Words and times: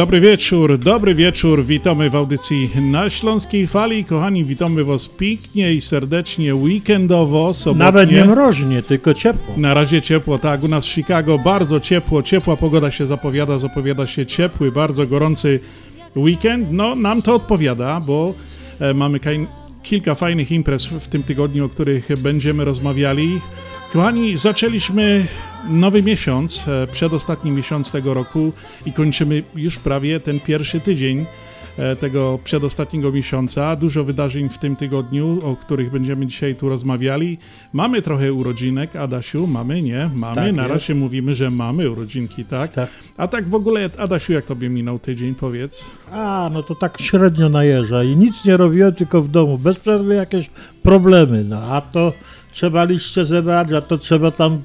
Dobry 0.00 0.20
wieczór, 0.20 0.78
dobry 0.78 1.14
wieczór. 1.14 1.64
Witamy 1.64 2.10
w 2.10 2.14
audycji 2.14 2.70
na 2.80 3.10
Śląskiej 3.10 3.66
Fali. 3.66 4.04
Kochani, 4.04 4.44
witamy 4.44 4.84
Was 4.84 5.08
pięknie 5.08 5.74
i 5.74 5.80
serdecznie, 5.80 6.54
weekendowo, 6.54 7.54
sobotnie. 7.54 7.84
Nawet 7.84 8.10
nie 8.10 8.24
mroźnie, 8.24 8.82
tylko 8.82 9.14
ciepło. 9.14 9.54
Na 9.56 9.74
razie 9.74 10.02
ciepło, 10.02 10.38
tak. 10.38 10.62
U 10.64 10.68
nas 10.68 10.86
w 10.86 10.88
Chicago 10.88 11.38
bardzo 11.38 11.80
ciepło, 11.80 12.22
ciepła 12.22 12.56
pogoda 12.56 12.90
się 12.90 13.06
zapowiada, 13.06 13.58
zapowiada 13.58 14.06
się 14.06 14.26
ciepły, 14.26 14.72
bardzo 14.72 15.06
gorący 15.06 15.60
weekend. 16.16 16.68
No, 16.70 16.94
nam 16.94 17.22
to 17.22 17.34
odpowiada, 17.34 18.00
bo 18.06 18.34
e, 18.78 18.94
mamy 18.94 19.20
kilka 19.82 20.14
fajnych 20.14 20.52
imprez 20.52 20.86
w 20.86 21.08
tym 21.08 21.22
tygodniu, 21.22 21.64
o 21.64 21.68
których 21.68 22.08
będziemy 22.22 22.64
rozmawiali. 22.64 23.40
Kochani, 23.92 24.36
zaczęliśmy 24.36 25.26
nowy 25.68 26.02
miesiąc, 26.02 26.64
e, 26.68 26.86
przedostatni 26.86 27.50
miesiąc 27.50 27.92
tego 27.92 28.14
roku 28.14 28.52
i 28.86 28.92
kończymy 28.92 29.42
już 29.54 29.78
prawie 29.78 30.20
ten 30.20 30.40
pierwszy 30.40 30.80
tydzień 30.80 31.26
e, 31.78 31.96
tego 31.96 32.38
przedostatniego 32.44 33.12
miesiąca. 33.12 33.76
Dużo 33.76 34.04
wydarzeń 34.04 34.48
w 34.48 34.58
tym 34.58 34.76
tygodniu, 34.76 35.38
o 35.42 35.56
których 35.56 35.90
będziemy 35.90 36.26
dzisiaj 36.26 36.54
tu 36.54 36.68
rozmawiali. 36.68 37.38
Mamy 37.72 38.02
trochę 38.02 38.32
urodzinek, 38.32 38.96
Adasiu, 38.96 39.46
mamy, 39.46 39.82
nie? 39.82 40.10
Mamy, 40.14 40.34
Tak 40.34 40.52
na 40.52 40.68
razie 40.68 40.94
mówimy, 40.94 41.34
że 41.34 41.50
mamy 41.50 41.90
urodzinki, 41.90 42.44
tak? 42.44 42.72
Tak. 42.72 42.90
A 43.16 43.28
tak 43.28 43.48
w 43.48 43.54
ogóle, 43.54 43.90
Adasiu, 43.98 44.32
jak 44.32 44.44
tobie 44.44 44.68
minął 44.68 44.98
tydzień, 44.98 45.34
powiedz? 45.34 45.86
A, 46.12 46.50
no 46.52 46.62
to 46.62 46.74
tak 46.74 47.00
średnio 47.00 47.48
najeżdża 47.48 48.04
i 48.04 48.16
nic 48.16 48.44
nie 48.44 48.56
robiłem, 48.56 48.94
tylko 48.94 49.22
w 49.22 49.28
domu. 49.28 49.58
Bez 49.58 49.78
przerwy 49.78 50.14
jakieś 50.14 50.50
problemy, 50.82 51.44
no 51.44 51.62
a 51.62 51.80
to 51.80 52.12
trzeba 52.52 52.84
liście 52.84 53.24
zebrać, 53.24 53.72
a 53.72 53.80
to 53.80 53.98
trzeba 53.98 54.30
tam 54.30 54.62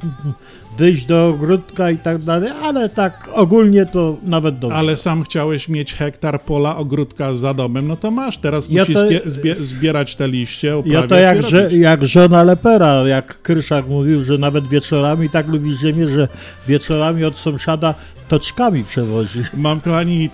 wyjść 0.77 1.05
do 1.05 1.27
ogródka 1.27 1.91
i 1.91 1.97
tak 1.97 2.17
dalej, 2.17 2.51
ale 2.63 2.89
tak 2.89 3.29
ogólnie 3.33 3.85
to 3.85 4.17
nawet 4.23 4.59
dobrze. 4.59 4.77
Ale 4.77 4.97
sam 4.97 5.23
chciałeś 5.23 5.69
mieć 5.69 5.93
hektar 5.93 6.41
pola, 6.41 6.77
ogródka 6.77 7.33
za 7.35 7.53
domem, 7.53 7.87
no 7.87 7.95
to 7.95 8.11
masz. 8.11 8.37
Teraz 8.37 8.69
Ja 8.69 8.81
musisz 8.81 8.95
to- 8.95 9.07
zbie- 9.07 9.21
zbie- 9.25 9.63
zbierać 9.63 10.15
te 10.15 10.27
liście, 10.27 10.67
Ja 10.67 10.75
oprawiać 10.77 11.09
to 11.09 11.15
jak, 11.19 11.41
że, 11.41 11.77
jak 11.77 12.05
żona 12.05 12.43
Lepera, 12.43 13.07
jak 13.07 13.41
Kryszak 13.41 13.87
mówił, 13.87 14.23
że 14.23 14.37
nawet 14.37 14.67
wieczorami 14.67 15.29
tak 15.29 15.47
lubi 15.47 15.77
ziemię, 15.77 16.09
że 16.09 16.27
wieczorami 16.67 17.23
od 17.23 17.37
sąsiada 17.37 17.95
toczkami 18.27 18.83
przewozi. 18.83 19.39
Mam, 19.53 19.81
kochani, 19.81 20.29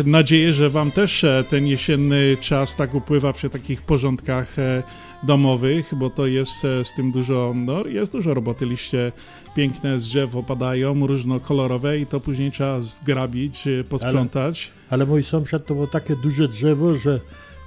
e, 0.00 0.04
nadzieję, 0.04 0.54
że 0.54 0.70
wam 0.70 0.90
też 0.92 1.24
e, 1.24 1.44
ten 1.50 1.66
jesienny 1.66 2.36
czas 2.40 2.76
tak 2.76 2.94
upływa 2.94 3.32
przy 3.32 3.50
takich 3.50 3.82
porządkach 3.82 4.58
e, 4.58 4.82
domowych, 5.22 5.94
bo 5.94 6.10
to 6.10 6.26
jest 6.26 6.64
e, 6.64 6.84
z 6.84 6.94
tym 6.94 7.12
dużo, 7.12 7.52
no 7.56 7.86
jest 7.86 8.12
dużo 8.12 8.34
roboty, 8.34 8.66
liście 8.66 9.12
piękne 9.56 10.00
z 10.00 10.08
drzew 10.08 10.36
opadają, 10.36 11.06
różnokolorowe 11.06 11.98
i 11.98 12.06
to 12.06 12.20
później 12.20 12.50
trzeba 12.50 12.80
zgrabić, 12.80 13.66
e, 13.66 13.84
posprzątać. 13.84 14.70
Ale 14.90 15.06
mój 15.06 15.22
sąsiad 15.22 15.66
to 15.66 15.74
było 15.74 15.86
takie 15.86 16.16
duże 16.16 16.48
drzewo, 16.48 16.96
że 16.96 17.20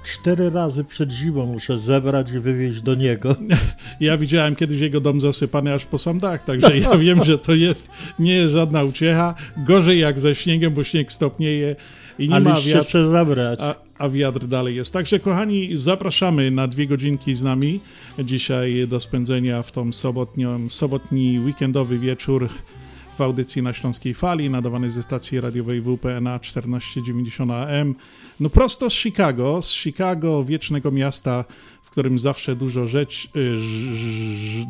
cztery 0.04 0.50
razy 0.50 0.84
przed 0.84 1.10
zimą 1.10 1.46
muszę 1.46 1.78
zebrać 1.78 2.30
i 2.30 2.38
wywieźć 2.38 2.82
do 2.82 2.94
niego. 2.94 3.36
Ja 4.00 4.16
widziałem 4.16 4.56
kiedyś 4.56 4.80
jego 4.80 5.00
dom 5.00 5.20
zasypany 5.20 5.74
aż 5.74 5.84
po 5.84 5.98
sam 5.98 6.18
dach, 6.18 6.42
także 6.42 6.78
ja 6.78 6.98
wiem, 6.98 7.24
że 7.24 7.38
to 7.38 7.54
jest, 7.54 7.90
nie 8.18 8.34
jest 8.34 8.52
żadna 8.52 8.82
uciecha. 8.82 9.34
Gorzej 9.56 9.98
jak 9.98 10.20
ze 10.20 10.34
śniegiem, 10.34 10.74
bo 10.74 10.84
śnieg 10.84 11.12
stopnieje 11.12 11.76
i 12.18 12.28
nie 12.28 12.36
A 12.36 12.40
ma 12.40 12.54
trzeba 12.54 13.06
zabrać. 13.06 13.60
A, 13.62 13.74
a 13.98 14.08
wiatr 14.08 14.46
dalej 14.46 14.76
jest. 14.76 14.92
Także, 14.92 15.20
kochani, 15.20 15.70
zapraszamy 15.74 16.50
na 16.50 16.68
dwie 16.68 16.86
godzinki 16.86 17.34
z 17.34 17.42
nami 17.42 17.80
dzisiaj 18.18 18.88
do 18.88 19.00
spędzenia 19.00 19.62
w 19.62 19.72
tą 19.72 19.92
sobotnią, 19.92 20.68
sobotni 20.68 21.40
weekendowy 21.40 21.98
wieczór 21.98 22.48
w 23.16 23.20
audycji 23.20 23.62
na 23.62 23.72
Śląskiej 23.72 24.14
Fali, 24.14 24.50
nadawanej 24.50 24.90
ze 24.90 25.02
stacji 25.02 25.40
radiowej 25.40 25.80
WPNA 25.80 26.38
1490 26.38 27.50
AM. 27.50 27.94
No 28.40 28.50
prosto 28.50 28.90
z 28.90 28.94
Chicago, 28.94 29.62
z 29.62 29.72
Chicago, 29.72 30.44
wiecznego 30.44 30.90
miasta, 30.90 31.44
w 31.82 31.90
którym 31.90 32.18
zawsze 32.18 32.56
dużo, 32.56 32.86
rzecz, 32.86 33.28
y, 33.36 33.58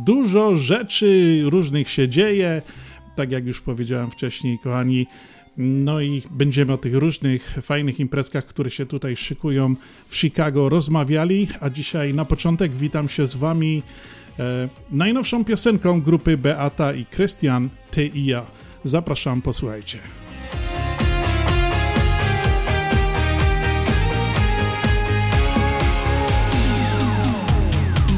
dużo 0.06 0.56
rzeczy 0.56 1.40
różnych 1.44 1.90
się 1.90 2.08
dzieje. 2.08 2.62
Tak 3.16 3.30
jak 3.30 3.46
już 3.46 3.60
powiedziałem 3.60 4.10
wcześniej, 4.10 4.58
kochani, 4.58 5.06
no 5.56 6.00
i 6.00 6.22
będziemy 6.30 6.72
o 6.72 6.76
tych 6.76 6.94
różnych 6.94 7.58
fajnych 7.62 8.00
imprezkach, 8.00 8.46
które 8.46 8.70
się 8.70 8.86
tutaj 8.86 9.16
szykują 9.16 9.74
w 10.08 10.16
Chicago 10.16 10.68
rozmawiali, 10.68 11.48
a 11.60 11.70
dzisiaj 11.70 12.14
na 12.14 12.24
początek 12.24 12.76
witam 12.76 13.08
się 13.08 13.26
z 13.26 13.34
wami 13.34 13.82
e, 14.38 14.68
najnowszą 14.90 15.44
piosenką 15.44 16.00
grupy 16.00 16.36
Beata 16.36 16.92
i 16.92 17.04
Krystian, 17.04 17.68
Ty 17.90 18.06
i 18.06 18.24
ja. 18.24 18.46
Zapraszam, 18.84 19.42
posłuchajcie. 19.42 19.98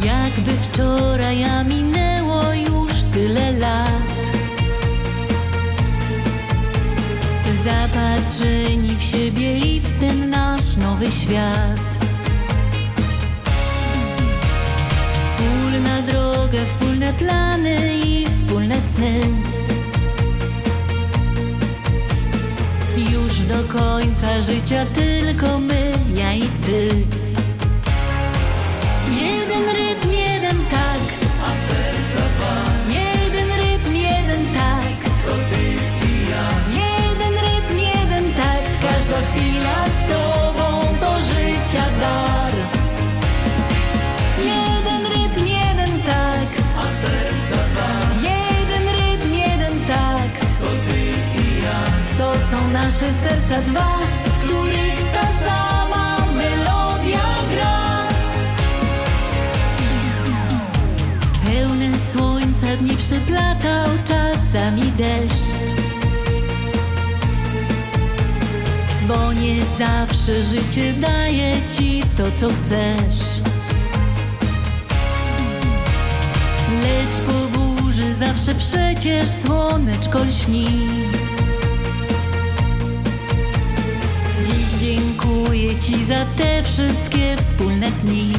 Jakby 0.05 0.53
wczoraj, 0.53 1.45
minęło 1.69 2.43
już 2.55 2.93
tyle 3.13 3.53
lat. 3.53 4.12
Zapatrzeni 7.65 8.97
w 8.97 9.03
siebie 9.03 9.59
i 9.59 9.81
w 9.81 10.01
ten 10.01 10.31
nasz 10.31 10.77
nowy 10.77 11.11
świat. 11.11 11.81
Wspólna 15.15 16.03
droga, 16.03 16.65
wspólne 16.67 17.13
plany 17.13 17.99
i 18.05 18.27
wspólne 18.27 18.81
sny. 18.81 19.21
Już 23.13 23.39
do 23.39 23.79
końca 23.79 24.43
życia 24.43 24.87
tylko 24.87 25.59
my, 25.59 25.93
ja 26.15 26.33
i 26.33 26.43
ty. 26.43 27.22
Serca 53.53 53.71
dwa, 53.71 53.99
w 54.25 54.39
których 54.39 55.13
ta 55.13 55.27
sama 55.45 56.17
melodia 56.35 57.25
gra. 57.55 58.09
Pełne 61.45 61.99
słońca 62.13 62.77
dni 62.77 62.97
przyplatał 62.97 63.89
czasami 64.05 64.83
deszcz. 64.83 65.75
Bo 69.09 69.33
nie 69.33 69.57
zawsze 69.79 70.43
życie 70.43 70.93
daje 70.93 71.55
ci 71.77 72.03
to, 72.17 72.23
co 72.37 72.49
chcesz. 72.49 73.41
Lecz 76.83 77.17
po 77.27 77.59
burzy 77.59 78.15
zawsze 78.15 78.55
przecież 78.55 79.27
słoneczko 79.45 80.19
lśni 80.19 80.67
dziękuję 84.83 85.81
ci 85.81 86.05
za 86.05 86.25
te 86.25 86.63
wszystkie 86.63 87.37
wspólne 87.37 87.91
dni 87.91 88.33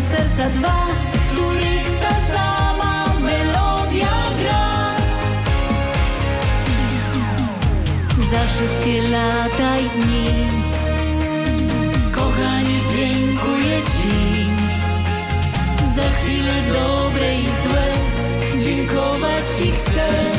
serca 0.00 0.50
dwa, 0.50 0.86
w 1.12 1.32
których 1.32 2.00
ta 2.02 2.14
sama 2.32 3.04
melodia 3.20 4.16
gra. 4.40 4.96
Za 8.30 8.46
wszystkie 8.46 9.02
lata 9.08 9.78
i 9.78 9.88
dni, 10.00 10.28
kochani, 12.12 12.80
dziękuję 12.92 13.76
Ci. 13.96 14.46
Za 15.94 16.08
chwile 16.10 16.54
dobre 16.72 17.34
i 17.34 17.44
złe, 17.44 17.86
dziękować 18.60 19.42
Ci 19.58 19.70
chcę. 19.72 20.35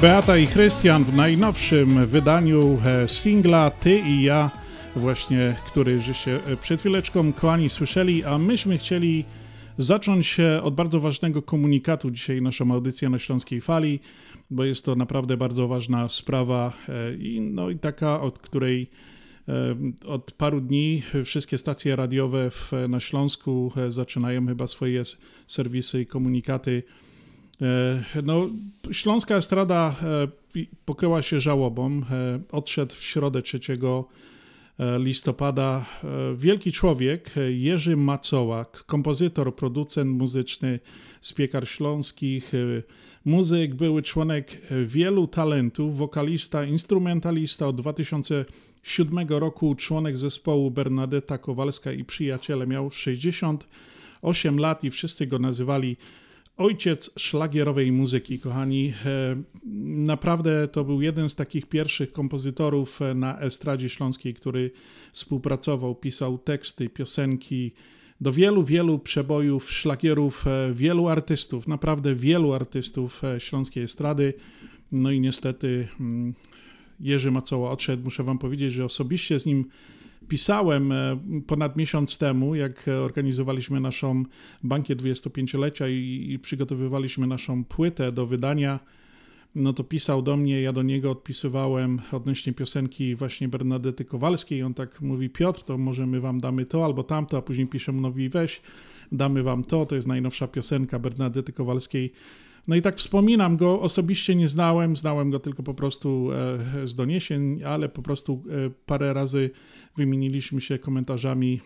Beata 0.00 0.36
i 0.36 0.46
Krystian 0.46 1.04
w 1.04 1.14
najnowszym 1.14 2.06
wydaniu 2.06 2.78
e, 2.84 3.08
singla 3.08 3.70
Ty 3.70 3.98
i 3.98 4.22
ja, 4.22 4.50
właśnie, 4.96 5.56
który 5.66 6.02
żeście 6.02 6.44
e, 6.44 6.56
przed 6.56 6.80
chwileczką 6.80 7.32
kochani 7.32 7.68
słyszeli, 7.68 8.24
a 8.24 8.38
myśmy 8.38 8.78
chcieli 8.78 9.24
zacząć 9.78 10.36
od 10.62 10.74
bardzo 10.74 11.00
ważnego 11.00 11.42
komunikatu 11.42 12.10
dzisiaj 12.10 12.42
naszą 12.42 12.72
audycję 12.72 13.08
na 13.08 13.18
Śląskiej 13.18 13.60
Fali, 13.60 14.00
bo 14.50 14.64
jest 14.64 14.84
to 14.84 14.94
naprawdę 14.94 15.36
bardzo 15.36 15.68
ważna 15.68 16.08
sprawa 16.08 16.72
e, 16.88 17.14
i, 17.14 17.40
no, 17.40 17.70
i 17.70 17.78
taka, 17.78 18.20
od 18.20 18.38
której 18.38 18.90
od 20.06 20.32
paru 20.32 20.60
dni 20.60 21.02
wszystkie 21.24 21.58
stacje 21.58 21.96
radiowe 21.96 22.50
w, 22.50 22.72
na 22.88 23.00
Śląsku 23.00 23.72
zaczynają 23.88 24.46
chyba 24.46 24.66
swoje 24.66 25.02
serwisy 25.46 26.00
i 26.00 26.06
komunikaty 26.06 26.82
No, 28.22 28.48
śląska 28.92 29.36
estrada 29.36 29.94
e, 30.02 30.28
pokryła 30.84 31.22
się 31.22 31.40
żałobą. 31.40 32.02
E, 32.10 32.40
Odszedł 32.52 32.94
w 32.94 33.02
środę 33.02 33.42
3 33.42 33.60
e, 34.78 34.98
listopada 34.98 35.86
e, 36.04 36.08
wielki 36.36 36.72
człowiek 36.72 37.30
e, 37.36 37.52
Jerzy 37.52 37.96
Macoła, 37.96 38.64
kompozytor, 38.86 39.56
producent 39.56 40.10
muzyczny 40.10 40.80
z 41.20 41.32
piekar 41.32 41.68
śląskich, 41.68 42.54
e, 42.54 42.58
muzyk, 43.24 43.74
były 43.74 44.02
członek 44.02 44.52
e, 44.70 44.84
wielu 44.84 45.26
talentów, 45.26 45.96
wokalista, 45.96 46.64
instrumentalista 46.64 47.66
od 47.66 47.76
2007 47.76 49.28
roku, 49.28 49.74
członek 49.74 50.18
zespołu 50.18 50.70
Bernadetta 50.70 51.38
Kowalska 51.38 51.92
i 51.92 52.04
przyjaciele. 52.04 52.66
Miał 52.66 52.90
68 52.90 54.58
lat 54.58 54.84
i 54.84 54.90
wszyscy 54.90 55.26
go 55.26 55.38
nazywali 55.38 55.96
ojciec 56.58 57.10
szlagierowej 57.18 57.92
muzyki, 57.92 58.38
kochani. 58.38 58.92
E, 59.06 59.36
Naprawdę 59.84 60.68
to 60.68 60.84
był 60.84 61.02
jeden 61.02 61.28
z 61.28 61.34
takich 61.34 61.66
pierwszych 61.66 62.12
kompozytorów 62.12 63.02
e, 63.02 63.14
na 63.14 63.40
estradzie 63.40 63.88
śląskiej, 63.88 64.34
który 64.34 64.70
współpracował, 65.12 65.94
pisał 65.94 66.38
teksty, 66.38 66.88
piosenki 66.88 67.72
do 68.20 68.32
wielu, 68.32 68.64
wielu 68.64 68.98
przebojów, 68.98 69.72
szlagierów, 69.72 70.46
e, 70.46 70.72
wielu 70.74 71.08
artystów, 71.08 71.68
naprawdę 71.68 72.14
wielu 72.14 72.52
artystów 72.52 73.22
śląskiej 73.38 73.82
estrady. 73.82 74.34
No 74.92 75.10
i 75.10 75.20
niestety 75.20 75.88
mm, 76.00 76.34
Jerzy 77.00 77.30
Macoła 77.30 77.70
odszedł. 77.70 78.04
Muszę 78.04 78.22
wam 78.22 78.38
powiedzieć, 78.38 78.72
że 78.72 78.84
osobiście 78.84 79.40
z 79.40 79.46
nim 79.46 79.64
pisałem 80.28 80.92
e, 80.92 81.18
ponad 81.46 81.76
miesiąc 81.76 82.18
temu, 82.18 82.54
jak 82.54 82.86
organizowaliśmy 83.04 83.80
naszą 83.80 84.24
bankiet 84.62 85.02
25-lecia 85.02 85.88
i, 85.88 86.26
i 86.30 86.38
przygotowywaliśmy 86.38 87.26
naszą 87.26 87.64
płytę 87.64 88.12
do 88.12 88.26
wydania. 88.26 88.80
No 89.54 89.72
to 89.72 89.84
pisał 89.84 90.22
do 90.22 90.36
mnie, 90.36 90.62
ja 90.62 90.72
do 90.72 90.82
niego 90.82 91.10
odpisywałem 91.10 92.00
odnośnie 92.12 92.52
piosenki 92.52 93.14
właśnie 93.14 93.48
Bernadety 93.48 94.04
Kowalskiej. 94.04 94.62
On 94.62 94.74
tak 94.74 95.00
mówi, 95.00 95.30
Piotr, 95.30 95.62
to 95.62 95.78
może 95.78 96.06
my 96.06 96.20
wam 96.20 96.40
damy 96.40 96.66
to 96.66 96.84
albo 96.84 97.02
tamto, 97.02 97.36
a 97.36 97.42
później 97.42 97.66
pisze 97.66 97.92
mówi, 97.92 98.28
weź, 98.28 98.62
damy 99.12 99.42
wam 99.42 99.64
to, 99.64 99.86
to 99.86 99.94
jest 99.94 100.08
najnowsza 100.08 100.48
piosenka 100.48 100.98
Bernadety 100.98 101.52
Kowalskiej. 101.52 102.12
No 102.68 102.76
i 102.76 102.82
tak 102.82 102.96
wspominam 102.96 103.56
go, 103.56 103.80
osobiście 103.80 104.34
nie 104.34 104.48
znałem, 104.48 104.96
znałem 104.96 105.30
go 105.30 105.38
tylko 105.38 105.62
po 105.62 105.74
prostu 105.74 106.30
e, 106.32 106.88
z 106.88 106.94
doniesień, 106.94 107.62
ale 107.64 107.88
po 107.88 108.02
prostu 108.02 108.44
e, 108.66 108.70
parę 108.86 109.12
razy 109.12 109.50
wymieniliśmy 109.96 110.60
się 110.60 110.78
komentarzami 110.78 111.60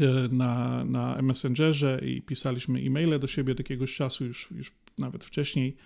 e, 0.00 0.04
na, 0.28 0.84
na 0.84 1.22
Messengerze 1.22 2.00
i 2.06 2.22
pisaliśmy 2.22 2.80
e-maile 2.80 3.18
do 3.18 3.26
siebie 3.26 3.52
od 3.52 3.58
jakiegoś 3.58 3.96
czasu, 3.96 4.24
już, 4.24 4.50
już 4.50 4.72
nawet 4.98 5.24
wcześniej. 5.24 5.76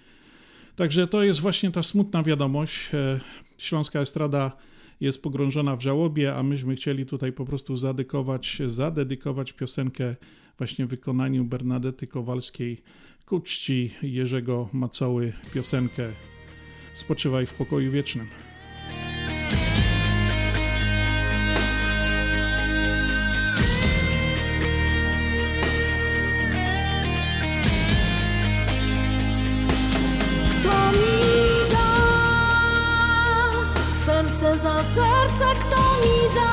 Także 0.76 1.06
to 1.06 1.22
jest 1.22 1.40
właśnie 1.40 1.70
ta 1.70 1.82
smutna 1.82 2.22
wiadomość. 2.22 2.90
Śląska 3.58 4.00
estrada 4.00 4.56
jest 5.00 5.22
pogrążona 5.22 5.76
w 5.76 5.80
żałobie, 5.80 6.34
a 6.34 6.42
myśmy 6.42 6.76
chcieli 6.76 7.06
tutaj 7.06 7.32
po 7.32 7.44
prostu 7.44 7.76
zadedykować, 7.76 8.62
zadedykować 8.66 9.52
piosenkę 9.52 10.16
właśnie 10.58 10.86
wykonaniu 10.86 11.44
Bernadety 11.44 12.06
Kowalskiej 12.06 12.82
ku 13.28 13.40
czci 13.40 13.90
Jerzego 14.02 14.68
Macoły 14.72 15.32
piosenkę 15.54 16.02
Spoczywaj 16.94 17.46
w 17.46 17.54
pokoju 17.54 17.92
wiecznym. 17.92 18.28
Kto 30.50 30.92
mi 30.92 31.70
da 31.70 31.90
serce 34.06 34.58
za 34.58 34.82
serce, 34.82 35.54
kto 35.60 35.76
mi 35.76 36.34
da 36.34 36.52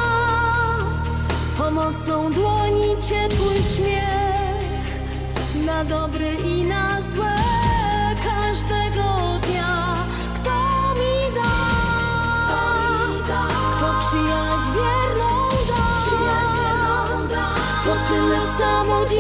pomocną 1.58 2.32
dłoni, 2.32 3.02
ciepły 3.02 3.54
śmiech 3.76 4.36
na 5.66 5.84
dobre 5.84 6.34
i 6.34 6.65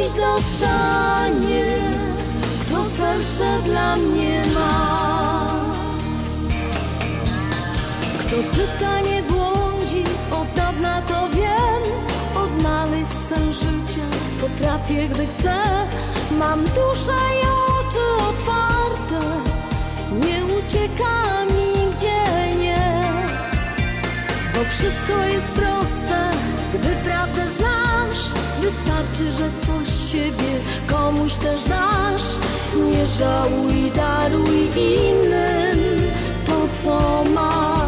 dziś 0.05 0.13
dostanie 0.13 1.65
kto 2.61 2.85
serce 2.85 3.61
dla 3.65 3.95
mnie 3.95 4.41
ma. 4.53 5.49
Kto 8.19 8.35
pyta, 8.35 9.01
nie 9.01 9.23
błądzi, 9.23 10.03
od 10.31 10.53
dawna 10.55 11.01
to 11.01 11.29
wiem, 11.29 11.83
odnaleźć 12.35 13.11
sens 13.11 13.59
życia 13.59 14.05
potrafię, 14.41 15.07
gdy 15.09 15.27
chcę. 15.27 15.55
Mam 16.39 16.63
duszę 16.63 17.17
i 17.35 17.47
oczy 17.79 18.29
otwarte, 18.29 19.27
nie 20.11 20.55
uciekam 20.55 21.47
nigdzie, 21.57 22.55
nie. 22.59 23.11
Bo 24.55 24.69
wszystko 24.69 25.23
jest 25.23 25.51
proste, 25.51 26.31
gdy 26.73 26.95
prawdę 26.95 27.49
znasz. 27.49 28.14
Wystarczy, 28.61 29.31
że 29.31 29.49
coś 29.67 30.11
siebie 30.11 30.59
komuś 30.87 31.33
też 31.33 31.63
dasz. 31.63 32.39
Nie 32.91 33.05
żałuj, 33.05 33.91
daruj 33.95 34.69
innym 34.75 35.79
to, 36.45 36.67
co 36.83 37.23
masz. 37.33 37.84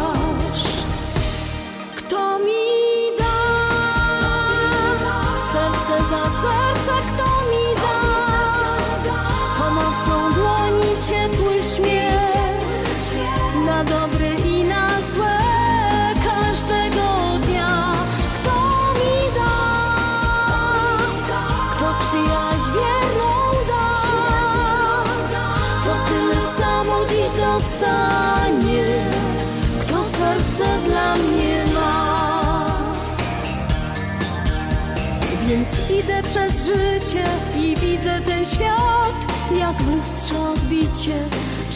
Idę 36.08 36.22
przez 36.22 36.66
życie 36.66 37.24
i 37.56 37.76
widzę 37.76 38.20
ten 38.20 38.44
świat, 38.44 39.16
jak 39.58 39.76
w 39.76 39.90
lustrze 39.90 40.38
odbicie 40.40 41.14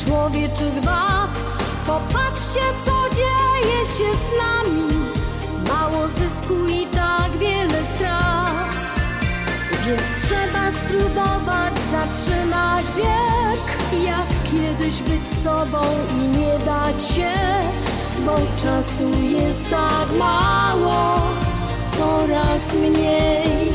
człowieczych 0.05 0.85
wad. 0.85 1.31
Popatrzcie, 1.87 2.61
co 2.85 3.15
dzieje 3.17 3.87
się 3.87 4.17
z 4.19 4.29
nami. 4.39 4.95
Mało 5.69 6.09
zysku 6.09 6.55
i 6.69 6.87
tak 6.87 7.37
wiele 7.39 7.79
strat. 7.97 8.77
Więc 9.87 10.25
trzeba 10.25 10.71
spróbować 10.71 11.73
zatrzymać 11.91 12.87
bieg. 12.97 14.03
Jak 14.05 14.53
kiedyś 14.53 15.03
być 15.03 15.23
sobą 15.45 15.83
i 16.19 16.39
nie 16.39 16.59
dać 16.59 17.03
się, 17.03 17.33
bo 18.27 18.37
czasu 18.57 19.21
jest 19.23 19.71
tak 19.71 20.19
mało, 20.19 21.21
coraz 21.99 22.75
mniej. 22.75 23.73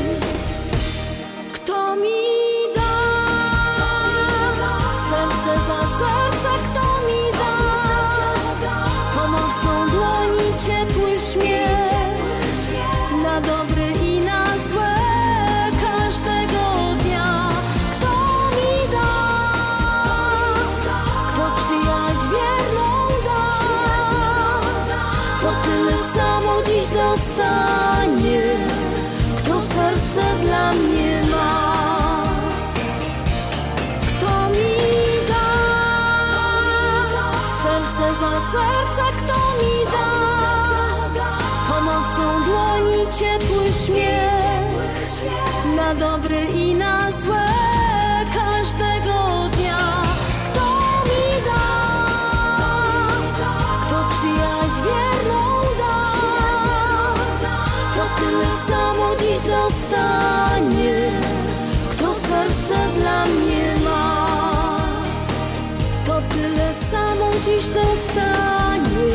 Dziś 27.18 27.26
dostanie, 27.26 28.42
kto 29.38 29.60
serce 29.60 30.22
dla 30.42 30.72
mnie 30.72 31.22
ma. 31.30 32.24
Kto 34.00 34.48
mi 34.50 34.74
da 35.28 35.48
serce 37.62 38.20
za 38.20 38.30
serce, 38.52 39.04
kto 39.16 39.34
mi 39.58 39.84
da 39.92 40.08
pomocną 41.68 42.44
dłoń 42.44 42.82
i 43.02 43.12
ciepły 43.12 43.72
śmiech 43.84 44.38
na 45.76 45.94
dobre 45.94 46.44
i 46.44 46.74
na 46.74 47.07
dziś 67.68 67.74
dostanie, 67.74 69.08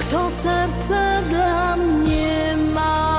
kto 0.00 0.30
serce 0.30 1.22
dla 1.30 1.76
mnie 1.76 2.56
ma. 2.74 3.14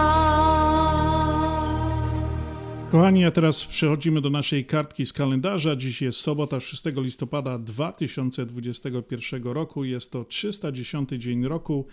Kochani, 2.92 3.26
a 3.26 3.32
teraz 3.32 3.66
przechodzimy 3.66 4.22
do 4.22 4.30
naszej 4.30 4.66
kartki 4.66 5.06
z 5.06 5.14
kalendarza. 5.14 5.76
Dziś 5.76 6.02
jest 6.02 6.20
sobota, 6.20 6.60
6 6.60 6.84
listopada 6.96 7.60
2021 7.60 9.44
roku. 9.44 9.84
Jest 9.84 10.12
to 10.12 10.26
310 10.26 11.10
dzień 11.10 11.48
roku, 11.48 11.86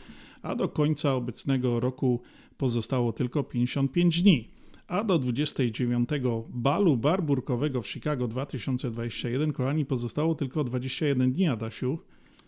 a 0.43 0.55
do 0.55 0.69
końca 0.69 1.15
obecnego 1.15 1.81
roku 1.81 2.23
pozostało 2.57 3.13
tylko 3.13 3.45
55 3.45 4.23
dni. 4.23 4.49
A 4.89 5.05
do 5.05 5.19
29 5.19 6.09
balu 6.49 6.97
barburkowego 6.97 7.83
w 7.83 7.89
Chicago 7.89 8.29
2021, 8.29 9.53
kochani, 9.53 9.87
pozostało 9.87 10.35
tylko 10.35 10.65
21 10.65 11.33
dni, 11.33 11.49
Adasiu. 11.49 11.99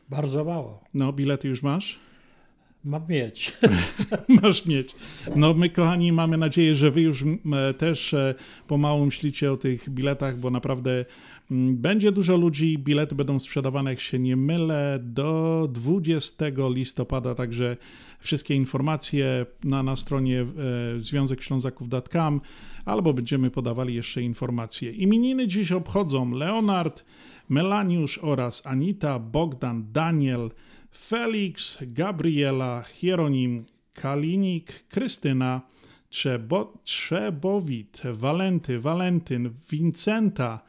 Bardzo 0.08 0.44
mało. 0.44 0.84
No, 0.94 1.12
bilety 1.12 1.48
już 1.48 1.62
masz? 1.62 1.98
Mam 2.84 3.08
mieć. 3.08 3.52
Masz 4.42 4.66
mieć. 4.66 4.94
No 5.36 5.54
my, 5.54 5.70
kochani, 5.70 6.12
mamy 6.12 6.36
nadzieję, 6.36 6.74
że 6.74 6.90
wy 6.90 7.00
już 7.00 7.22
e, 7.22 7.74
też 7.74 8.14
e, 8.14 8.34
pomału 8.66 9.04
myślicie 9.04 9.52
o 9.52 9.56
tych 9.56 9.90
biletach, 9.90 10.38
bo 10.38 10.50
naprawdę 10.50 11.04
będzie 11.72 12.12
dużo 12.12 12.36
ludzi. 12.36 12.78
Bilety 12.78 13.14
będą 13.14 13.38
sprzedawane, 13.38 13.90
jak 13.90 14.00
się 14.00 14.18
nie 14.18 14.36
mylę, 14.36 14.98
do 15.02 15.68
20 15.72 16.44
listopada, 16.68 17.34
także 17.34 17.76
wszystkie 18.20 18.54
informacje 18.54 19.46
na, 19.64 19.82
na 19.82 19.96
stronie 19.96 20.40
e, 20.40 20.46
związekślązaków.com 21.00 22.40
albo 22.84 23.14
będziemy 23.14 23.50
podawali 23.50 23.94
jeszcze 23.94 24.22
informacje. 24.22 24.90
Imieniny 24.90 25.48
dziś 25.48 25.72
obchodzą 25.72 26.30
Leonard, 26.30 27.04
Melaniusz 27.48 28.18
oraz 28.18 28.66
Anita, 28.66 29.18
Bogdan, 29.18 29.92
Daniel, 29.92 30.50
Felix, 30.90 31.78
Gabriela, 31.82 32.82
Hieronim, 32.82 33.64
Kalinik, 33.94 34.88
Krystyna, 34.88 35.60
Trzebo, 36.10 36.78
Trzebowit, 36.84 38.02
Walenty, 38.12 38.80
Walentyn, 38.80 39.50
Wincenta, 39.70 40.60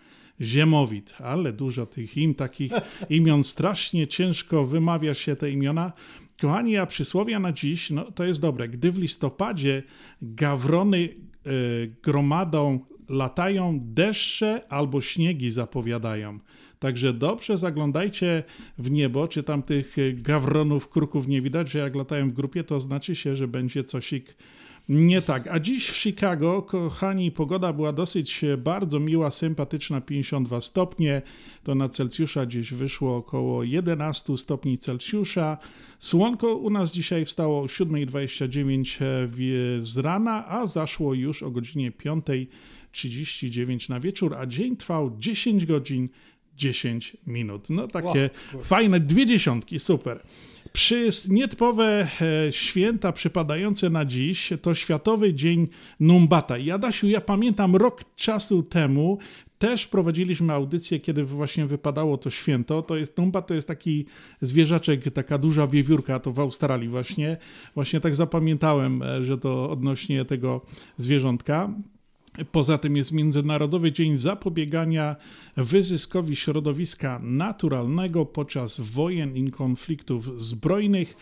Ziemowit, 0.41 1.13
ale 1.19 1.53
dużo 1.53 1.85
tych 1.85 2.17
im, 2.17 2.35
takich 2.35 2.71
imion, 3.09 3.43
strasznie 3.43 4.07
ciężko 4.07 4.65
wymawia 4.65 5.13
się 5.13 5.35
te 5.35 5.51
imiona. 5.51 5.93
Kochani, 6.41 6.77
a 6.77 6.85
przysłowia 6.85 7.39
na 7.39 7.51
dziś, 7.51 7.89
no 7.89 8.11
to 8.11 8.23
jest 8.23 8.41
dobre. 8.41 8.69
Gdy 8.69 8.91
w 8.91 8.97
listopadzie 8.97 9.83
gawrony 10.21 10.97
y, 10.97 11.95
gromadą 12.03 12.79
latają, 13.09 13.79
deszcze 13.81 14.61
albo 14.69 15.01
śniegi 15.01 15.51
zapowiadają. 15.51 16.39
Także 16.85 17.13
dobrze 17.13 17.57
zaglądajcie 17.57 18.43
w 18.77 18.91
niebo, 18.91 19.27
czy 19.27 19.43
tam 19.43 19.63
tych 19.63 19.97
y, 19.97 20.13
gawronów, 20.13 20.89
kruków 20.89 21.27
nie 21.27 21.41
widać, 21.41 21.71
że 21.71 21.79
jak 21.79 21.95
latają 21.95 22.29
w 22.29 22.33
grupie, 22.33 22.63
to 22.63 22.81
znaczy 22.81 23.15
się, 23.15 23.35
że 23.35 23.47
będzie 23.47 23.83
cosik 23.83 24.35
nie 24.89 25.21
tak. 25.21 25.47
A 25.47 25.59
dziś 25.59 25.89
w 25.89 25.97
Chicago, 25.97 26.61
kochani, 26.61 27.31
pogoda 27.31 27.73
była 27.73 27.93
dosyć 27.93 28.43
e, 28.43 28.57
bardzo 28.57 28.99
miła, 28.99 29.31
sympatyczna, 29.31 30.01
52 30.01 30.61
stopnie. 30.61 31.21
To 31.63 31.75
na 31.75 31.89
Celsjusza 31.89 32.45
gdzieś 32.45 32.73
wyszło 32.73 33.15
około 33.17 33.63
11 33.63 34.37
stopni 34.37 34.77
Celsjusza. 34.77 35.57
Słonko 35.99 36.55
u 36.55 36.69
nas 36.69 36.91
dzisiaj 36.91 37.25
wstało 37.25 37.61
o 37.61 37.65
7.29 37.65 39.03
e, 39.03 39.81
z 39.81 39.97
rana, 39.97 40.47
a 40.47 40.67
zaszło 40.67 41.13
już 41.13 41.43
o 41.43 41.51
godzinie 41.51 41.91
5.39 41.91 43.89
na 43.89 43.99
wieczór, 43.99 44.35
a 44.35 44.45
dzień 44.45 44.77
trwał 44.77 45.17
10 45.17 45.65
godzin 45.65 46.09
10 46.57 47.17
minut. 47.27 47.69
No 47.69 47.87
takie 47.87 48.29
fajne 48.63 48.99
dwie 48.99 49.25
dziesiątki, 49.25 49.79
super. 49.79 50.19
Przy 50.73 51.09
nietypowe 51.29 52.07
e, 52.47 52.53
święta 52.53 53.11
przypadające 53.11 53.89
na 53.89 54.05
dziś 54.05 54.53
to 54.61 54.75
Światowy 54.75 55.33
Dzień 55.33 55.67
Numbata. 55.99 56.57
I 56.57 56.71
Adasiu, 56.71 57.07
ja 57.07 57.21
pamiętam 57.21 57.75
rok 57.75 58.01
czasu 58.15 58.63
temu 58.63 59.17
też 59.59 59.87
prowadziliśmy 59.87 60.53
audycję, 60.53 60.99
kiedy 60.99 61.23
właśnie 61.23 61.65
wypadało 61.65 62.17
to 62.17 62.29
święto. 62.29 62.81
To 62.81 62.95
jest 62.95 63.17
Numbat, 63.17 63.47
to 63.47 63.53
jest 63.53 63.67
taki 63.67 64.05
zwierzaczek, 64.41 65.13
taka 65.13 65.37
duża 65.37 65.67
wiewiórka, 65.67 66.19
to 66.19 66.31
w 66.31 66.39
Australii 66.39 66.89
właśnie. 66.89 67.37
Właśnie 67.75 67.99
tak 67.99 68.15
zapamiętałem, 68.15 69.01
e, 69.01 69.25
że 69.25 69.37
to 69.37 69.69
odnośnie 69.69 70.25
tego 70.25 70.61
zwierzątka. 70.97 71.69
Poza 72.51 72.77
tym 72.77 72.97
jest 72.97 73.11
Międzynarodowy 73.11 73.91
Dzień 73.91 74.17
Zapobiegania 74.17 75.15
Wyzyskowi 75.57 76.35
Środowiska 76.35 77.19
Naturalnego 77.23 78.25
podczas 78.25 78.79
wojen 78.79 79.35
i 79.37 79.51
konfliktów 79.51 80.41
zbrojnych. 80.43 81.15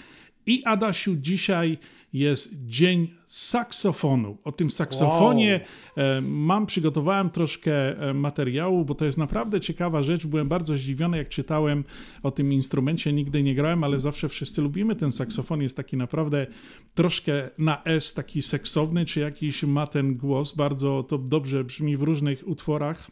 I 0.46 0.63
Adasiu, 0.65 1.15
dzisiaj 1.15 1.77
jest 2.13 2.67
Dzień 2.67 3.08
Saksofonu. 3.25 4.38
O 4.43 4.51
tym 4.51 4.72
saksofonie 4.72 5.60
e, 5.98 6.22
mam, 6.22 6.65
przygotowałem 6.65 7.29
troszkę 7.29 8.00
e, 8.10 8.13
materiału, 8.13 8.86
bo 8.86 8.96
to 8.96 9.05
jest 9.05 9.17
naprawdę 9.17 9.62
ciekawa 9.62 10.03
rzecz. 10.03 10.25
Byłem 10.25 10.48
bardzo 10.48 10.77
zdziwiony, 10.77 11.17
jak 11.17 11.29
czytałem 11.29 11.84
o 12.24 12.32
tym 12.32 12.53
instrumencie. 12.53 13.13
Nigdy 13.13 13.43
nie 13.43 13.55
grałem, 13.55 13.84
ale 13.84 14.00
zawsze 14.00 14.29
wszyscy 14.29 14.62
lubimy 14.62 14.96
ten 14.96 15.12
saksofon. 15.12 15.62
Jest 15.62 15.77
taki 15.77 15.98
naprawdę 15.98 16.48
troszkę 16.93 17.50
na 17.58 17.84
S, 17.84 18.13
taki 18.13 18.41
seksowny, 18.41 19.05
czy 19.05 19.20
jakiś 19.20 19.63
ma 19.63 19.88
ten 19.88 20.17
głos. 20.17 20.55
Bardzo 20.55 21.03
to 21.03 21.17
dobrze 21.17 21.63
brzmi 21.63 21.98
w 21.98 22.01
różnych 22.01 22.48
utworach. 22.48 23.12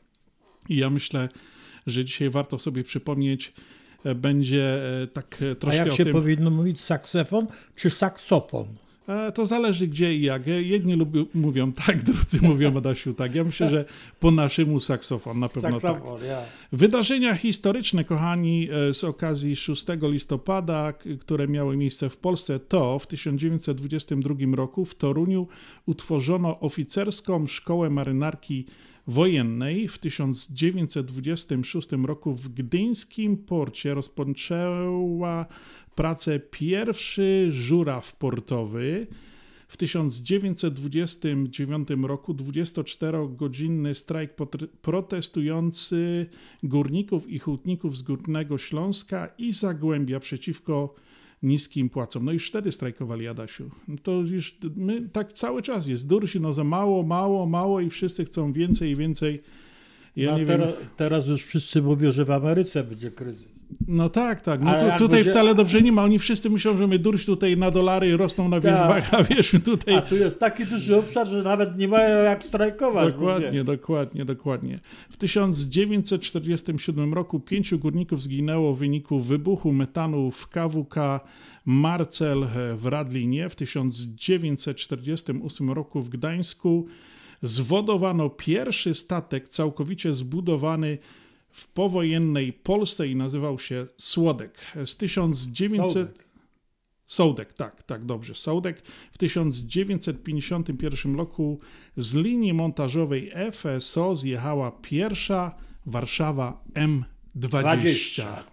I 0.69 0.75
ja 0.75 0.89
myślę, 0.89 1.29
że 1.87 2.05
dzisiaj 2.05 2.29
warto 2.29 2.59
sobie 2.59 2.83
przypomnieć, 2.83 3.53
e, 4.03 4.15
będzie 4.15 4.79
tak 5.13 5.37
e, 5.41 5.51
A 5.51 5.55
troszkę 5.55 5.77
jak 5.77 5.93
się 5.93 6.03
tym. 6.03 6.13
powinno 6.13 6.51
mówić 6.51 6.81
saksofon 6.81 7.47
czy 7.75 7.89
saksofon? 7.89 8.65
E, 9.11 9.31
To 9.31 9.45
zależy 9.45 9.87
gdzie 9.87 10.15
i 10.15 10.21
jak. 10.21 10.47
Jedni 10.47 10.95
lubią, 10.95 11.25
mówią 11.33 11.71
tak, 11.71 12.03
drudzy 12.11 12.39
mówią 12.41 12.77
Adasiu 12.77 13.13
tak. 13.13 13.35
Ja 13.35 13.43
myślę, 13.43 13.69
że 13.69 13.85
po 14.19 14.31
naszemu 14.31 14.79
saksofon 14.79 15.39
na 15.39 15.49
pewno 15.49 15.79
tak. 15.79 16.01
Wydarzenia 16.71 17.35
historyczne, 17.35 18.03
kochani, 18.03 18.69
e, 18.71 18.93
z 18.93 19.03
okazji 19.03 19.55
6 19.55 19.85
listopada, 20.01 20.93
które 21.19 21.47
miały 21.47 21.77
miejsce 21.77 22.09
w 22.09 22.17
Polsce, 22.17 22.59
to 22.59 22.99
w 22.99 23.07
1922 23.07 24.55
roku 24.55 24.85
w 24.85 24.95
Toruniu 24.95 25.47
utworzono 25.85 26.59
oficerską 26.59 27.47
szkołę 27.47 27.89
marynarki 27.89 28.65
wojennej 29.07 29.87
w 29.87 29.97
1926 29.97 31.89
roku 32.05 32.33
w 32.33 32.49
gdyńskim 32.49 33.37
porcie 33.37 33.93
rozpoczęła 33.93 35.45
pracę 35.95 36.39
pierwszy 36.39 37.47
żuraw 37.51 38.15
portowy. 38.15 39.07
W 39.67 39.77
1929 39.77 41.89
roku 42.03 42.33
24-godzinny 42.33 43.95
strajk 43.95 44.33
protestujący 44.81 46.25
górników 46.63 47.29
i 47.29 47.39
hutników 47.39 47.97
z 47.97 48.01
Górnego 48.01 48.57
Śląska 48.57 49.29
i 49.37 49.53
Zagłębia 49.53 50.19
przeciwko 50.19 50.95
niskim 51.43 51.89
płacom. 51.89 52.25
No 52.25 52.31
już 52.31 52.49
wtedy 52.49 52.71
strajkowali, 52.71 53.27
Adasiu. 53.27 53.69
No 53.87 53.95
to 54.03 54.11
już 54.11 54.57
my, 54.75 55.09
tak 55.09 55.33
cały 55.33 55.61
czas 55.61 55.87
jest. 55.87 56.07
Dursi, 56.07 56.39
no 56.39 56.53
za 56.53 56.63
mało, 56.63 57.03
mało, 57.03 57.45
mało 57.45 57.81
i 57.81 57.89
wszyscy 57.89 58.25
chcą 58.25 58.53
więcej 58.53 58.91
i 58.91 58.95
więcej. 58.95 59.41
Ja 60.15 60.37
no, 60.37 60.45
teraz, 60.45 60.73
teraz, 60.97 61.27
już 61.27 61.43
wszyscy 61.43 61.81
mówią, 61.81 62.11
że 62.11 62.25
w 62.25 62.31
Ameryce 62.31 62.83
będzie 62.83 63.11
kryzys. 63.11 63.60
No 63.87 64.09
tak, 64.09 64.41
tak. 64.41 64.61
No 64.61 64.71
tu, 64.71 64.97
tutaj 64.97 65.09
będzie... 65.09 65.31
wcale 65.31 65.55
dobrze 65.55 65.81
nie 65.81 65.91
ma. 65.91 66.03
Oni 66.03 66.19
wszyscy 66.19 66.49
myślą, 66.49 66.77
że 66.77 66.87
my 66.87 66.99
durś 66.99 67.25
tutaj 67.25 67.57
na 67.57 67.71
dolary 67.71 68.17
rosną 68.17 68.49
na 68.49 68.59
wierzbach, 68.59 69.09
tak. 69.09 69.19
a 69.19 69.23
wiesz, 69.23 69.55
tutaj... 69.65 69.95
A 69.95 70.01
tu 70.01 70.15
jest 70.15 70.39
taki 70.39 70.65
duży 70.65 70.97
obszar, 70.97 71.27
że 71.27 71.43
nawet 71.43 71.77
nie 71.77 71.87
mają 71.87 72.23
jak 72.23 72.43
strajkować. 72.43 73.13
Dokładnie, 73.13 73.63
dokładnie, 73.63 74.25
dokładnie. 74.25 74.79
W 75.09 75.17
1947 75.17 77.13
roku 77.13 77.39
pięciu 77.39 77.79
górników 77.79 78.21
zginęło 78.21 78.73
w 78.73 78.79
wyniku 78.79 79.19
wybuchu 79.19 79.73
metanu 79.73 80.31
w 80.31 80.47
KWK 80.47 80.95
Marcel 81.65 82.47
w 82.77 82.85
Radlinie. 82.85 83.49
W 83.49 83.55
1948 83.55 85.71
roku 85.71 86.01
w 86.01 86.09
Gdańsku 86.09 86.87
zwodowano 87.43 88.29
pierwszy 88.29 88.95
statek 88.95 89.49
całkowicie 89.49 90.13
zbudowany 90.13 90.97
w 91.51 91.67
powojennej 91.67 92.53
Polsce 92.53 93.07
i 93.07 93.15
nazywał 93.15 93.59
się 93.59 93.85
Słodek. 93.97 94.57
Z 94.85 94.97
1900... 94.97 95.93
Sołdek. 95.93 96.25
Sołdek, 97.07 97.53
tak, 97.53 97.83
tak, 97.83 98.05
dobrze. 98.05 98.35
Sołdek 98.35 98.81
w 99.11 99.17
1951 99.17 101.15
roku 101.15 101.59
z 101.97 102.13
linii 102.13 102.53
montażowej 102.53 103.31
FSO 103.51 104.15
zjechała 104.15 104.71
pierwsza 104.71 105.55
Warszawa 105.85 106.63
M20. 106.73 106.99
20. 107.35 108.43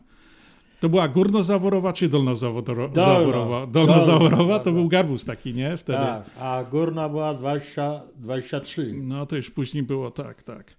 To 0.80 0.88
była 0.88 1.08
górnozaworowa 1.08 1.92
czy 1.92 2.08
dolnozaworowa? 2.08 2.94
Dolno, 2.94 3.66
dolnozaworowa 3.66 4.58
to 4.58 4.72
był 4.72 4.88
garbus 4.88 5.24
taki, 5.24 5.54
nie? 5.54 5.76
Wtedy. 5.76 5.98
Tak, 5.98 6.30
a 6.38 6.64
górna 6.70 7.08
była 7.08 7.34
20, 7.34 8.00
23. 8.16 8.94
No 9.02 9.26
to 9.26 9.36
już 9.36 9.50
później 9.50 9.82
było 9.82 10.10
tak, 10.10 10.42
tak. 10.42 10.74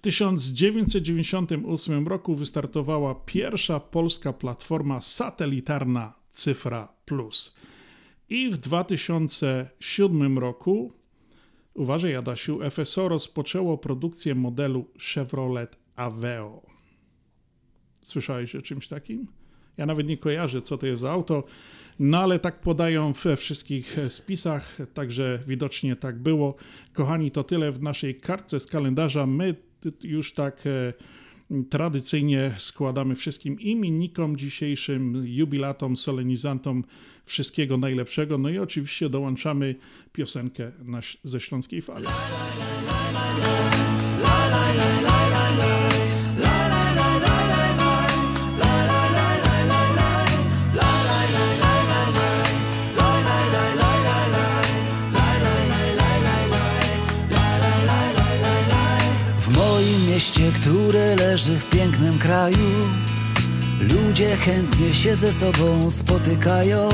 W 0.00 0.02
1998 0.02 2.08
roku 2.08 2.34
wystartowała 2.34 3.14
pierwsza 3.14 3.80
polska 3.80 4.32
platforma 4.32 5.00
satelitarna 5.00 6.12
Cyfra 6.30 6.94
Plus. 7.04 7.56
I 8.28 8.50
w 8.50 8.56
2007 8.56 10.38
roku, 10.38 10.92
uważaj 11.74 12.16
Adasiu, 12.16 12.58
FSO 12.70 13.08
rozpoczęło 13.08 13.78
produkcję 13.78 14.34
modelu 14.34 14.86
Chevrolet 15.14 15.76
Aveo. 15.96 16.62
Słyszałeś 18.02 18.54
o 18.54 18.62
czymś 18.62 18.88
takim? 18.88 19.26
Ja 19.76 19.86
nawet 19.86 20.06
nie 20.06 20.18
kojarzę, 20.18 20.62
co 20.62 20.78
to 20.78 20.86
jest 20.86 21.00
za 21.00 21.10
auto, 21.10 21.44
no 21.98 22.18
ale 22.18 22.38
tak 22.38 22.60
podają 22.60 23.12
we 23.12 23.36
wszystkich 23.36 23.96
spisach, 24.08 24.78
także 24.94 25.38
widocznie 25.46 25.96
tak 25.96 26.18
było. 26.18 26.54
Kochani, 26.92 27.30
to 27.30 27.44
tyle 27.44 27.72
w 27.72 27.82
naszej 27.82 28.14
kartce 28.14 28.60
z 28.60 28.66
kalendarza. 28.66 29.26
My 29.26 29.69
już 30.02 30.32
tak 30.32 30.62
e, 30.66 30.92
tradycyjnie 31.70 32.54
składamy 32.58 33.16
wszystkim 33.16 33.60
imiennikom 33.60 34.36
dzisiejszym, 34.36 35.22
jubilatom, 35.26 35.96
solenizantom 35.96 36.84
wszystkiego 37.24 37.76
najlepszego. 37.76 38.38
No 38.38 38.48
i 38.48 38.58
oczywiście 38.58 39.08
dołączamy 39.08 39.74
piosenkę 40.12 40.72
ze 41.24 41.40
Śląskiej 41.40 41.82
Fali. 41.82 42.06
Mieście, 60.40 60.60
które 60.60 61.16
leży 61.16 61.58
w 61.58 61.70
pięknym 61.70 62.18
kraju 62.18 62.68
Ludzie 63.80 64.36
chętnie 64.36 64.94
się 64.94 65.16
ze 65.16 65.32
sobą 65.32 65.90
spotykają. 65.90 66.88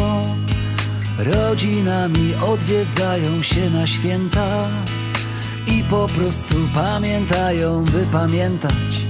Rodzinami 1.18 2.34
odwiedzają 2.48 3.42
się 3.42 3.70
na 3.70 3.86
święta 3.86 4.58
I 5.66 5.84
po 5.84 6.06
prostu 6.06 6.54
pamiętają, 6.74 7.84
by 7.84 8.06
pamiętać. 8.12 9.06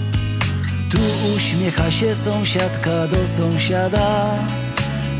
Tu 0.90 0.98
uśmiecha 1.36 1.90
się 1.90 2.14
sąsiadka 2.14 3.06
do 3.06 3.26
sąsiada 3.26 4.24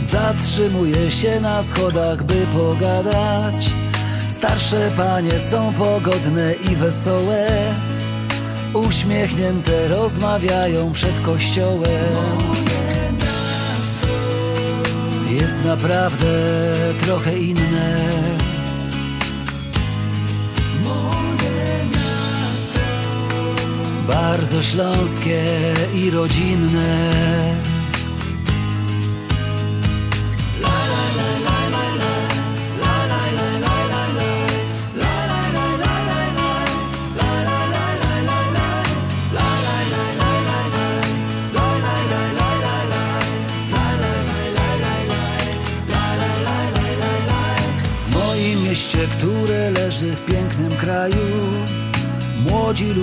Zatrzymuje 0.01 1.11
się 1.11 1.41
na 1.41 1.63
schodach, 1.63 2.25
by 2.25 2.47
pogadać. 2.55 3.71
Starsze 4.29 4.91
panie 4.97 5.41
są 5.41 5.73
pogodne 5.75 6.55
i 6.55 6.77
wesołe 6.77 7.47
Uśmiechnięte 8.77 9.89
rozmawiają 9.89 10.93
przed 10.93 11.21
kościołem. 11.21 12.13
Jest 15.31 15.65
naprawdę 15.65 16.27
trochę 17.01 17.39
inne. 17.39 17.97
Bardzo 24.09 24.63
śląskie 24.63 25.43
i 25.95 26.11
rodzinne 26.11 27.09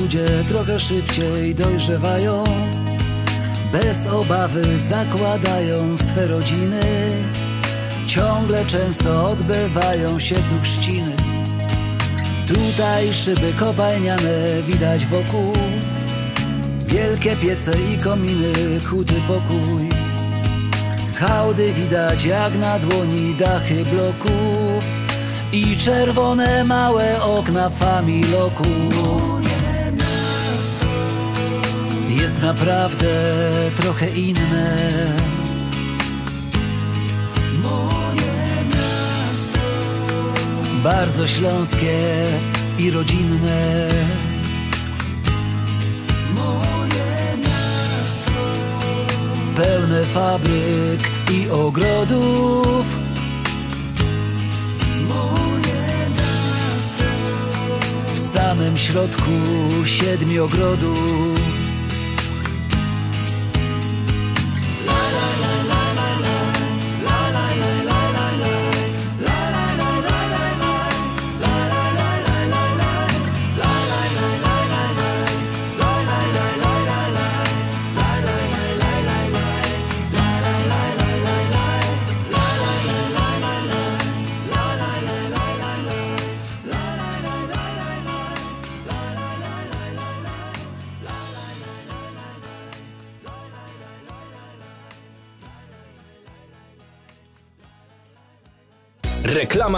ludzie 0.04 0.26
trochę 0.48 0.80
szybciej 0.80 1.56
dojrzewają, 1.56 2.44
bez 3.72 4.08
obawy 4.08 4.80
zakładają 4.80 5.98
swe 5.98 6.28
rodziny. 6.28 6.82
Ciągle 8.08 8.66
często 8.66 9.26
odbywają 9.26 10.20
się 10.20 10.36
tu 10.36 10.62
chrzciny. 10.62 11.16
Tutaj 12.48 13.14
szyby 13.14 13.54
kopalniane 13.60 14.62
widać 14.68 15.06
wokół, 15.06 15.54
wielkie 16.86 17.36
piece 17.36 17.72
i 17.94 17.98
kominy, 17.98 18.54
chudy 18.90 19.22
pokój. 19.28 19.90
Z 21.02 21.18
hałdy 21.18 21.74
widać 21.74 22.26
jak 22.26 22.56
na 22.56 22.80
dłoni 22.80 23.36
dachy 23.36 23.84
bloków 23.86 24.84
i 25.52 25.78
czerwone 25.78 26.64
małe 26.64 27.22
okna 27.22 27.70
familoku. 27.70 28.64
Jest 32.24 32.42
naprawdę 32.42 33.06
trochę 33.78 34.10
inne. 34.10 34.78
Bardzo 40.84 41.28
śląskie 41.28 42.00
i 42.80 42.92
rodzinne. 42.92 43.88
Pełne 49.56 50.04
fabryk 50.04 51.02
i 51.32 51.50
ogrodów. 51.50 52.86
Samym 58.16 58.78
środku 58.78 59.32
siedmiu 59.86 60.46
ogrodów 60.46 61.53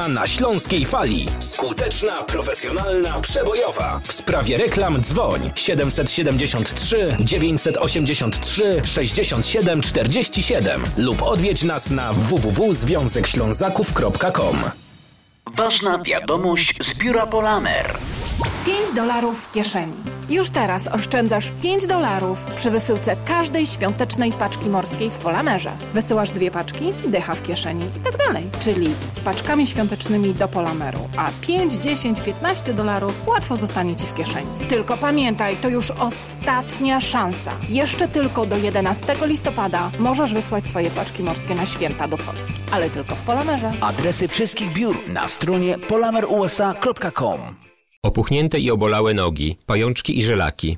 Reklama 0.05 0.21
na 0.21 0.27
Śląskiej 0.27 0.85
Fali. 0.85 1.25
Skuteczna, 1.39 2.23
profesjonalna, 2.23 3.21
przebojowa. 3.21 4.01
W 4.07 4.13
sprawie 4.13 4.57
reklam 4.57 5.01
dzwoń 5.01 5.51
773 5.55 7.17
983 7.19 8.81
67 8.83 9.81
47 9.81 10.83
lub 10.97 11.21
odwiedź 11.21 11.63
nas 11.63 11.89
na 11.89 12.13
www.związekślązaków.com. 12.13 14.57
Ważna 15.57 16.03
wiadomość 16.03 16.77
z 16.93 16.97
biura 16.97 17.27
Polamer. 17.27 17.97
5 18.65 18.93
dolarów 18.95 19.47
w 19.47 19.51
kieszeni. 19.51 19.93
Już 20.29 20.49
teraz 20.49 20.87
oszczędzasz 20.87 21.51
5 21.61 21.87
dolarów 21.87 22.43
przy 22.55 22.71
wysyłce 22.71 23.15
każdej 23.27 23.65
świątecznej 23.65 24.31
paczki 24.31 24.69
morskiej 24.69 25.09
w 25.09 25.17
Polamerze. 25.17 25.71
Wysyłasz 25.93 26.31
dwie 26.31 26.51
paczki, 26.51 26.93
dycha 27.07 27.35
w 27.35 27.41
kieszeni 27.41 27.85
i 27.85 27.99
tak 27.99 28.17
dalej. 28.17 28.49
Czyli 28.59 28.87
z 29.05 29.19
paczkami 29.19 29.67
świątecznymi 29.67 30.33
do 30.33 30.47
Polameru, 30.47 30.99
a 31.17 31.29
5, 31.41 31.73
10, 31.73 32.21
15 32.21 32.73
dolarów 32.73 33.27
łatwo 33.27 33.57
zostanie 33.57 33.95
Ci 33.95 34.05
w 34.05 34.13
kieszeni. 34.13 34.47
Tylko 34.69 34.97
pamiętaj, 34.97 35.55
to 35.55 35.69
już 35.69 35.91
ostatnia 35.91 37.01
szansa. 37.01 37.51
Jeszcze 37.69 38.07
tylko 38.07 38.45
do 38.45 38.57
11 38.57 39.15
listopada 39.25 39.89
możesz 39.99 40.33
wysłać 40.33 40.67
swoje 40.67 40.91
paczki 40.91 41.23
morskie 41.23 41.55
na 41.55 41.65
święta 41.65 42.07
do 42.07 42.17
Polski. 42.17 42.53
Ale 42.71 42.89
tylko 42.89 43.15
w 43.15 43.21
Polamerze. 43.21 43.71
Adresy 43.81 44.27
wszystkich 44.27 44.73
biur 44.73 44.95
na 45.07 45.27
stronie 45.27 45.75
polamerusa.com. 45.89 47.39
Opuchnięte 48.05 48.59
i 48.59 48.71
obolałe 48.71 49.13
nogi, 49.13 49.57
pajączki 49.65 50.17
i 50.17 50.23
żelaki, 50.23 50.77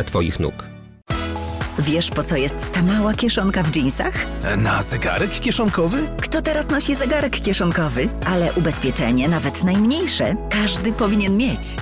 Twoich 0.03 0.39
nóg. 0.39 0.53
Wiesz, 1.79 2.09
po 2.09 2.23
co 2.23 2.35
jest 2.35 2.71
ta 2.71 2.81
mała 2.81 3.13
kieszonka 3.13 3.63
w 3.63 3.71
dżinsach? 3.71 4.13
Na 4.57 4.81
zegarek 4.81 5.29
kieszonkowy? 5.39 5.97
Kto 6.21 6.41
teraz 6.41 6.69
nosi 6.69 6.95
zegarek 6.95 7.41
kieszonkowy? 7.41 8.07
Ale 8.25 8.53
ubezpieczenie, 8.53 9.27
nawet 9.29 9.63
najmniejsze, 9.63 10.35
każdy 10.49 10.93
powinien 10.93 11.37
mieć. 11.37 11.75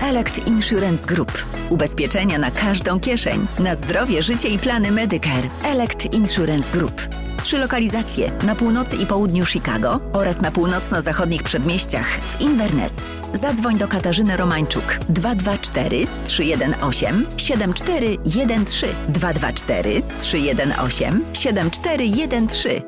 Elect 0.00 0.46
Insurance 0.46 1.06
Group. 1.06 1.46
Ubezpieczenia 1.70 2.38
na 2.38 2.50
każdą 2.50 3.00
kieszeń. 3.00 3.46
Na 3.58 3.74
zdrowie, 3.74 4.22
życie 4.22 4.48
i 4.48 4.58
plany 4.58 4.90
Medicare. 4.92 5.48
Elect 5.64 6.14
Insurance 6.14 6.72
Group. 6.72 7.08
Trzy 7.42 7.58
lokalizacje 7.58 8.32
na 8.46 8.54
północy 8.54 8.96
i 8.96 9.06
południu 9.06 9.46
Chicago 9.46 10.00
oraz 10.12 10.40
na 10.40 10.50
północno-zachodnich 10.50 11.42
przedmieściach 11.42 12.06
w 12.06 12.40
Inverness. 12.40 13.08
Zadzwoń 13.34 13.78
do 13.78 13.88
Katarzyny 13.88 14.36
Romańczuk 14.36 14.98
224 15.08 16.06
318 16.24 17.12
7413 17.36 18.86
224 19.08 20.02
318 20.20 21.12
7413 21.32 22.87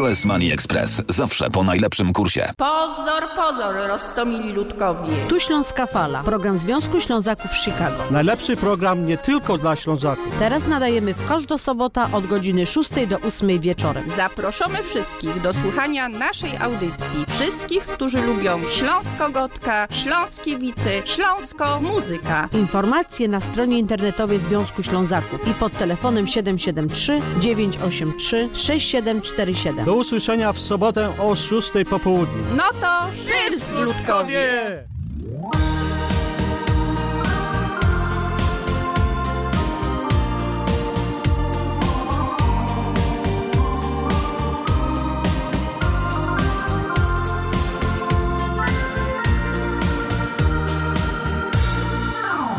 US 0.00 0.24
Money 0.24 0.52
Express. 0.52 1.02
Zawsze 1.08 1.50
po 1.50 1.64
najlepszym 1.64 2.12
kursie. 2.12 2.52
Pozor, 2.56 3.22
pozor, 3.36 3.74
roztomili 3.88 4.52
ludkowie. 4.52 5.12
Tu 5.28 5.40
Śląska 5.40 5.86
Fala, 5.86 6.22
program 6.22 6.58
Związku 6.58 7.00
Ślązaków 7.00 7.50
w 7.50 7.56
Chicago. 7.56 8.02
Najlepszy 8.10 8.56
program 8.56 9.06
nie 9.06 9.18
tylko 9.18 9.58
dla 9.58 9.76
Ślązaków. 9.76 10.34
Teraz 10.38 10.66
nadajemy 10.66 11.14
w 11.14 11.26
każdą 11.28 11.58
sobota 11.58 12.08
od 12.12 12.26
godziny 12.26 12.66
6 12.66 12.90
do 13.08 13.20
8 13.20 13.60
wieczorem. 13.60 14.08
Zaproszamy 14.08 14.82
wszystkich 14.82 15.40
do 15.40 15.52
słuchania 15.52 16.08
naszej 16.08 16.56
audycji. 16.56 17.24
Wszystkich, 17.28 17.84
którzy 17.84 18.22
lubią 18.22 18.60
Śląsko-Gotka, 18.68 19.88
Śląskiewicy, 19.90 21.02
Śląsko-Muzyka. 21.04 22.48
Informacje 22.52 23.28
na 23.28 23.40
stronie 23.40 23.78
internetowej 23.78 24.38
Związku 24.38 24.82
Ślązaków 24.82 25.48
i 25.48 25.54
pod 25.54 25.72
telefonem 25.72 26.26
773 26.26 27.20
983 27.40 28.80
6747. 29.54 29.84
Do 29.84 29.94
usłyszenia 29.94 30.52
w 30.52 30.60
sobotę 30.60 31.12
o 31.18 31.36
6 31.36 31.70
po 31.90 31.98
południu. 31.98 32.44
No 32.56 32.64
to 32.80 33.12
szyz, 33.12 33.72
ludkowie! 33.72 34.48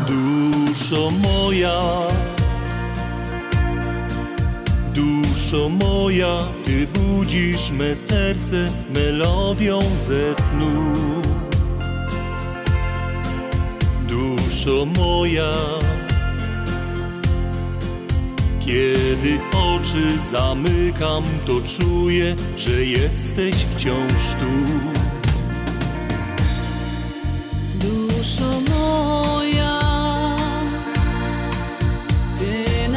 Duszo 0.08 1.10
moja, 1.10 1.80
duszo 4.94 5.68
moja, 5.68 6.38
Ty 6.64 6.86
budzisz 6.86 7.70
me 7.70 7.96
serce 7.96 8.68
melodią 8.94 9.78
ze 9.96 10.34
snu. 10.34 10.94
Duszo 14.08 14.86
moja, 14.86 15.52
kiedy 18.60 19.38
oczy 19.52 20.18
zamykam, 20.30 21.22
to 21.46 21.52
czuję, 21.60 22.36
że 22.56 22.84
jesteś 22.84 23.54
wciąż 23.54 24.22
tu. 24.40 24.52
Duszo 27.74 28.60
moja, 28.70 29.83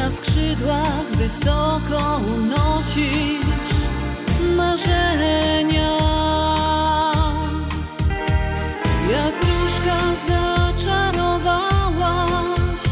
na 0.08 0.14
skrzydłach 0.14 1.04
wysoko 1.10 2.20
unosisz 2.36 3.74
marzenia. 4.56 5.98
Jak 9.12 9.34
różka 9.42 9.98
zaczarowałaś 10.28 12.82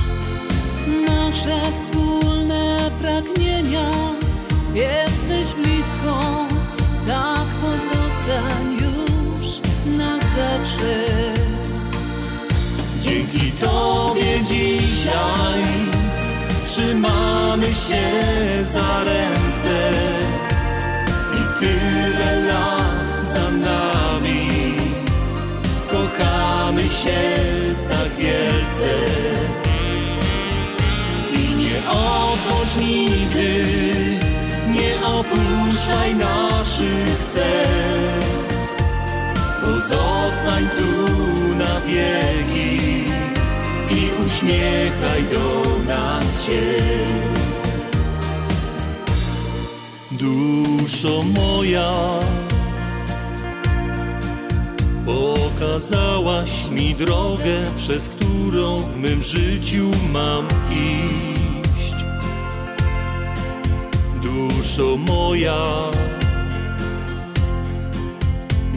nasze 1.06 1.72
wspólne 1.72 2.90
pragnienia. 3.00 3.90
Jesteś 4.74 5.54
blisko, 5.54 6.20
tak 7.06 7.46
pozostań 7.62 8.66
już 8.72 9.48
na 9.98 10.18
zawsze. 10.18 10.94
Dzięki 13.02 13.52
Tobie 13.52 14.44
dzisiaj 14.44 15.85
trzymamy 16.76 17.66
się 17.66 18.04
za 18.64 19.04
ręce 19.04 19.90
i 21.34 21.60
tyle 21.60 22.46
lat 22.48 23.28
za 23.28 23.50
nami. 23.50 24.50
Kochamy 25.90 26.82
się 26.82 27.20
tak 27.88 28.08
wielce 28.18 28.94
i 31.32 31.54
nie 31.54 31.90
odchodź 31.90 32.76
nigdy, 32.76 33.64
nie 34.68 35.06
opuszczaj 35.06 36.14
naszych 36.14 37.18
serc. 37.18 38.60
Pozostań 39.60 40.68
tu 40.78 41.54
na 41.54 41.80
wieki 41.80 42.75
uśmiechaj 44.36 45.22
do 45.32 45.84
nas 45.92 46.44
się. 46.44 46.62
Duszo 50.10 51.22
moja, 51.22 51.92
Pokazałaś 55.06 56.70
mi 56.70 56.94
drogę, 56.94 57.62
przez 57.76 58.08
którą 58.08 58.78
w 58.78 58.96
mym 58.96 59.22
życiu 59.22 59.90
mam 60.12 60.48
iść. 60.70 61.94
Duszo 64.22 64.96
moja, 64.96 65.64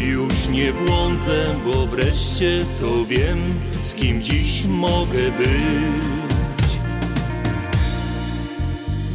już 0.09 0.47
nie 0.49 0.73
błądzę, 0.73 1.45
bo 1.65 1.85
wreszcie 1.85 2.59
to 2.81 3.05
wiem, 3.05 3.59
z 3.83 3.93
kim 3.93 4.23
dziś 4.23 4.65
mogę 4.65 5.31
być. 5.37 6.69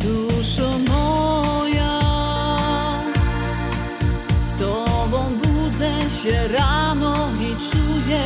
Duszo 0.00 0.78
moja, 0.88 2.00
z 4.40 4.58
Tobą 4.58 5.38
budzę 5.44 5.92
się 6.22 6.48
rano 6.48 7.28
i 7.40 7.70
czuję, 7.70 8.24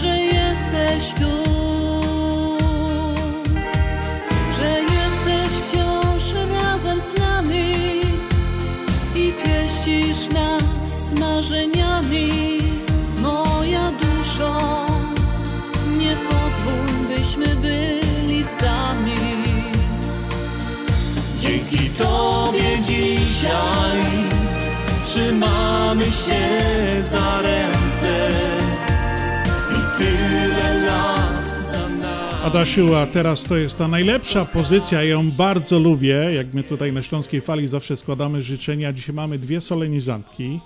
że 0.00 0.18
jesteś 0.18 1.14
tu. 1.14 1.43
Nas 11.54 11.64
marzeniami. 11.64 12.58
Moja 13.22 13.92
duszo, 13.92 14.86
nie 15.98 16.16
pozwól, 16.16 17.16
byśmy 17.16 17.46
byli 17.56 18.44
sami. 18.44 19.14
Dzięki 21.40 21.90
Tobie 21.90 22.78
dzisiaj 22.82 23.98
trzymamy 25.06 26.04
się 26.04 26.42
za 27.02 27.42
ręce 27.42 28.28
i 29.70 29.98
tyle 29.98 30.86
lat 30.86 31.66
za 31.66 31.88
nami. 31.88 32.44
Adasiu, 32.44 32.94
a 32.94 33.06
teraz 33.06 33.44
to 33.44 33.56
jest 33.56 33.78
ta 33.78 33.88
najlepsza 33.88 34.44
pozycja, 34.44 35.02
ja 35.02 35.10
ją 35.10 35.30
bardzo 35.30 35.78
lubię, 35.78 36.14
jak 36.34 36.54
my 36.54 36.62
tutaj 36.62 36.92
na 36.92 37.02
Śląskiej 37.02 37.40
Fali 37.40 37.68
zawsze 37.68 37.96
składamy 37.96 38.42
życzenia. 38.42 38.92
Dzisiaj 38.92 39.14
mamy 39.14 39.38
dwie 39.38 39.60
solenizantki. 39.60 40.60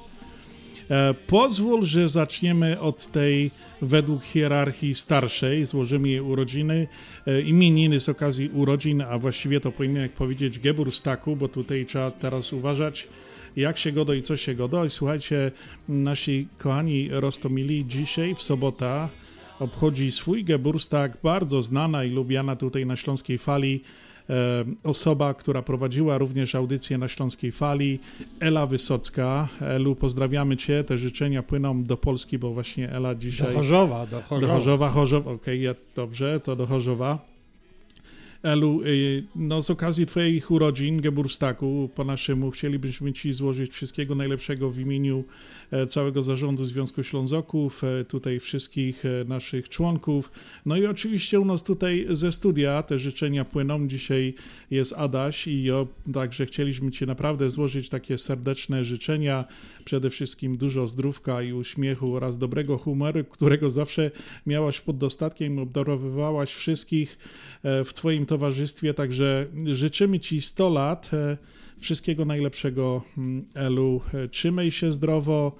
E, 0.91 1.15
pozwól, 1.15 1.85
że 1.85 2.09
zaczniemy 2.09 2.81
od 2.81 3.07
tej 3.07 3.51
według 3.83 4.25
hierarchii 4.25 4.95
starszej, 4.95 5.67
złożymy 5.67 6.09
jej 6.09 6.21
urodziny, 6.21 6.87
e, 7.27 7.41
imieniny 7.41 8.01
z 8.01 8.09
okazji 8.09 8.51
urodzin, 8.51 9.03
a 9.03 9.19
właściwie 9.19 9.61
to 9.61 9.73
powinienem 9.73 10.09
powiedzieć 10.09 10.59
Geburstaku, 10.59 11.37
bo 11.37 11.49
tutaj 11.49 11.87
trzeba 11.87 12.11
teraz 12.11 12.53
uważać, 12.53 13.09
jak 13.57 13.79
się 13.79 13.93
godo 13.93 14.15
i 14.15 14.23
co 14.23 14.37
się 14.37 14.55
godo. 14.55 14.85
I 14.85 14.91
słuchajcie, 14.91 15.51
nasi 15.89 16.49
kochani 16.59 17.09
Rostomili 17.11 17.87
dzisiaj 17.87 18.35
w 18.35 18.43
sobota 18.43 19.09
obchodzi 19.61 20.13
swój 20.13 20.45
Geburstak, 20.45 21.19
bardzo 21.23 21.63
znana 21.63 22.05
i 22.05 22.11
lubiana 22.11 22.57
tutaj 22.57 22.87
na 22.87 22.97
Śląskiej 22.97 23.39
Fali 23.39 23.81
osoba, 24.83 25.35
która 25.35 25.63
prowadziła 25.63 26.19
również 26.19 26.55
audycję 26.55 26.99
na 26.99 27.09
Śląskiej 27.09 27.53
Fali, 27.53 27.99
Ela 28.41 28.67
Wysocka. 28.67 29.49
Elu, 29.61 29.95
pozdrawiamy 29.95 30.57
Cię, 30.57 30.85
te 30.85 30.99
życzenia 30.99 31.43
płyną 31.43 31.85
do 31.85 31.97
Polski, 31.97 32.39
bo 32.39 32.51
właśnie 32.51 32.91
Ela 32.91 33.15
dzisiaj... 33.15 33.47
Do 33.47 33.53
Chorzowa, 33.53 34.07
do 34.07 34.23
Chorzowa. 34.23 34.55
Do 34.55 34.89
Chorzowa, 34.89 35.31
okej, 35.31 35.63
ja, 35.63 35.75
dobrze, 35.95 36.41
to 36.41 36.57
do 36.57 36.67
Chorzowa. 36.67 37.19
Elu, 38.43 38.83
y, 38.87 39.25
no 39.37 39.63
z 39.63 39.71
okazji 39.71 40.07
Twoich 40.07 40.51
urodzin, 40.51 41.01
Geburstaku, 41.01 41.91
po 41.95 42.05
naszemu, 42.05 42.51
chcielibyśmy 42.51 43.13
Ci 43.13 43.33
złożyć 43.33 43.73
wszystkiego 43.73 44.15
najlepszego 44.15 44.71
w 44.71 44.79
imieniu 44.79 45.25
całego 45.89 46.23
zarządu 46.23 46.65
Związku 46.65 47.03
Ślązoków, 47.03 47.85
e, 47.85 48.05
tutaj 48.05 48.41
wszystkich 48.41 49.05
e, 49.05 49.25
naszych 49.25 49.69
członków. 49.69 50.31
No 50.67 50.77
i 50.77 50.87
oczywiście 50.87 51.41
u 51.41 51.45
nas 51.45 51.63
tutaj 51.63 52.07
ze 52.11 52.33
studia 52.33 52.83
te 52.83 52.99
życzenia 52.99 53.45
płyną. 53.45 53.89
Dzisiaj 53.89 54.35
jest 54.71 54.93
Adaś 54.93 55.47
i 55.47 55.71
o, 55.73 55.87
także 56.15 56.47
chcieliśmy 56.47 56.91
Ci 56.91 57.07
naprawdę 57.07 57.51
złożyć 57.51 57.89
takie 57.89 58.19
serdeczne 58.19 58.85
życzenia. 58.85 59.45
Przede 59.85 60.11
wszystkim 60.11 60.57
dużo 60.57 60.87
zdrówka 60.87 61.43
i 61.43 61.53
uśmiechu 61.53 62.17
oraz 62.17 62.39
dobrego 62.39 62.79
humoru, 62.79 63.25
którego 63.25 63.71
zawsze 63.71 64.11
miałaś 64.47 64.81
pod 64.81 64.99
dostatkiem, 64.99 65.59
obdarowywałaś 65.59 66.55
wszystkich 66.55 67.19
e, 67.63 67.85
w 67.85 67.95
Twoim 67.95 68.27
towarzystwie, 68.27 68.95
także 68.95 69.47
życzymy 69.73 70.21
Ci 70.21 70.41
100 70.41 70.69
lat, 70.69 71.11
e, 71.13 71.37
wszystkiego 71.79 72.25
najlepszego 72.25 73.03
mm, 73.19 73.47
Elu, 73.55 74.01
trzymaj 74.31 74.71
się 74.71 74.93
zdrowo, 74.93 75.57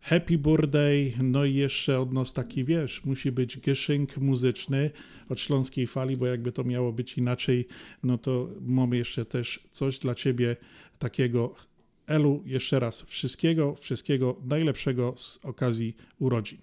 happy 0.00 0.38
birthday, 0.38 1.12
no 1.22 1.44
i 1.44 1.54
jeszcze 1.54 2.00
od 2.00 2.12
nas 2.12 2.32
taki, 2.32 2.64
wiesz, 2.64 3.04
musi 3.04 3.32
być 3.32 3.58
gyszynk 3.58 4.16
muzyczny 4.16 4.90
od 5.28 5.40
Śląskiej 5.40 5.86
Fali, 5.86 6.16
bo 6.16 6.26
jakby 6.26 6.52
to 6.52 6.64
miało 6.64 6.92
być 6.92 7.18
inaczej, 7.18 7.66
no 8.02 8.18
to 8.18 8.48
mamy 8.60 8.96
jeszcze 8.96 9.24
też 9.24 9.60
coś 9.70 9.98
dla 9.98 10.14
Ciebie 10.14 10.56
takiego. 10.98 11.54
Elu, 12.06 12.42
jeszcze 12.46 12.80
raz 12.80 13.02
wszystkiego, 13.02 13.74
wszystkiego 13.74 14.36
najlepszego 14.44 15.14
z 15.16 15.40
okazji 15.44 15.96
urodzin. 16.18 16.58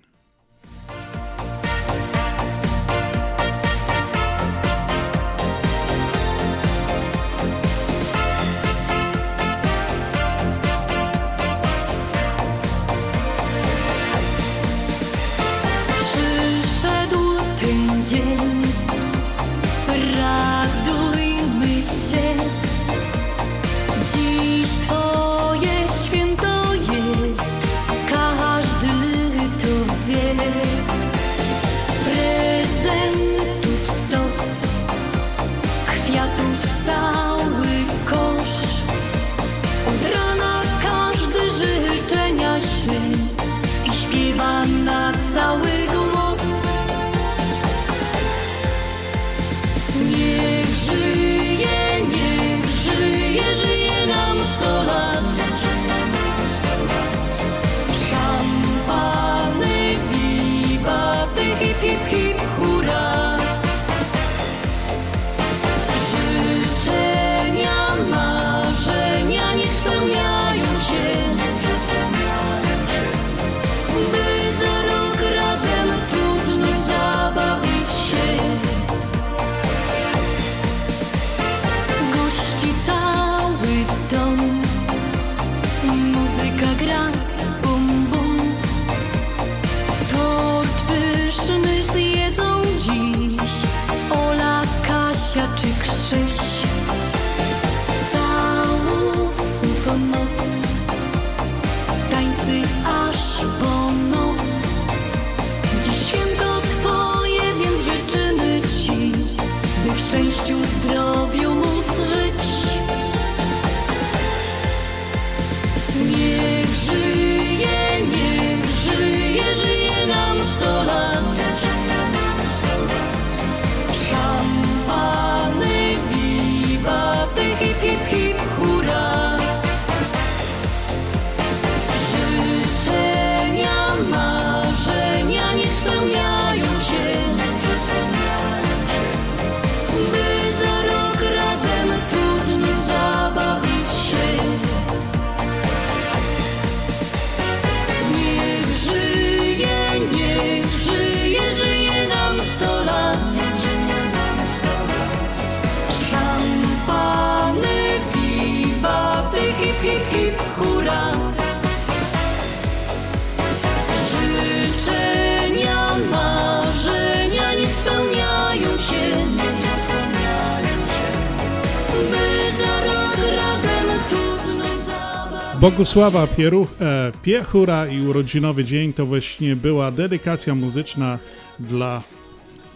Bogusława 175.64 176.28
Pieruch, 176.28 176.70
e, 176.82 177.12
Piechura 177.22 177.88
i 177.88 178.02
urodzinowy 178.02 178.66
dzień 178.66 178.94
to 178.94 179.06
właśnie 179.06 179.56
była 179.56 179.92
dedykacja 179.92 180.56
muzyczna 180.56 181.20
dla 181.60 182.04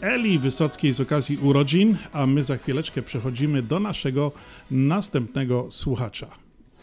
Eli 0.02 0.40
Wysockiej 0.40 0.94
z 0.94 1.02
okazji 1.02 1.38
urodzin, 1.38 1.98
a 2.14 2.26
my 2.26 2.44
za 2.44 2.58
chwileczkę 2.58 3.02
przechodzimy 3.02 3.62
do 3.62 3.80
naszego 3.80 4.32
następnego 4.72 5.68
słuchacza. 5.70 6.28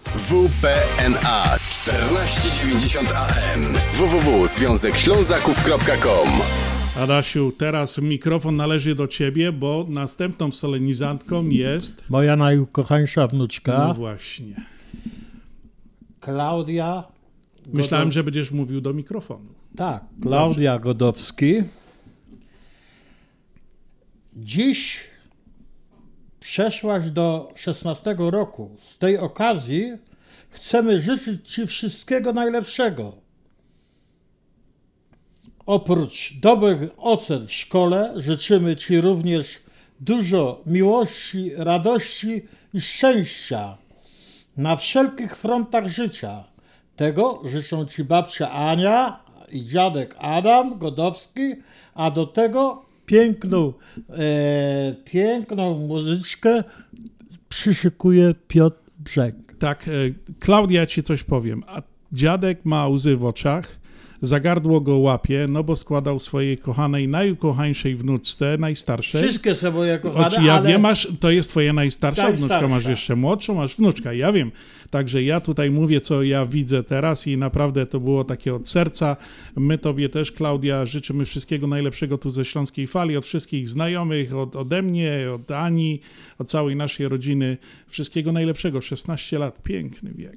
WPNA 0.04 1.56
1490 1.70 3.08
AM 3.12 3.74
www.związekślązaków.com 3.92 6.28
Adasiu, 7.00 7.52
teraz 7.58 7.98
mikrofon 7.98 8.56
należy 8.56 8.94
do 8.94 9.08
ciebie, 9.08 9.52
bo 9.52 9.86
następną 9.88 10.52
solenizantką 10.52 11.48
jest... 11.48 12.04
Moja 12.08 12.36
najukochańsza 12.36 13.26
wnuczka. 13.26 13.78
No 13.78 13.94
właśnie. 13.94 14.73
Klaudia. 16.24 17.04
Myślałem, 17.72 18.12
że 18.12 18.24
będziesz 18.24 18.50
mówił 18.50 18.80
do 18.80 18.94
mikrofonu. 18.94 19.50
Tak, 19.76 20.04
Klaudia 20.22 20.72
Dobrze. 20.72 20.84
Godowski. 20.84 21.62
Dziś 24.36 25.00
przeszłaś 26.40 27.10
do 27.10 27.52
16 27.54 28.16
roku. 28.18 28.76
Z 28.90 28.98
tej 28.98 29.18
okazji 29.18 29.92
chcemy 30.50 31.00
życzyć 31.00 31.50
Ci 31.50 31.66
wszystkiego 31.66 32.32
najlepszego. 32.32 33.12
Oprócz 35.66 36.34
dobrych 36.40 36.90
ocen 36.96 37.46
w 37.46 37.52
szkole 37.52 38.14
życzymy 38.16 38.76
Ci 38.76 39.00
również 39.00 39.58
dużo 40.00 40.62
miłości, 40.66 41.50
radości 41.56 42.42
i 42.74 42.80
szczęścia 42.80 43.83
na 44.56 44.76
wszelkich 44.76 45.36
frontach 45.36 45.86
życia. 45.86 46.44
Tego 46.96 47.42
życzą 47.44 47.86
Ci 47.86 48.04
babcia 48.04 48.50
Ania 48.50 49.24
i 49.52 49.64
dziadek 49.64 50.14
Adam 50.18 50.78
Godowski, 50.78 51.54
a 51.94 52.10
do 52.10 52.26
tego 52.26 52.84
piękną, 53.06 53.72
e, 54.10 54.94
piękną 55.04 55.78
muzyczkę 55.78 56.64
przyszykuje 57.48 58.34
Piotr 58.48 58.78
Brzeg. 58.98 59.34
Tak, 59.58 59.88
e, 59.88 59.90
Klaudia 60.40 60.86
Ci 60.86 61.02
coś 61.02 61.22
powiem. 61.22 61.62
A 61.66 61.82
dziadek 62.12 62.64
ma 62.64 62.88
łzy 62.88 63.16
w 63.16 63.24
oczach 63.24 63.83
Zagardło 64.26 64.80
go 64.80 64.98
łapie, 64.98 65.46
no 65.50 65.64
bo 65.64 65.76
składał 65.76 66.20
swojej 66.20 66.58
kochanej, 66.58 67.08
najukochańszej 67.08 67.96
wnuczce, 67.96 68.56
najstarszej. 68.58 69.22
Wszystkie 69.22 69.54
są 69.54 69.72
moje 69.72 69.98
kochane, 69.98 70.26
Oczy, 70.26 70.42
ja 70.42 70.54
ale... 70.54 70.68
wiem, 70.68 70.80
masz, 70.80 71.08
to 71.20 71.30
jest 71.30 71.50
twoja 71.50 71.72
najstarsza, 71.72 72.22
najstarsza 72.22 72.46
wnuczka, 72.46 72.68
masz 72.68 72.86
jeszcze 72.86 73.16
młodszą, 73.16 73.54
masz 73.54 73.76
wnuczka, 73.76 74.12
ja 74.12 74.32
wiem. 74.32 74.52
Także 74.90 75.22
ja 75.22 75.40
tutaj 75.40 75.70
mówię, 75.70 76.00
co 76.00 76.22
ja 76.22 76.46
widzę 76.46 76.82
teraz 76.82 77.26
i 77.26 77.36
naprawdę 77.36 77.86
to 77.86 78.00
było 78.00 78.24
takie 78.24 78.54
od 78.54 78.68
serca. 78.68 79.16
My 79.56 79.78
tobie 79.78 80.08
też, 80.08 80.32
Klaudia, 80.32 80.86
życzymy 80.86 81.24
wszystkiego 81.24 81.66
najlepszego 81.66 82.18
tu 82.18 82.30
ze 82.30 82.44
Śląskiej 82.44 82.86
Fali, 82.86 83.16
od 83.16 83.26
wszystkich 83.26 83.68
znajomych, 83.68 84.36
od, 84.36 84.56
ode 84.56 84.82
mnie, 84.82 85.18
od 85.34 85.50
Ani, 85.50 86.00
od 86.38 86.48
całej 86.48 86.76
naszej 86.76 87.08
rodziny. 87.08 87.56
Wszystkiego 87.86 88.32
najlepszego. 88.32 88.80
16 88.80 89.38
lat, 89.38 89.62
piękny 89.62 90.10
wiek. 90.14 90.36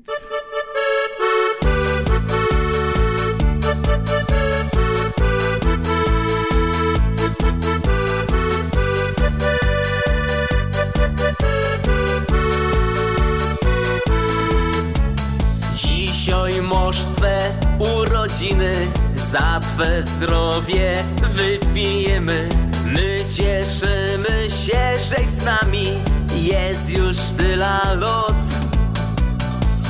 Urodziny 18.37 18.71
Za 19.15 19.59
twe 19.59 20.03
zdrowie 20.03 21.03
wypijemy. 21.33 22.49
My 22.85 23.19
cieszymy 23.35 24.49
się, 24.49 24.97
żeś 25.09 25.25
z 25.25 25.45
nami. 25.45 25.87
Jest 26.35 26.97
już 26.97 27.17
tyle 27.37 27.95
lot. 27.95 28.33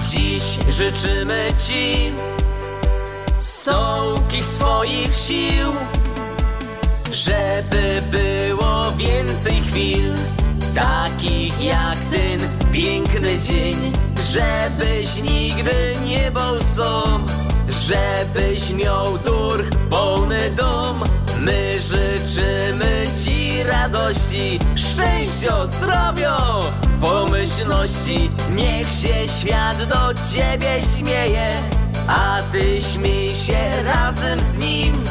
Dziś 0.09 0.43
życzymy 0.69 1.47
Ci 1.67 2.11
Sołkich 3.39 4.45
swoich 4.45 5.15
sił 5.15 5.73
Żeby 7.11 8.01
było 8.11 8.91
więcej 8.97 9.61
chwil 9.61 10.13
Takich 10.75 11.63
jak 11.63 11.97
ten 11.97 12.39
piękny 12.71 13.39
dzień 13.39 13.91
Żebyś 14.31 15.21
nigdy 15.21 15.95
nie 16.05 16.31
był 16.31 16.61
sam 16.75 17.46
Żebyś 17.69 18.69
miał 18.69 19.17
durch 19.17 19.69
pełny 19.89 20.51
dom. 20.51 21.03
My 21.39 21.79
życzymy 21.79 23.07
Ci 23.25 23.63
radości, 23.63 24.59
szczęścia, 24.75 25.67
zdrowia, 25.67 26.37
pomyślności. 27.01 28.31
Niech 28.55 28.87
się 28.87 29.33
świat 29.39 29.77
do 29.77 30.13
Ciebie 30.33 30.81
śmieje 30.97 31.49
A 32.07 32.39
Ty 32.51 32.81
śmiej 32.81 33.35
się 33.35 33.83
razem 33.83 34.39
z 34.39 34.57
nim. 34.57 35.03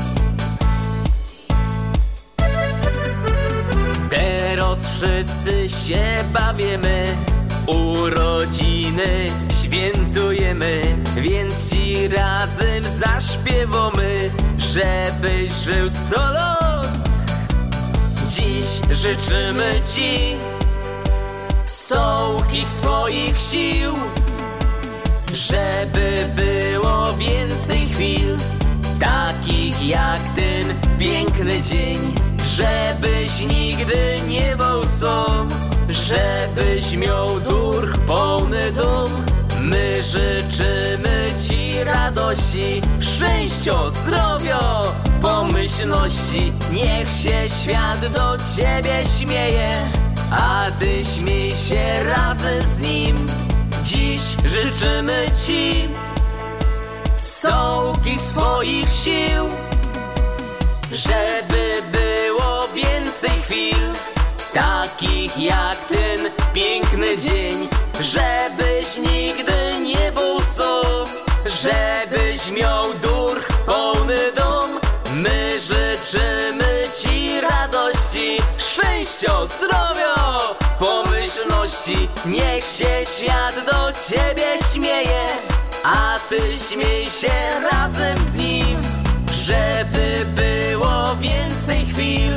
Teraz 4.10 4.78
wszyscy 4.96 5.68
się 5.68 6.24
bawimy 6.32 7.04
Urodziny 7.66 9.30
świętujemy 9.76 10.80
Więc 11.16 11.70
ci 11.70 12.08
razem 12.08 12.84
zaśpiewamy 12.84 14.30
Żebyś 14.58 15.52
żył 15.52 15.90
sto 15.90 16.32
lat. 16.32 17.08
Dziś 18.28 18.66
życzymy 18.90 19.70
ci 19.94 20.36
Sołkich 21.66 22.68
swoich 22.68 23.38
sił 23.38 23.92
Żeby 25.32 26.26
było 26.36 27.12
więcej 27.12 27.88
chwil 27.88 28.36
Takich 29.00 29.88
jak 29.88 30.20
ten 30.36 30.74
piękny 30.98 31.62
dzień 31.62 31.98
Żebyś 32.46 33.40
nigdy 33.40 34.20
nie 34.28 34.56
był 34.56 34.84
sam 35.00 35.48
Żebyś 35.88 36.96
miał 36.96 37.40
durch 37.40 37.98
pełny 38.06 38.72
dom 38.72 39.35
My 39.66 40.02
życzymy 40.02 41.30
Ci 41.48 41.84
radości, 41.84 42.80
szczęścia, 43.00 43.90
zdrowia, 43.90 44.82
pomyślności. 45.20 46.52
Niech 46.72 47.08
się 47.08 47.56
świat 47.62 48.06
do 48.12 48.36
Ciebie 48.56 49.04
śmieje 49.18 49.72
A 50.30 50.62
Ty 50.78 51.04
śmiej 51.04 51.50
się 51.50 52.04
razem 52.04 52.68
z 52.68 52.80
nim. 52.80 53.26
Dziś 53.84 54.20
życzymy 54.44 55.26
Ci 55.46 55.88
Sołkich 57.16 58.20
swoich 58.20 58.88
sił 58.92 59.44
Żeby 60.92 61.82
było 61.92 62.68
więcej 62.74 63.42
chwil 63.42 63.92
Takich 64.54 65.38
jak 65.38 65.76
ten 65.76 66.30
piękny 66.54 67.18
dzień 67.18 67.68
Żebyś 68.00 68.96
nigdy 68.96 69.80
nie 69.80 70.12
był 70.12 70.40
sam. 70.40 71.06
Żebyś 71.46 72.50
miał 72.50 72.84
durch 73.02 73.48
pełny 73.66 74.32
dom. 74.36 74.70
My 75.14 75.60
życzymy 75.60 76.84
Ci 77.00 77.40
radości 77.40 78.38
Szczęścia, 78.58 79.46
zdrowia, 79.46 80.14
pomyślności. 80.78 82.08
Niech 82.26 82.64
się 82.64 83.06
świat 83.16 83.54
do 83.66 83.92
Ciebie 84.08 84.46
śmieje 84.72 85.26
A 85.84 86.18
Ty 86.28 86.40
śmiej 86.68 87.06
się 87.06 87.32
razem 87.72 88.24
z 88.24 88.34
nim. 88.34 88.82
Żeby 89.32 90.26
było 90.34 91.16
więcej 91.20 91.86
chwil 91.86 92.32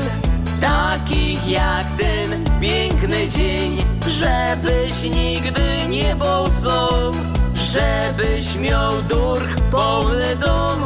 Takich 0.62 1.48
jak 1.50 1.86
ten 1.98 2.44
piękny 2.62 3.30
dzień 3.30 3.78
Żebyś 4.08 5.04
nigdy 5.04 5.62
nie 5.90 6.16
był 6.16 6.48
sam 6.62 7.14
Żebyś 7.56 8.56
miał 8.56 8.92
durch 9.10 9.56
pełny 9.72 10.36
dom. 10.46 10.80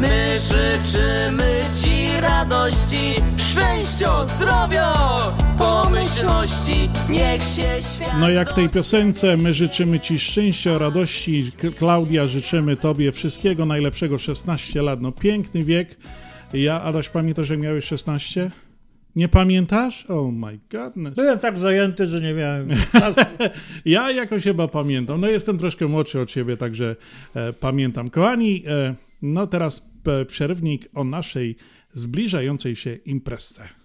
My 0.00 0.38
życzymy 0.38 1.60
Ci 1.82 2.20
radości 2.20 3.14
Szczęścia, 3.36 4.24
zdrowia, 4.24 4.92
pomyślności. 5.58 6.90
Niech 7.10 7.42
się 7.42 7.82
świat... 7.94 8.18
No 8.20 8.28
jak 8.28 8.52
tej 8.52 8.68
piosence 8.68 9.36
my 9.36 9.54
życzymy 9.54 10.00
Ci 10.00 10.18
szczęścia, 10.18 10.78
radości. 10.78 11.52
Klaudia, 11.78 12.26
życzymy 12.26 12.76
Tobie 12.76 13.12
wszystkiego 13.12 13.66
najlepszego. 13.66 14.18
16 14.18 14.82
lat, 14.82 15.00
no 15.00 15.12
piękny 15.12 15.64
wiek. 15.64 15.96
Ja, 16.52 16.82
Adaś, 16.82 17.08
pamiętasz 17.08 17.50
jak 17.50 17.58
miałeś 17.58 17.84
16? 17.84 18.50
Nie 19.16 19.28
pamiętasz? 19.28 20.06
Oh 20.10 20.32
my 20.32 20.58
godness. 20.70 21.14
Byłem 21.14 21.38
tak 21.38 21.58
zajęty, 21.58 22.06
że 22.06 22.20
nie 22.20 22.34
miałem 22.34 22.68
czasu. 22.92 23.20
ja 23.84 24.10
jakoś 24.10 24.42
chyba 24.42 24.68
pamiętam. 24.68 25.20
No 25.20 25.28
jestem 25.28 25.58
troszkę 25.58 25.88
młodszy 25.88 26.20
od 26.20 26.30
ciebie, 26.30 26.56
także 26.56 26.96
e, 27.34 27.52
pamiętam. 27.52 28.10
Kochani, 28.10 28.62
e, 28.66 28.94
no 29.22 29.46
teraz 29.46 29.90
e, 30.06 30.24
przerywnik 30.24 30.88
o 30.94 31.04
naszej 31.04 31.56
zbliżającej 31.92 32.76
się 32.76 32.94
imprezce. 32.94 33.79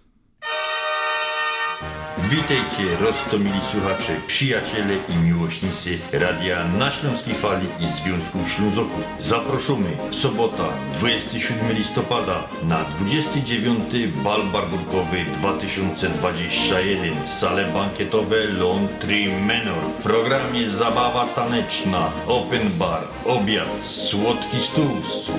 Witajcie 2.18 2.96
roztomili 3.00 3.60
słuchacze, 3.72 4.16
przyjaciele 4.26 4.94
i 5.08 5.16
miłośnicy 5.16 5.98
Radia 6.12 6.64
na 6.64 6.90
Śląskiej 6.90 7.34
Fali 7.34 7.66
i 7.80 7.92
Związku 7.92 8.38
Ślązoków. 8.48 9.00
Zaproszony 9.18 9.90
sobota 10.10 10.64
27 10.98 11.72
listopada 11.72 12.44
na 12.62 12.84
29 12.84 13.78
Bal 14.24 14.42
Barburkowy 14.42 15.24
2021 15.34 17.26
sale 17.26 17.64
bankietowe 17.64 18.44
Laundry 18.44 19.26
Manor. 19.46 19.84
W 19.98 20.02
programie 20.02 20.70
zabawa 20.70 21.26
taneczna, 21.26 22.10
open 22.26 22.70
bar, 22.78 23.02
obiad, 23.24 23.68
słodki 23.82 24.60
stół 24.60 24.90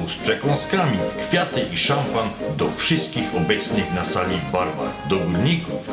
z 0.10 0.18
przekąskami, 0.24 0.98
kwiaty 1.28 1.62
i 1.74 1.78
szampan 1.78 2.30
do 2.58 2.70
wszystkich 2.78 3.36
obecnych 3.36 3.94
na 3.94 4.06
sali 4.06 4.38
barbar. 4.54 4.90
Do 5.10 5.18
górników 5.18 5.88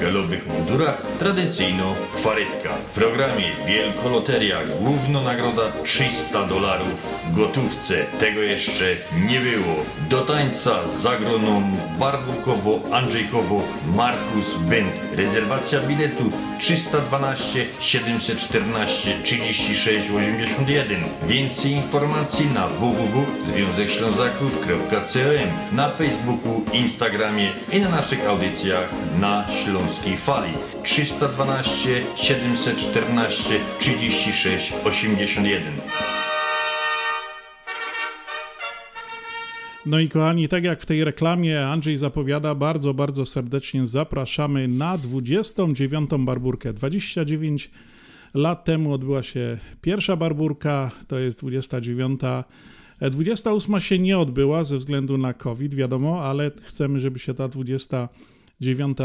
mundurach 0.47 0.74
tradycyjno 1.19 1.95
kwarytka. 2.17 2.69
W 2.69 2.95
programie 2.95 3.45
Wielkoloteria 3.67 4.59
główna 4.81 5.23
nagroda 5.23 5.63
300 5.85 6.47
dolarów 6.47 7.07
gotówce. 7.33 7.95
Tego 8.21 8.43
jeszcze 8.43 8.85
nie 9.29 9.41
było. 9.41 9.75
Do 10.11 10.21
tańca 10.21 10.89
zagroną 10.89 11.63
Barburkowo, 11.99 12.81
Andrzejkowo, 12.93 13.63
Markus 13.97 14.55
Bent. 14.59 14.95
Rezerwacja 15.17 15.81
biletu 15.81 16.25
312 16.59 17.67
714 17.81 19.23
36 19.23 20.11
81. 20.11 21.05
Więcej 21.29 21.73
informacji 21.73 22.47
na 22.47 22.69
www.związekślązaków.com 22.69 24.95
na 25.73 25.91
Facebooku, 25.91 26.65
Instagramie 26.73 27.53
i 27.73 27.81
na 27.81 27.89
naszych 27.89 28.29
audycjach 28.29 28.89
na 29.21 29.45
Śląskiej 29.49 30.17
Fali. 30.17 30.53
312 30.83 32.03
714 32.17 33.61
36 33.79 34.73
81. 34.85 35.73
No 39.87 40.01
i 40.01 40.09
kochani, 40.09 40.49
tak 40.49 40.65
jak 40.65 40.83
w 40.83 40.87
tej 40.87 41.05
reklamie 41.05 41.67
Andrzej 41.67 41.97
zapowiada, 41.97 42.55
bardzo, 42.55 42.95
bardzo 42.95 43.27
serdecznie 43.27 43.87
zapraszamy 43.87 44.69
na 44.69 44.99
29. 44.99 46.11
barburkę. 46.19 46.73
29 46.73 47.71
lat 48.35 48.65
temu 48.65 48.93
odbyła 48.93 49.23
się 49.23 49.59
pierwsza 49.81 50.17
barburka, 50.17 50.91
to 51.09 51.19
jest 51.19 51.41
29. 51.41 52.21
28 53.01 53.81
się 53.81 53.99
nie 53.99 54.19
odbyła 54.19 54.65
ze 54.65 54.77
względu 54.77 55.19
na 55.19 55.33
COVID, 55.33 55.75
wiadomo, 55.75 56.25
ale 56.25 56.51
chcemy, 56.63 57.01
żeby 57.01 57.19
się 57.19 57.35
ta 57.35 57.49
29 57.49 57.83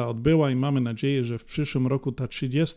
odbyła 0.07 0.51
i 0.51 0.55
mamy 0.55 0.81
nadzieję, 0.81 1.23
że 1.23 1.37
w 1.37 1.45
przyszłym 1.45 1.87
roku 1.87 2.11
ta 2.11 2.27
30, 2.27 2.75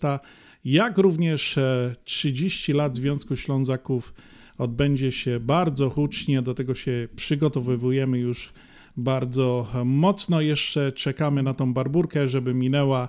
jak 0.64 0.98
również 0.98 1.58
30 2.04 2.72
lat 2.72 2.96
Związku 2.96 3.36
Ślązaków 3.36 4.14
odbędzie 4.58 5.12
się 5.12 5.40
bardzo 5.40 5.90
hucznie, 5.90 6.42
do 6.42 6.54
tego 6.54 6.74
się 6.74 7.08
przygotowujemy 7.16 8.18
już 8.18 8.52
bardzo 8.96 9.68
mocno. 9.84 10.40
Jeszcze 10.40 10.92
czekamy 10.92 11.42
na 11.42 11.54
tą 11.54 11.74
barburkę, 11.74 12.28
żeby 12.28 12.54
minęła. 12.54 13.08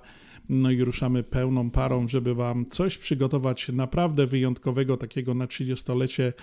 No 0.50 0.72
i 0.72 0.84
ruszamy 0.84 1.24
pełną 1.24 1.72
parą, 1.72 2.08
żeby 2.08 2.36
Wam 2.36 2.66
coś 2.66 2.98
przygotować 2.98 3.70
naprawdę 3.70 4.28
wyjątkowego, 4.28 4.98
takiego 4.98 5.34
na 5.34 5.46
30-lecie 5.46 6.34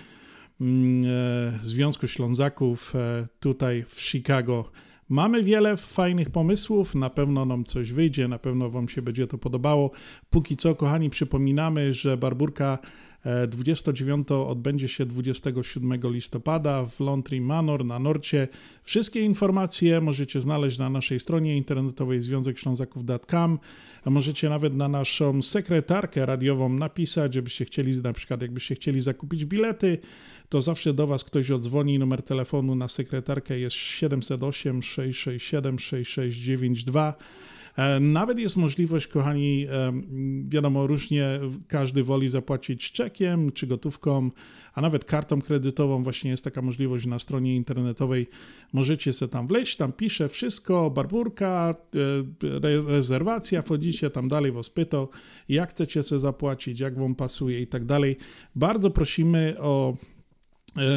Związku 1.63 2.07
Ślązaków 2.07 2.93
tutaj 3.39 3.83
w 3.87 4.01
Chicago. 4.01 4.71
Mamy 5.11 5.43
wiele 5.43 5.77
fajnych 5.77 6.29
pomysłów, 6.29 6.95
na 6.95 7.09
pewno 7.09 7.45
nam 7.45 7.65
coś 7.65 7.91
wyjdzie, 7.91 8.27
na 8.27 8.39
pewno 8.39 8.69
Wam 8.69 8.89
się 8.89 9.01
będzie 9.01 9.27
to 9.27 9.37
podobało. 9.37 9.91
Póki 10.29 10.57
co, 10.57 10.75
kochani, 10.75 11.09
przypominamy, 11.09 11.93
że 11.93 12.17
barburka 12.17 12.79
29 13.47 14.31
odbędzie 14.31 14.87
się 14.87 15.05
27 15.05 15.99
listopada 16.03 16.85
w 16.85 16.99
Laundry 16.99 17.41
Manor 17.41 17.85
na 17.85 17.99
Norcie. 17.99 18.47
Wszystkie 18.83 19.21
informacje 19.21 20.01
możecie 20.01 20.41
znaleźć 20.41 20.77
na 20.77 20.89
naszej 20.89 21.19
stronie 21.19 21.57
internetowej 21.57 22.21
związekślązaków.com. 22.21 23.59
Możecie 24.05 24.49
nawet 24.49 24.75
na 24.75 24.87
naszą 24.87 25.41
sekretarkę 25.41 26.25
radiową 26.25 26.69
napisać, 26.69 27.33
żebyście 27.33 27.65
chcieli, 27.65 28.01
na 28.01 28.13
przykład 28.13 28.41
jakbyście 28.41 28.75
chcieli 28.75 29.01
zakupić 29.01 29.45
bilety, 29.45 29.97
to 30.51 30.61
zawsze 30.61 30.93
do 30.93 31.07
Was 31.07 31.23
ktoś 31.23 31.51
odzwoni. 31.51 31.99
Numer 31.99 32.23
telefonu 32.23 32.75
na 32.75 32.87
sekretarkę 32.87 33.59
jest 33.59 33.75
708 33.75 34.83
667 34.83 35.79
6692. 35.79 37.13
Nawet 37.99 38.39
jest 38.39 38.57
możliwość, 38.57 39.07
kochani, 39.07 39.67
wiadomo, 40.49 40.87
różnie 40.87 41.39
każdy 41.67 42.03
woli 42.03 42.29
zapłacić 42.29 42.91
czekiem 42.91 43.51
czy 43.51 43.67
gotówką, 43.67 44.29
a 44.73 44.81
nawet 44.81 45.05
kartą 45.05 45.41
kredytową. 45.41 46.03
Właśnie 46.03 46.31
jest 46.31 46.43
taka 46.43 46.61
możliwość 46.61 47.05
na 47.05 47.19
stronie 47.19 47.55
internetowej. 47.55 48.27
Możecie 48.73 49.13
sobie 49.13 49.31
tam 49.31 49.47
wleźć, 49.47 49.75
tam 49.75 49.91
pisze 49.91 50.29
wszystko, 50.29 50.89
barburka, 50.89 51.75
re 52.63 52.81
rezerwacja, 52.81 53.61
wchodzicie 53.61 54.09
tam 54.09 54.27
dalej, 54.27 54.51
was 54.51 54.69
pyta, 54.69 55.07
jak 55.49 55.69
chcecie 55.69 56.03
sobie 56.03 56.19
zapłacić, 56.19 56.79
jak 56.79 56.99
wam 56.99 57.15
pasuje 57.15 57.61
i 57.61 57.67
tak 57.67 57.85
dalej. 57.85 58.17
Bardzo 58.55 58.91
prosimy 58.91 59.55
o 59.59 59.97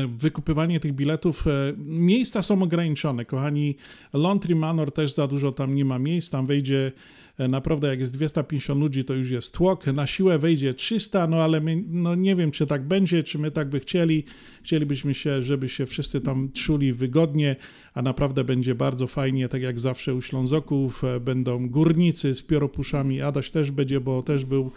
wykupywanie 0.08 0.80
tych 0.80 0.94
biletów. 0.94 1.44
Miejsca 1.86 2.42
są 2.42 2.62
ograniczone, 2.62 3.24
kochani. 3.24 3.76
Laundry 4.12 4.56
Manor 4.56 4.92
też 4.92 5.12
za 5.12 5.26
dużo 5.26 5.52
tam 5.52 5.74
nie 5.74 5.84
ma 5.84 5.98
miejsc. 5.98 6.30
Tam 6.30 6.46
wejdzie 6.46 6.92
naprawdę, 7.38 7.88
jak 7.88 8.00
jest 8.00 8.12
250 8.12 8.80
ludzi, 8.80 9.04
to 9.04 9.14
już 9.14 9.30
jest 9.30 9.54
tłok. 9.54 9.86
Na 9.86 10.06
siłę 10.06 10.38
wejdzie 10.38 10.74
300, 10.74 11.26
no 11.26 11.36
ale 11.36 11.60
my, 11.60 11.84
no 11.88 12.14
nie 12.14 12.36
wiem, 12.36 12.50
czy 12.50 12.66
tak 12.66 12.88
będzie, 12.88 13.24
czy 13.24 13.38
my 13.38 13.50
tak 13.50 13.68
by 13.68 13.80
chcieli. 13.80 14.24
Chcielibyśmy 14.62 15.14
się, 15.14 15.42
żeby 15.42 15.68
się 15.68 15.86
wszyscy 15.86 16.20
tam 16.20 16.52
czuli 16.52 16.92
wygodnie, 16.92 17.56
a 17.94 18.02
naprawdę 18.02 18.44
będzie 18.44 18.74
bardzo 18.74 19.06
fajnie, 19.06 19.48
tak 19.48 19.62
jak 19.62 19.80
zawsze 19.80 20.14
u 20.14 20.22
Ślązoków. 20.22 21.02
Będą 21.20 21.68
górnicy 21.68 22.34
z 22.34 22.42
pióropuszami. 22.42 23.22
Adaś 23.22 23.50
też 23.50 23.70
będzie, 23.70 24.00
bo 24.00 24.22
też 24.22 24.44
był 24.44 24.72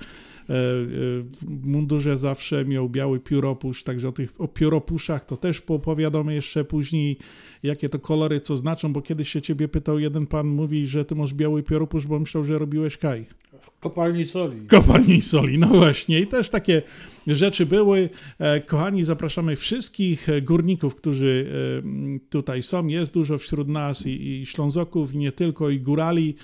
w 0.47 1.23
mundurze 1.65 2.17
zawsze 2.17 2.65
miał 2.65 2.89
biały 2.89 3.19
pióropusz, 3.19 3.83
także 3.83 4.09
o 4.09 4.11
tych 4.11 4.33
o 4.37 4.47
pióropuszach 4.47 5.25
to 5.25 5.37
też 5.37 5.61
poopowiadamy 5.61 6.33
jeszcze 6.33 6.65
później, 6.65 7.17
jakie 7.63 7.89
to 7.89 7.99
kolory 7.99 8.41
co 8.41 8.57
znaczą, 8.57 8.93
bo 8.93 9.01
kiedyś 9.01 9.29
się 9.29 9.41
ciebie 9.41 9.67
pytał 9.67 9.99
jeden 9.99 10.27
pan, 10.27 10.47
mówi, 10.47 10.87
że 10.87 11.05
ty 11.05 11.15
masz 11.15 11.33
biały 11.33 11.63
pióropusz, 11.63 12.07
bo 12.07 12.19
myślał, 12.19 12.43
że 12.43 12.59
robiłeś 12.59 12.97
kaj. 12.97 13.25
W 13.61 13.79
kopalni 13.79 14.25
soli. 14.25 14.67
Kopalni 14.67 15.21
soli, 15.21 15.57
no 15.57 15.67
właśnie. 15.67 16.19
I 16.19 16.27
też 16.27 16.49
takie 16.49 16.81
rzeczy 17.27 17.65
były. 17.65 18.09
Kochani, 18.65 19.03
zapraszamy 19.03 19.55
wszystkich 19.55 20.27
górników, 20.41 20.95
którzy 20.95 21.51
tutaj 22.29 22.63
są. 22.63 22.87
Jest 22.87 23.13
dużo 23.13 23.37
wśród 23.37 23.67
nas 23.67 24.07
i, 24.07 24.41
i 24.41 24.45
Ślązoków, 24.45 25.13
i 25.13 25.17
nie 25.17 25.31
tylko, 25.31 25.69
i 25.69 25.79
górali. 25.79 26.35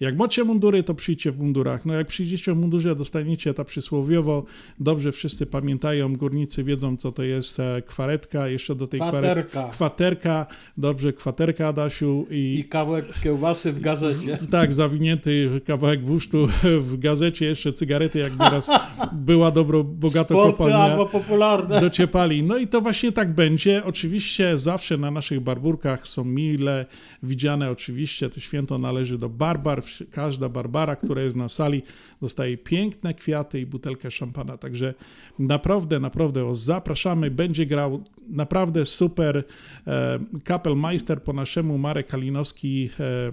Jak 0.00 0.16
macie 0.16 0.44
mundury, 0.44 0.82
to 0.82 0.94
przyjdźcie 0.94 1.32
w 1.32 1.38
mundurach. 1.38 1.86
No 1.86 1.94
jak 1.94 2.06
przyjdziecie 2.06 2.54
w 2.54 2.56
mundurze, 2.56 2.96
dostaniecie 2.96 3.54
ta 3.54 3.64
przysłowiowo. 3.64 4.44
Dobrze 4.78 5.12
wszyscy 5.12 5.46
pamiętają, 5.46 6.16
górnicy 6.16 6.64
wiedzą, 6.64 6.96
co 6.96 7.12
to 7.12 7.22
jest 7.22 7.58
kwaretka. 7.86 8.48
Jeszcze 8.48 8.74
do 8.74 8.86
tej 8.86 9.00
kwaterka. 9.00 9.68
kwaterka. 9.68 10.46
Dobrze, 10.76 11.12
kwaterka, 11.12 11.68
Adasiu. 11.68 12.26
I, 12.30 12.58
I 12.58 12.64
kawałek 12.64 13.20
kiełbasy 13.22 13.72
w 13.72 13.80
gazecie. 13.80 14.38
Tak, 14.50 14.74
zawinięty 14.74 15.60
kawałek 15.66 16.04
wusztu 16.04 16.48
w 16.80 16.98
gazecie. 16.98 17.46
Jeszcze 17.46 17.72
cygarety, 17.72 18.18
jak 18.18 18.32
nieraz 18.32 18.70
była 19.12 19.50
dobro, 19.50 19.84
bogato 19.84 20.34
Sporty 20.34 20.52
kopalnia. 20.52 20.78
albo 20.78 21.06
popularne. 21.06 21.80
Dociepali. 21.80 22.42
No 22.42 22.56
i 22.58 22.66
to 22.66 22.80
właśnie 22.80 23.12
tak 23.12 23.34
będzie. 23.34 23.84
Oczywiście 23.84 24.58
zawsze 24.58 24.98
na 24.98 25.10
naszych 25.10 25.40
barburkach 25.40 26.08
są 26.08 26.24
mile 26.24 26.86
widziane. 27.22 27.70
Oczywiście 27.70 28.30
to 28.30 28.40
święto 28.40 28.78
należy 28.78 29.18
do 29.18 29.28
barbar 29.28 29.82
każda 30.10 30.48
Barbara, 30.48 30.96
która 30.96 31.22
jest 31.22 31.36
na 31.36 31.48
sali, 31.48 31.82
dostaje 32.22 32.58
piękne 32.58 33.14
kwiaty 33.14 33.60
i 33.60 33.66
butelkę 33.66 34.10
szampana. 34.10 34.56
Także 34.56 34.94
naprawdę, 35.38 36.00
naprawdę 36.00 36.54
zapraszamy. 36.54 37.30
Będzie 37.30 37.66
grał 37.66 38.04
naprawdę 38.28 38.84
super 38.84 39.44
e, 39.86 40.18
kapelmeister 40.44 41.22
po 41.22 41.32
naszemu, 41.32 41.78
Marek 41.78 42.06
Kalinowski. 42.06 42.90
E, 43.00 43.32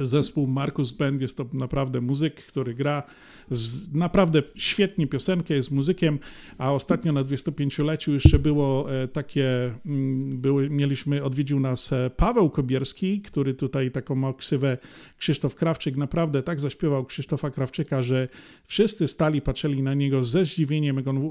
zespół 0.00 0.46
Markus 0.46 0.92
Band. 0.92 1.20
Jest 1.20 1.36
to 1.36 1.46
naprawdę 1.52 2.00
muzyk, 2.00 2.34
który 2.34 2.74
gra 2.74 3.02
z, 3.50 3.94
naprawdę 3.94 4.42
świetnie 4.54 5.06
piosenkę, 5.06 5.54
jest 5.54 5.70
muzykiem, 5.70 6.18
a 6.58 6.72
ostatnio 6.72 7.12
na 7.12 7.24
25-leciu 7.24 8.12
jeszcze 8.12 8.38
było 8.38 8.92
e, 8.92 9.08
takie, 9.08 9.74
mm, 9.86 10.40
były, 10.40 10.70
mieliśmy, 10.70 11.24
odwiedził 11.24 11.60
nas 11.60 11.92
e, 11.92 12.10
Paweł 12.16 12.50
Kobierski, 12.50 13.20
który 13.20 13.54
tutaj 13.54 13.90
taką 13.90 14.14
ma 14.14 14.32
ksywę 14.32 14.78
Krzysztof 15.18 15.54
Krawczyk. 15.54 15.96
Naprawdę 15.96 16.42
tak 16.42 16.60
zaśpiewał 16.60 17.04
Krzysztofa 17.04 17.50
Krawczyka, 17.50 18.02
że 18.02 18.28
wszyscy 18.64 19.08
stali, 19.08 19.42
patrzyli 19.42 19.82
na 19.82 19.94
niego 19.94 20.24
ze 20.24 20.44
zdziwieniem, 20.44 20.96
jak, 20.96 21.08
on, 21.08 21.30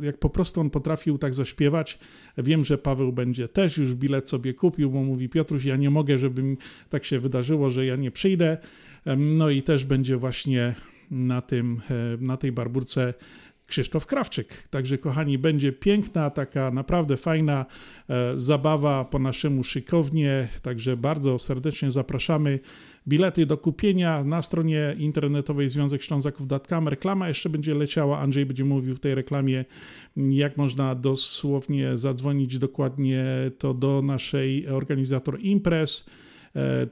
jak 0.00 0.18
po 0.18 0.30
prostu 0.30 0.60
on 0.60 0.70
potrafił 0.70 1.18
tak 1.18 1.34
zaśpiewać. 1.34 1.98
Wiem, 2.38 2.64
że 2.64 2.78
Paweł 2.78 3.12
będzie 3.12 3.48
też 3.48 3.78
już 3.78 3.94
bilet 3.94 4.28
sobie 4.28 4.54
kupił, 4.54 4.90
bo 4.90 5.02
mówi 5.02 5.28
Piotruś, 5.28 5.64
ja 5.64 5.76
nie 5.76 5.90
mogę, 5.90 6.18
żeby 6.18 6.42
mi 6.42 6.56
tak 6.90 7.04
się 7.04 7.20
wydarzyło, 7.20 7.70
że 7.70 7.86
ja 7.86 7.96
nie 7.96 8.10
przyjdę. 8.10 8.58
No 9.16 9.50
i 9.50 9.62
też 9.62 9.84
będzie 9.84 10.16
właśnie 10.16 10.74
na, 11.10 11.42
tym, 11.42 11.80
e, 11.90 12.24
na 12.24 12.36
tej 12.36 12.52
barburce 12.52 13.14
Krzysztof 13.66 14.06
Krawczyk. 14.06 14.68
Także, 14.68 14.98
kochani, 14.98 15.38
będzie 15.38 15.72
piękna, 15.72 16.30
taka 16.30 16.70
naprawdę 16.70 17.16
fajna 17.16 17.66
e, 18.08 18.32
zabawa 18.38 19.04
po 19.04 19.18
naszemu 19.18 19.64
szykownie. 19.64 20.48
Także 20.62 20.96
bardzo 20.96 21.38
serdecznie 21.38 21.90
zapraszamy. 21.90 22.60
Bilety 23.08 23.46
do 23.46 23.58
kupienia 23.58 24.24
na 24.24 24.42
stronie 24.42 24.96
internetowej 24.98 25.68
Związek 25.68 26.02
Ślązaków.com. 26.02 26.88
Reklama 26.88 27.28
jeszcze 27.28 27.48
będzie 27.48 27.74
leciała. 27.74 28.18
Andrzej 28.18 28.46
będzie 28.46 28.64
mówił 28.64 28.94
w 28.94 29.00
tej 29.00 29.14
reklamie, 29.14 29.64
jak 30.16 30.56
można 30.56 30.94
dosłownie 30.94 31.96
zadzwonić 31.96 32.58
dokładnie 32.58 33.24
to 33.58 33.74
do 33.74 34.02
naszej 34.02 34.68
organizator 34.68 35.40
imprez 35.40 36.10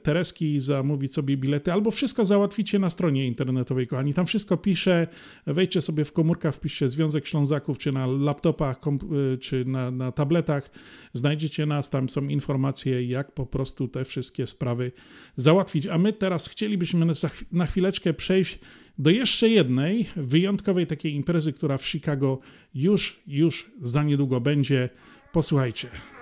Tereski 0.03 0.59
zamówić 0.59 1.13
sobie 1.13 1.37
bilety, 1.37 1.73
albo 1.73 1.91
wszystko 1.91 2.25
załatwicie 2.25 2.79
na 2.79 2.89
stronie 2.89 3.27
internetowej, 3.27 3.87
kochani. 3.87 4.13
Tam 4.13 4.25
wszystko 4.25 4.57
pisze, 4.57 5.07
wejdźcie 5.47 5.81
sobie 5.81 6.05
w 6.05 6.13
komórkach, 6.13 6.55
wpiszcie 6.55 6.89
Związek 6.89 7.27
Ślązaków, 7.27 7.77
czy 7.77 7.91
na 7.91 8.07
laptopach, 8.07 8.77
e, 8.87 9.37
czy 9.37 9.65
na, 9.65 9.91
na 9.91 10.11
tabletach, 10.11 10.69
znajdziecie 11.13 11.65
nas, 11.65 11.89
tam 11.89 12.09
są 12.09 12.27
informacje, 12.27 13.03
jak 13.03 13.31
po 13.31 13.45
prostu 13.45 13.87
te 13.87 14.05
wszystkie 14.05 14.47
sprawy 14.47 14.91
załatwić. 15.35 15.87
A 15.87 15.97
my 15.97 16.13
teraz 16.13 16.47
chcielibyśmy 16.47 17.05
na 17.51 17.65
chwileczkę 17.65 18.13
przejść 18.13 18.59
do 18.97 19.09
jeszcze 19.09 19.49
jednej 19.49 20.05
wyjątkowej 20.15 20.87
takiej 20.87 21.13
imprezy, 21.13 21.53
która 21.53 21.77
w 21.77 21.85
Chicago 21.85 22.39
już, 22.75 23.19
już 23.27 23.71
za 23.77 24.03
niedługo 24.03 24.41
będzie. 24.41 24.89
Posłuchajcie. 25.33 26.14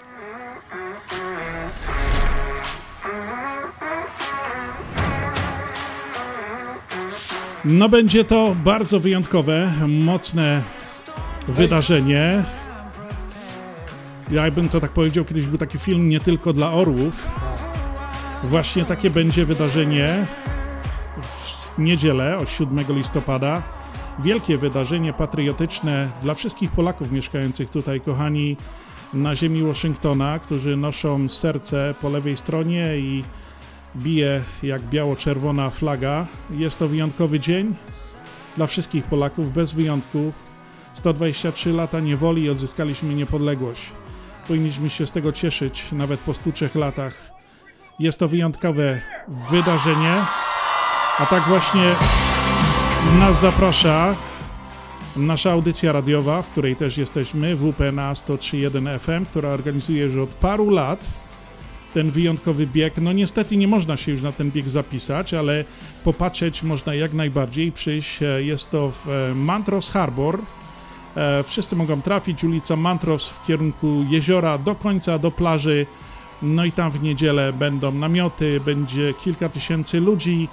No 7.66 7.90
będzie 7.90 8.24
to 8.24 8.56
bardzo 8.64 9.00
wyjątkowe, 9.00 9.72
mocne 9.88 10.62
wydarzenie. 11.48 12.44
Ja 14.32 14.52
bym 14.52 14.70
to 14.70 14.80
tak 14.80 14.92
powiedział, 14.92 15.26
kiedyś 15.26 15.46
był 15.46 15.58
taki 15.58 15.78
film 15.78 16.10
nie 16.10 16.20
tylko 16.20 16.54
dla 16.54 16.72
orłów. 16.72 17.28
Właśnie 18.44 18.86
takie 18.86 19.10
będzie 19.10 19.46
wydarzenie 19.46 20.26
w 21.22 21.80
niedzielę 21.80 22.38
od 22.38 22.50
7 22.50 22.86
listopada. 22.90 23.62
Wielkie 24.20 24.58
wydarzenie 24.58 25.14
patriotyczne 25.14 26.12
dla 26.22 26.34
wszystkich 26.34 26.72
Polaków 26.72 27.12
mieszkających 27.12 27.70
tutaj, 27.70 28.02
kochani, 28.02 28.58
na 29.14 29.36
ziemi 29.36 29.64
Waszyngtona, 29.64 30.40
którzy 30.40 30.78
noszą 30.78 31.30
serce 31.30 31.96
po 32.02 32.10
lewej 32.10 32.38
stronie 32.38 32.98
i 32.98 33.24
bije 33.96 34.44
jak 34.64 34.82
biało-czerwona 34.82 35.70
flaga. 35.70 36.26
Jest 36.52 36.80
to 36.80 36.88
wyjątkowy 36.88 37.40
dzień 37.40 37.76
dla 38.58 38.68
wszystkich 38.68 39.04
Polaków, 39.04 39.54
bez 39.54 39.74
wyjątku. 39.74 40.34
123 40.94 41.74
lata 41.74 42.00
niewoli 42.00 42.44
i 42.44 42.50
odzyskaliśmy 42.50 43.14
niepodległość. 43.14 43.92
Powinniśmy 44.48 44.90
się 44.90 45.08
z 45.08 45.12
tego 45.12 45.32
cieszyć, 45.32 45.92
nawet 45.92 46.20
po 46.20 46.34
103 46.34 46.70
latach. 46.76 47.32
Jest 48.00 48.20
to 48.20 48.28
wyjątkowe 48.28 49.02
wydarzenie, 49.50 50.26
a 51.18 51.26
tak 51.26 51.48
właśnie 51.48 51.96
nas 53.20 53.40
zaprasza 53.40 54.16
nasza 55.16 55.52
audycja 55.52 55.92
radiowa, 55.92 56.42
w 56.42 56.48
której 56.48 56.76
też 56.76 56.98
jesteśmy, 56.98 57.56
WP 57.56 57.92
na 57.92 58.14
103.1 58.14 59.00
FM, 59.00 59.26
która 59.26 59.50
organizuje 59.50 60.04
już 60.04 60.16
od 60.16 60.30
paru 60.30 60.70
lat 60.70 61.08
ten 61.94 62.12
wyjątkowy 62.12 62.68
bieg. 62.68 62.94
No 62.98 63.14
niestety 63.14 63.58
nie 63.58 63.68
można 63.68 63.98
się 63.98 64.12
już 64.12 64.22
na 64.22 64.32
ten 64.32 64.52
bieg 64.52 64.70
zapisać, 64.70 65.34
ale 65.34 65.66
popatrzeć 66.04 66.64
można 66.64 66.96
jak 66.96 67.14
najbardziej. 67.14 67.72
Przyjść, 67.72 68.24
e, 68.24 68.44
jest 68.44 68.72
to 68.72 68.92
w 68.92 69.10
e, 69.10 69.36
Mantros 69.36 69.90
Harbor. 69.90 70.40
E, 71.16 71.44
wszyscy 71.44 71.76
mogą 71.76 72.02
trafić, 72.02 72.44
ulica 72.44 72.76
Mantros 72.76 73.30
w 73.30 73.46
kierunku 73.48 74.06
jeziora 74.10 74.58
do 74.58 74.76
końca, 74.76 75.20
do 75.20 75.32
plaży. 75.32 75.86
No 76.42 76.66
i 76.66 76.72
tam 76.72 76.92
w 76.92 77.04
niedzielę 77.04 77.54
będą 77.54 77.92
namioty, 77.92 78.60
będzie 78.60 79.14
kilka 79.24 79.50
tysięcy 79.50 80.00
ludzi. 80.00 80.48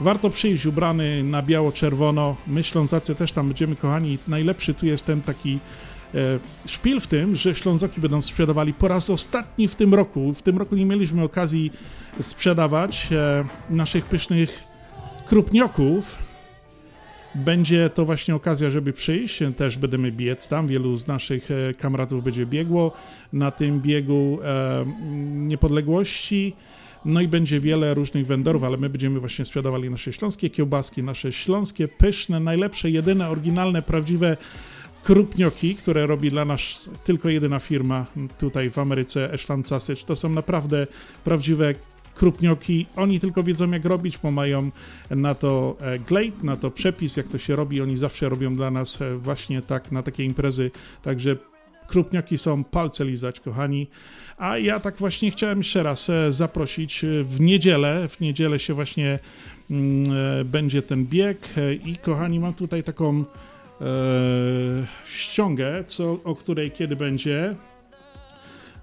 Warto 0.00 0.30
przyjść 0.30 0.66
ubrany 0.66 1.22
na 1.22 1.42
biało-czerwono. 1.42 2.36
My 2.46 2.64
Ślązacy 2.64 3.14
też 3.14 3.32
tam 3.32 3.46
będziemy 3.46 3.76
kochani. 3.76 4.18
Najlepszy 4.28 4.74
tu 4.74 4.86
jest 4.86 5.06
ten 5.06 5.22
taki 5.22 5.58
szpil 6.66 7.00
w 7.00 7.06
tym, 7.06 7.36
że 7.36 7.54
Ślązoki 7.54 8.00
będą 8.00 8.22
sprzedawali 8.22 8.74
po 8.74 8.88
raz 8.88 9.10
ostatni 9.10 9.68
w 9.68 9.74
tym 9.74 9.94
roku. 9.94 10.34
W 10.34 10.42
tym 10.42 10.58
roku 10.58 10.76
nie 10.76 10.86
mieliśmy 10.86 11.22
okazji 11.22 11.72
sprzedawać 12.20 13.08
e, 13.12 13.44
naszych 13.70 14.04
pysznych 14.04 14.64
krupnioków. 15.26 16.18
Będzie 17.34 17.90
to 17.90 18.04
właśnie 18.04 18.34
okazja, 18.34 18.70
żeby 18.70 18.92
przyjść. 18.92 19.42
Też 19.56 19.78
będziemy 19.78 20.12
biec 20.12 20.48
tam. 20.48 20.66
Wielu 20.66 20.96
z 20.96 21.06
naszych 21.06 21.48
e, 21.50 21.74
kamratów 21.74 22.24
będzie 22.24 22.46
biegło 22.46 22.92
na 23.32 23.50
tym 23.50 23.80
biegu 23.80 24.38
niepodległości. 25.32 26.54
No 27.04 27.20
i 27.20 27.28
będzie 27.28 27.60
wiele 27.60 27.94
różnych 27.94 28.26
vendorów, 28.26 28.64
ale 28.64 28.76
my 28.76 28.88
będziemy 28.88 29.20
właśnie 29.20 29.44
sprzedawali 29.44 29.90
nasze 29.90 30.12
śląskie 30.12 30.50
kiełbaski, 30.50 31.02
nasze 31.02 31.32
śląskie, 31.32 31.88
pyszne, 31.88 32.40
najlepsze, 32.40 32.90
jedyne, 32.90 33.28
oryginalne, 33.28 33.82
prawdziwe 33.82 34.36
krupnioki, 35.06 35.74
które 35.74 36.06
robi 36.06 36.30
dla 36.30 36.44
nas 36.44 36.90
tylko 37.04 37.28
jedyna 37.28 37.58
firma 37.60 38.06
tutaj 38.38 38.70
w 38.70 38.78
Ameryce, 38.78 39.32
Ashland 39.32 39.66
Sausage. 39.66 40.02
To 40.06 40.16
są 40.16 40.28
naprawdę 40.28 40.86
prawdziwe 41.24 41.74
krupnioki. 42.14 42.86
Oni 42.96 43.20
tylko 43.20 43.42
wiedzą, 43.42 43.70
jak 43.70 43.84
robić, 43.84 44.18
bo 44.18 44.30
mają 44.30 44.70
na 45.10 45.34
to 45.34 45.76
e, 45.80 45.98
glade, 45.98 46.42
na 46.42 46.56
to 46.56 46.70
przepis, 46.70 47.16
jak 47.16 47.28
to 47.28 47.38
się 47.38 47.56
robi. 47.56 47.80
Oni 47.80 47.96
zawsze 47.96 48.28
robią 48.28 48.54
dla 48.54 48.70
nas 48.70 49.02
e, 49.02 49.16
właśnie 49.18 49.62
tak 49.62 49.92
na 49.92 50.02
takie 50.02 50.24
imprezy. 50.24 50.70
Także 51.02 51.36
krupnioki 51.88 52.38
są 52.38 52.64
palce 52.64 53.04
lizać, 53.04 53.40
kochani. 53.40 53.86
A 54.38 54.58
ja 54.58 54.80
tak 54.80 54.96
właśnie 54.96 55.30
chciałem 55.30 55.58
jeszcze 55.58 55.82
raz 55.82 56.10
e, 56.10 56.32
zaprosić 56.32 57.04
w 57.24 57.40
niedzielę. 57.40 58.08
W 58.08 58.20
niedzielę 58.20 58.58
się 58.58 58.74
właśnie 58.74 59.18
mm, 59.70 60.04
będzie 60.44 60.82
ten 60.82 61.06
bieg 61.06 61.48
i 61.84 61.96
kochani, 61.96 62.40
mam 62.40 62.54
tutaj 62.54 62.82
taką 62.82 63.24
ściągę, 65.06 65.84
co, 65.86 66.18
o 66.24 66.34
której 66.34 66.70
kiedy 66.70 66.96
będzie. 66.96 67.54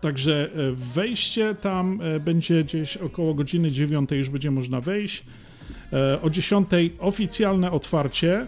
Także 0.03 0.49
e, 0.55 0.71
wejście 0.71 1.55
tam 1.55 1.99
e, 2.01 2.19
będzie 2.19 2.63
gdzieś 2.63 2.97
około 2.97 3.33
godziny 3.33 3.71
9 3.71 4.11
już 4.11 4.29
będzie 4.29 4.51
można 4.51 4.81
wejść. 4.81 5.23
E, 5.93 6.21
o 6.21 6.29
10 6.29 6.67
oficjalne 6.99 7.71
otwarcie. 7.71 8.47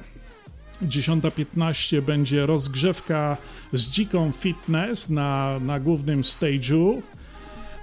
10.15 0.84 2.02
będzie 2.02 2.46
rozgrzewka 2.46 3.38
z 3.74 3.90
dziką 3.90 4.32
fitness 4.32 5.10
na, 5.10 5.60
na 5.60 5.80
głównym 5.80 6.22
stage'u. 6.22 7.02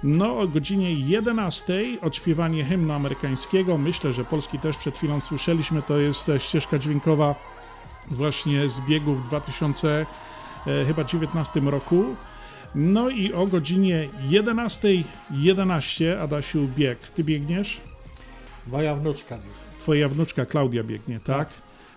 No, 0.02 0.38
o 0.38 0.48
godzinie 0.48 0.92
11 0.92 1.82
odśpiewanie 2.00 2.64
hymnu 2.64 2.92
amerykańskiego. 2.92 3.78
Myślę, 3.78 4.12
że 4.12 4.24
polski 4.24 4.58
też 4.58 4.76
przed 4.76 4.96
chwilą 4.96 5.20
słyszeliśmy. 5.20 5.82
To 5.82 5.98
jest 5.98 6.30
ścieżka 6.38 6.78
dźwiękowa 6.78 7.34
właśnie 8.10 8.68
z 8.68 8.80
biegu 8.80 9.14
w 9.14 9.28
2019 9.28 11.60
roku. 11.60 12.16
No 12.74 13.08
i 13.08 13.32
o 13.32 13.46
godzinie 13.46 14.08
11.11 14.30 15.04
11, 15.30 16.20
Adasiu 16.20 16.68
bieg. 16.76 16.98
Ty 16.98 17.24
biegniesz? 17.24 17.80
Moja 18.66 18.94
wnuczka. 18.94 19.38
Twoja 19.78 20.08
wnuczka 20.08 20.46
Klaudia 20.46 20.84
biegnie, 20.84 21.20
tak? 21.20 21.48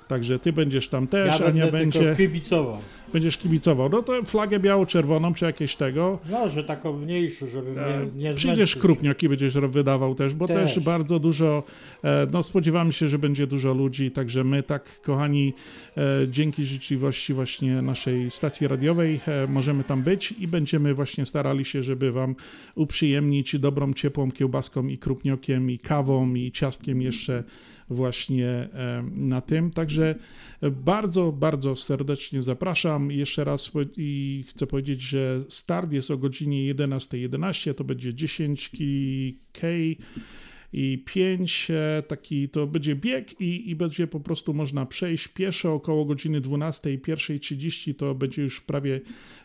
Tak. 0.08 0.16
Także 0.16 0.40
ty 0.40 0.54
będziesz 0.54 0.90
tam 0.90 1.08
też, 1.08 1.40
ja 1.40 1.46
Ania 1.46 1.72
będzie. 1.72 2.16
kibicował. 2.18 2.78
będziesz 3.14 3.38
kibicował. 3.38 3.90
No 3.90 4.02
to 4.04 4.24
flagę 4.24 4.60
biało-czerwoną 4.60 5.34
czy 5.34 5.46
jakieś 5.46 5.76
tego. 5.76 6.20
No, 6.30 6.50
że 6.50 6.64
taką 6.64 6.98
mniejszą, 6.98 7.48
żeby 7.48 7.72
nie, 7.72 8.24
nie 8.24 8.34
Przyjdziesz 8.34 8.72
zmęczyć. 8.72 8.82
krupniaki 8.82 9.30
będziesz 9.30 9.54
wydawał 9.54 10.16
też, 10.16 10.34
bo 10.34 10.48
też. 10.48 10.74
Też. 10.74 10.84
bardzo 10.84 11.20
dużo, 11.20 11.64
e, 12.04 12.28
no 12.32 12.44
spodziewamy 12.44 12.94
się, 12.94 13.10
że 13.10 13.20
będzie 13.20 13.48
dużo 13.48 13.74
ludzi, 13.74 14.12
także 14.12 14.44
my 14.44 14.64
tak, 14.64 15.02
kochani, 15.02 15.54
e, 15.98 16.02
dzięki 16.28 16.66
życzliwości 16.66 17.34
właśnie 17.34 17.82
naszej 17.82 18.32
stacji 18.32 18.68
radiowej 18.68 19.20
e, 19.28 19.48
możemy 19.48 19.84
tam 19.84 20.04
być 20.04 20.34
i 20.40 20.48
będziemy 20.48 20.94
właśnie 20.94 21.26
starali 21.26 21.66
się, 21.66 21.84
żeby 21.84 22.12
wam 22.12 22.36
uprzyjemnić 22.76 23.60
dobrą, 23.60 23.94
ciepłą 23.94 24.32
kiełbaską 24.32 24.88
i 24.88 24.98
krupniokiem 24.98 25.72
i 25.72 25.80
kawą 25.80 26.34
i 26.34 26.52
ciastkiem 26.52 27.02
jeszcze 27.02 27.44
właśnie 27.90 28.48
e, 28.48 29.04
na 29.16 29.42
tym. 29.42 29.72
Także 29.72 30.16
bardzo, 30.72 31.32
bardzo 31.32 31.76
serdecznie 31.76 32.44
zapraszam. 32.44 33.12
Jeszcze 33.12 33.44
raz 33.44 33.72
i 33.98 34.44
chcę 34.48 34.68
powiedzieć, 34.68 35.02
że 35.02 35.44
start 35.50 35.92
jest 35.94 36.12
o 36.12 36.18
godzinie 36.18 36.74
11.11, 36.76 37.74
to 37.74 37.84
będzie 37.84 38.14
10 38.14 38.72
k 39.54 39.68
i 40.78 41.04
5, 41.06 41.68
e, 41.72 42.04
taki 42.08 42.50
to 42.50 42.68
będzie 42.68 42.96
bieg 42.96 43.42
i, 43.42 43.70
i 43.70 43.76
będzie 43.76 44.08
po 44.08 44.20
prostu 44.20 44.54
można 44.54 44.86
przejść 44.86 45.28
pieszo 45.28 45.74
około 45.74 46.06
godziny 46.06 46.42
12, 46.42 46.90
1.30 46.90 47.96
to 47.96 48.16
będzie 48.16 48.42
już 48.42 48.62
prawie 48.62 49.02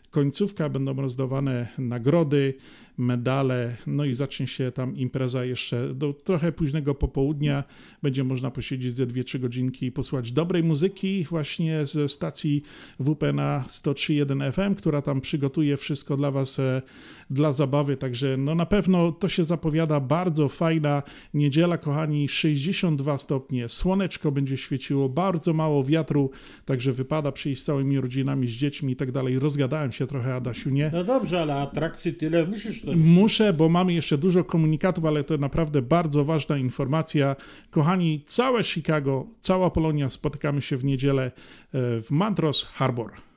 końcówka, 0.09 0.69
będą 0.69 0.93
rozdawane 0.93 1.67
nagrody, 1.77 2.53
medale, 3.01 3.77
no 3.87 4.05
i 4.05 4.13
zacznie 4.13 4.47
się 4.47 4.71
tam 4.71 4.97
impreza 4.97 5.45
jeszcze 5.45 5.93
do 5.93 6.13
trochę 6.13 6.51
późnego 6.51 6.95
popołudnia, 6.95 7.63
będzie 8.03 8.23
można 8.23 8.51
posiedzieć 8.51 8.93
ze 8.93 9.07
2-3 9.07 9.39
godzinki 9.39 9.85
i 9.85 9.91
posłuchać 9.91 10.31
dobrej 10.31 10.63
muzyki 10.63 11.23
właśnie 11.29 11.85
ze 11.85 12.09
stacji 12.09 12.63
WP 12.99 13.33
na 13.33 13.65
103.1 13.67 14.51
FM, 14.51 14.75
która 14.75 15.01
tam 15.01 15.21
przygotuje 15.21 15.77
wszystko 15.77 16.17
dla 16.17 16.31
Was 16.31 16.59
e, 16.59 16.81
dla 17.29 17.53
zabawy, 17.53 17.97
także 17.97 18.37
no 18.37 18.55
na 18.55 18.65
pewno 18.65 19.11
to 19.11 19.29
się 19.29 19.43
zapowiada 19.43 19.99
bardzo 19.99 20.49
fajna 20.49 21.03
niedziela, 21.33 21.77
kochani, 21.77 22.29
62 22.29 23.17
stopnie, 23.17 23.69
słoneczko 23.69 24.31
będzie 24.31 24.57
świeciło, 24.57 25.09
bardzo 25.09 25.53
mało 25.53 25.83
wiatru, 25.83 26.31
także 26.65 26.93
wypada 26.93 27.31
przyjść 27.31 27.61
z 27.61 27.65
całymi 27.65 28.01
rodzinami, 28.01 28.47
z 28.47 28.51
dziećmi 28.51 28.93
i 28.93 28.95
tak 28.95 29.11
dalej. 29.11 29.39
Rozgadałem 29.39 29.91
się 29.91 30.07
trochę, 30.07 30.35
Adasiu, 30.35 30.69
nie? 30.69 30.91
No 30.93 31.03
dobrze, 31.03 31.41
ale 31.41 31.55
atrakcji 31.55 32.15
tyle 32.15 32.47
musisz 32.47 32.81
to. 32.81 32.90
Muszę, 32.95 33.53
bo 33.53 33.69
mamy 33.69 33.93
jeszcze 33.93 34.17
dużo 34.17 34.43
komunikatów, 34.43 35.05
ale 35.05 35.23
to 35.23 35.37
naprawdę 35.37 35.81
bardzo 35.81 36.25
ważna 36.25 36.57
informacja. 36.57 37.35
Kochani, 37.69 38.21
całe 38.25 38.63
Chicago, 38.63 39.27
cała 39.39 39.69
Polonia 39.69 40.09
spotykamy 40.09 40.61
się 40.61 40.77
w 40.77 40.85
niedzielę 40.85 41.23
e, 41.23 41.31
w 42.01 42.07
Montrose 42.11 42.65
Harbor. 42.65 43.30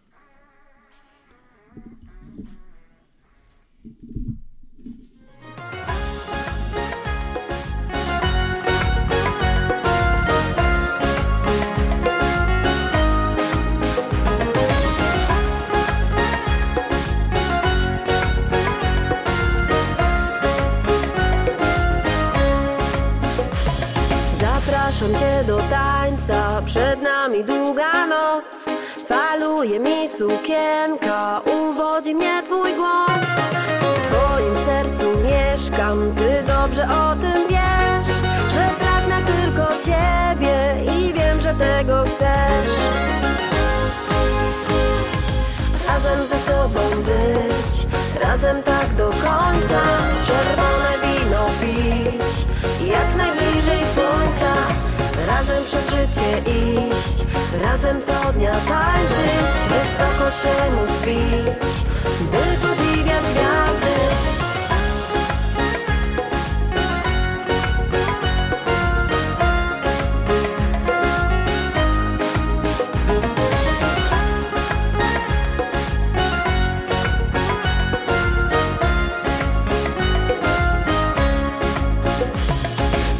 Do 25.47 25.59
tańca, 25.59 26.63
przed 26.65 27.03
nami 27.03 27.45
długa 27.45 28.07
noc. 28.07 28.65
Faluje 29.09 29.81
mi 29.81 30.09
sukienka, 30.09 31.41
uwodzi 31.41 32.15
mnie 32.15 32.43
twój 32.43 32.75
głos. 32.75 33.27
W 33.95 34.01
twoim 34.07 34.55
sercu 34.67 35.21
mieszkam, 35.21 36.15
ty 36.15 36.43
dobrze 36.47 36.83
o 36.83 37.17
tym 37.17 37.49
wiesz 37.49 38.17
Że 38.55 38.69
pragnę 38.81 39.23
tylko 39.27 39.85
ciebie 39.85 40.57
i 40.99 41.13
wiem, 41.13 41.41
że 41.41 41.55
tego 41.55 42.03
chcesz. 42.03 42.69
Razem 45.89 46.27
ze 46.27 46.39
sobą 46.39 46.81
być, 47.03 47.87
razem 48.23 48.63
tak 48.63 48.95
do 48.97 49.09
końca. 49.09 49.83
Czerwone 50.27 50.99
wino 51.03 51.14
przez 55.75 55.91
życie 55.91 56.51
iść, 56.53 57.25
razem 57.63 58.03
co 58.03 58.33
dnia 58.33 58.51
tańczyć 58.51 59.55
Wysoko 59.69 60.31
się 60.31 60.73
móc 60.75 60.91
bić, 61.05 61.75
by 62.31 62.67
podziwiać 62.69 63.25
gwiazdy. 63.35 63.95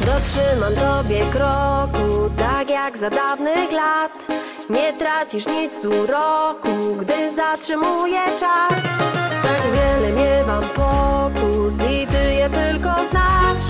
Dotrzymam 0.07 0.75
tobie 0.75 1.21
kroku, 1.21 1.84
tak 1.84 1.84
jak 2.85 2.99
za 2.99 3.11
dawnych 3.11 3.73
lat. 3.73 4.19
Nie 4.71 4.93
tracisz 4.93 5.47
nic 5.47 5.85
uroku, 5.85 6.97
gdy 7.01 7.37
zatrzymuje 7.37 8.25
czas. 8.27 8.83
Tak 9.43 9.63
wiele 9.75 10.13
miewam 10.13 10.63
pokus 10.63 11.75
i 11.91 12.07
ty 12.07 12.35
je 12.35 12.51
tylko 12.51 12.91
znasz. 13.11 13.69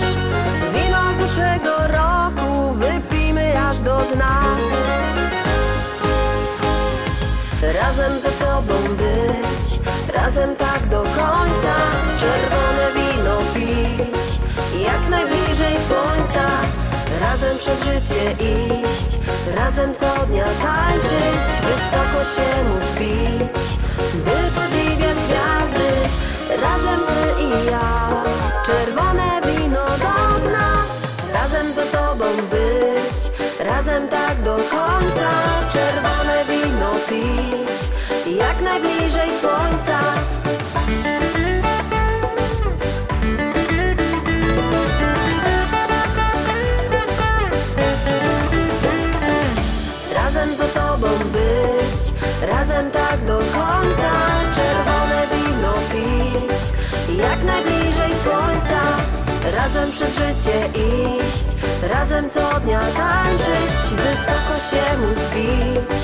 Wino 0.73 1.01
z 1.17 1.21
zeszłego 1.21 1.75
roku 1.97 2.73
wypijmy 2.73 3.53
aż 3.69 3.79
do 3.79 3.97
dna. 3.97 4.41
Razem 7.81 8.19
ze 8.19 8.31
sobą 8.31 8.73
być, 8.97 9.79
razem 10.15 10.55
tak 10.55 10.87
do 10.89 11.01
końca. 11.01 11.75
Czerwone 12.19 12.87
wino 12.95 13.37
pić, 13.53 14.39
jak 14.85 15.09
najbliżej 15.09 15.75
słońca. 15.87 16.45
Razem 17.21 17.57
przez 17.57 17.79
życie 17.83 18.31
iść, 18.31 18.74
razem 19.55 19.95
co 19.95 20.25
dnia 20.25 20.45
tańczyć 20.45 21.45
Wysoko 21.61 22.23
się 22.35 22.63
móc 22.63 22.99
bić, 22.99 23.67
by 24.25 24.37
podziwiać 24.55 25.17
gwiazdy 25.27 25.89
Razem 26.61 26.99
ty 27.07 27.43
i 27.43 27.71
ja, 27.71 27.94
Razem 59.65 59.91
przez 59.91 60.09
życie 60.09 60.69
iść, 61.17 61.47
razem 61.93 62.29
co 62.29 62.59
dnia 62.59 62.79
tańczyć 62.79 63.75
Wysoko 63.91 64.55
się 64.69 64.97
móc 64.97 65.19
bić, 65.35 65.99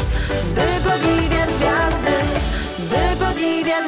by 0.55 0.89
podziwiać 0.89 1.49
gwiazdy 1.59 2.17
By 2.79 3.25
podziwiać 3.25 3.80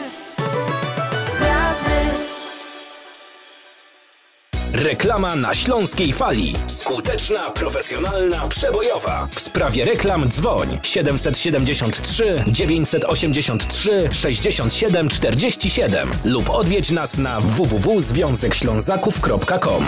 Reklama 4.83 5.35
na 5.35 5.53
Śląskiej 5.53 6.13
Fali. 6.13 6.55
Skuteczna, 6.67 7.51
profesjonalna, 7.51 8.47
przebojowa. 8.47 9.27
W 9.35 9.39
sprawie 9.39 9.85
reklam 9.85 10.29
dzwoń 10.29 10.79
773 10.83 12.43
983 12.47 14.09
67 14.11 15.09
47 15.09 16.09
lub 16.25 16.49
odwiedź 16.49 16.91
nas 16.91 17.17
na 17.17 17.41
www.związekślązaków.com. 17.41 19.83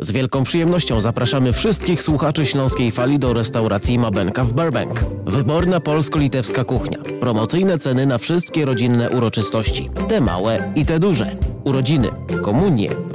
Z 0.00 0.12
wielką 0.12 0.44
przyjemnością 0.44 1.00
zapraszamy 1.00 1.52
wszystkich 1.52 2.02
słuchaczy 2.02 2.46
Śląskiej 2.46 2.90
Fali 2.90 3.18
do 3.18 3.32
restauracji 3.32 3.98
Mabenka 3.98 4.44
w 4.44 4.52
Burbank. 4.52 5.04
Wyborna 5.26 5.80
polsko-litewska 5.80 6.64
kuchnia. 6.64 6.98
Promocyjne 7.20 7.78
ceny 7.78 8.06
na 8.06 8.18
wszystkie 8.18 8.64
rodzinne 8.64 9.10
uroczystości. 9.10 9.90
Te 10.08 10.20
małe 10.20 10.72
i 10.76 10.86
te 10.86 10.98
duże. 10.98 11.36
Urodziny, 11.64 12.08
komunie, 12.42 12.88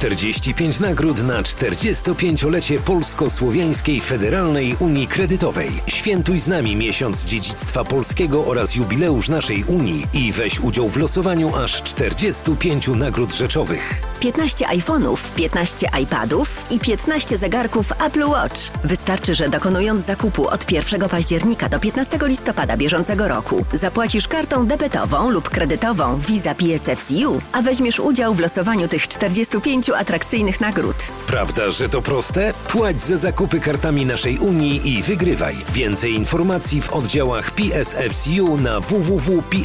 45 0.00 0.80
nagród 0.80 1.22
na 1.22 1.42
45-lecie 1.42 2.78
Polsko-Słowiańskiej 2.78 4.00
Federalnej 4.00 4.76
Unii 4.78 5.06
Kredytowej. 5.06 5.70
Świętuj 5.86 6.40
z 6.40 6.48
nami 6.48 6.76
miesiąc 6.76 7.24
dziedzictwa 7.24 7.84
polskiego 7.84 8.46
oraz 8.46 8.74
jubileusz 8.74 9.28
naszej 9.28 9.64
Unii 9.64 10.06
i 10.14 10.32
weź 10.32 10.60
udział 10.60 10.88
w 10.88 10.96
losowaniu 10.96 11.56
aż 11.56 11.82
45 11.82 12.88
nagród 12.88 13.34
rzeczowych. 13.34 13.94
15 14.20 14.66
iPhone'ów, 14.66 15.18
15 15.36 15.88
iPadów 16.02 16.66
i 16.70 16.78
15 16.78 17.38
zegarków 17.38 17.92
Apple 18.06 18.28
Watch. 18.28 18.60
Wystarczy, 18.84 19.34
że 19.34 19.48
dokonując 19.48 20.04
zakupu 20.04 20.48
od 20.48 20.72
1 20.72 21.08
października 21.08 21.68
do 21.68 21.80
15 21.80 22.18
listopada 22.22 22.76
bieżącego 22.76 23.28
roku 23.28 23.64
zapłacisz 23.72 24.28
kartą 24.28 24.66
debetową 24.66 25.30
lub 25.30 25.50
kredytową 25.50 26.18
Visa 26.18 26.54
PSFCU, 26.54 27.40
a 27.52 27.62
weźmiesz 27.62 28.00
udział 28.00 28.34
w 28.34 28.40
losowaniu 28.40 28.88
tych 28.88 29.08
45 29.08 29.89
atrakcyjnych 29.96 30.60
nagród. 30.60 30.96
Prawda, 31.26 31.70
że 31.70 31.88
to 31.88 32.02
proste? 32.02 32.52
Płać 32.68 33.02
za 33.02 33.16
zakupy 33.16 33.60
kartami 33.60 34.06
naszej 34.06 34.38
Unii 34.38 34.88
i 34.88 35.02
wygrywaj. 35.02 35.56
Więcej 35.72 36.14
informacji 36.14 36.82
w 36.82 36.92
oddziałach 36.92 37.50
PSFCU 37.50 38.56
na 38.56 38.80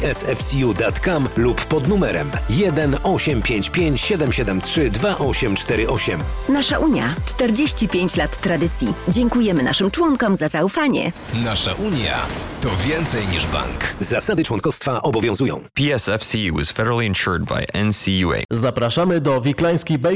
www.psfcu.com 0.06 1.28
lub 1.36 1.64
pod 1.64 1.88
numerem 1.88 2.30
1 2.50 2.96
855 3.02 4.00
773 4.00 4.90
2848. 4.90 6.20
Nasza 6.48 6.78
Unia 6.78 7.14
45 7.26 8.16
lat 8.16 8.40
tradycji. 8.40 8.94
Dziękujemy 9.08 9.62
naszym 9.62 9.90
członkom 9.90 10.36
za 10.36 10.48
zaufanie. 10.48 11.12
Nasza 11.34 11.74
Unia 11.74 12.16
to 12.60 12.68
więcej 12.88 13.28
niż 13.28 13.46
bank. 13.46 13.94
Zasady 13.98 14.44
członkostwa 14.44 15.02
obowiązują. 15.02 15.60
PSFCU 15.74 16.60
is 16.60 16.70
federally 16.70 17.06
insured 17.06 17.44
by 17.44 17.66
NCUA. 17.84 18.36
Zapraszamy 18.50 19.20
do 19.20 19.40
Wiklański 19.40 19.98
Bakery 19.98 20.15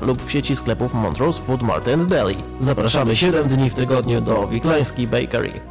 lub 0.01 0.25
w 0.25 0.31
sieci 0.31 0.55
sklepów 0.55 0.93
Montrose 0.93 1.41
Food 1.41 1.61
Mart 1.61 1.87
and 1.87 2.09
Deli. 2.09 2.37
Zapraszamy 2.59 3.15
7 3.15 3.47
dni 3.47 3.69
w 3.69 3.73
tygodniu 3.73 4.21
do 4.21 4.47
Wiklański 4.47 5.07
Bakery. 5.07 5.70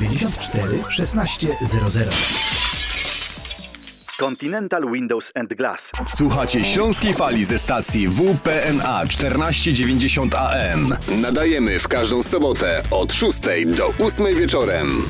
794 0.00 0.84
1600. 0.96 2.10
Continental 4.18 4.92
Windows 4.92 5.32
and 5.34 5.54
Glass. 5.54 5.90
Słuchacie 6.06 6.64
Śląskiej 6.64 7.14
Fali 7.14 7.44
ze 7.44 7.58
stacji 7.58 8.08
WPNA 8.08 9.06
1490 9.06 10.34
AM. 10.34 10.88
Nadajemy 11.22 11.78
w 11.78 11.88
każdą 11.88 12.22
sobotę 12.22 12.82
od 12.90 13.12
6 13.12 13.38
do 13.76 13.92
8 14.06 14.26
wieczorem. 14.36 15.02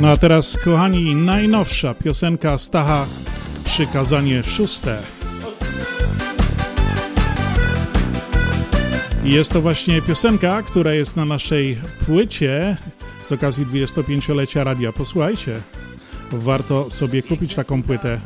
No 0.00 0.08
a 0.08 0.16
teraz, 0.16 0.56
kochani, 0.64 1.14
najnowsza 1.14 1.94
piosenka 1.94 2.58
Stacha, 2.58 3.06
przykazanie 3.64 4.42
szóste. 4.42 5.17
I 9.28 9.32
jest 9.32 9.52
to 9.52 9.60
właśnie 9.60 10.02
piosenka, 10.02 10.62
która 10.62 10.92
jest 10.92 11.16
na 11.16 11.24
naszej 11.24 11.78
płycie 12.06 12.76
z 13.22 13.32
okazji 13.32 13.66
25-lecia 13.66 14.64
radia. 14.64 14.92
Posłuchajcie, 14.92 15.60
warto 16.32 16.90
sobie 16.90 17.22
kupić 17.22 17.54
taką 17.54 17.82
płytę. 17.82 18.20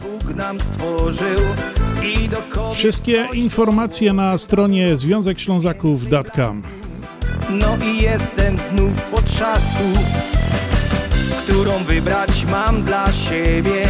Wszystkie 2.72 3.28
informacje 3.32 4.12
na 4.12 4.38
stronie 4.38 4.96
związekślązaków.com 4.96 6.62
No 7.50 7.76
i 7.84 8.03
jestem 8.03 8.59
znów 8.59 9.03
po 9.03 9.22
trzasku, 9.22 9.84
którą 11.44 11.84
wybrać 11.84 12.44
mam 12.50 12.82
dla 12.82 13.12
siebie. 13.12 13.88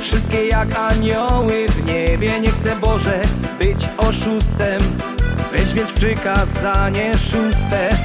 Wszystkie 0.00 0.46
jak 0.46 0.78
anioły 0.78 1.66
w 1.68 1.86
niebie, 1.86 2.40
nie 2.40 2.50
chcę 2.50 2.76
Boże 2.80 3.22
być 3.58 3.88
oszustem. 3.98 4.82
Weź 5.52 5.72
więc 5.72 5.90
przykazanie 5.90 7.18
szóste. 7.18 7.96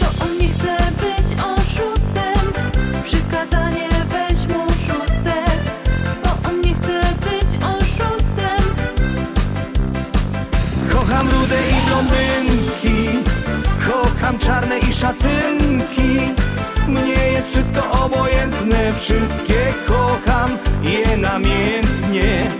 Bo 0.00 0.24
on 0.24 0.38
nie 0.38 0.48
chce 0.48 0.76
być 0.92 1.40
oszustem. 1.40 2.52
Przykazanie 3.02 3.88
weź 4.08 4.48
mu 4.48 4.72
szóste. 4.72 5.34
Bo 6.24 6.48
on 6.48 6.60
nie 6.60 6.74
chce 6.74 7.00
być 7.20 7.64
oszustem. 7.64 8.62
Kocham 10.92 11.28
rude 11.28 11.56
i 11.70 11.88
blondynki. 11.88 13.18
Kocham 13.86 14.38
czarne 14.38 14.78
i 14.78 14.94
szatynki. 14.94 16.20
Mnie 16.88 17.28
jest 17.32 17.50
wszystko 17.50 18.04
obojętne. 18.04 18.92
Wszystkie 18.92 19.74
kocham 19.86 20.50
je 20.82 21.16
namiętnie. 21.16 22.50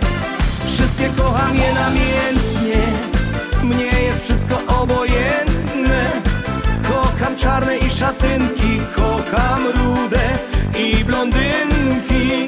Wszystkie 0.67 1.09
kocham 1.17 1.55
je 1.55 1.73
namiętnie 1.73 2.46
czarne 7.47 7.77
i 7.77 7.89
szatynki 7.89 8.79
Kocham 8.95 9.61
rude 9.75 10.29
i 10.79 11.05
blondynki. 11.05 12.47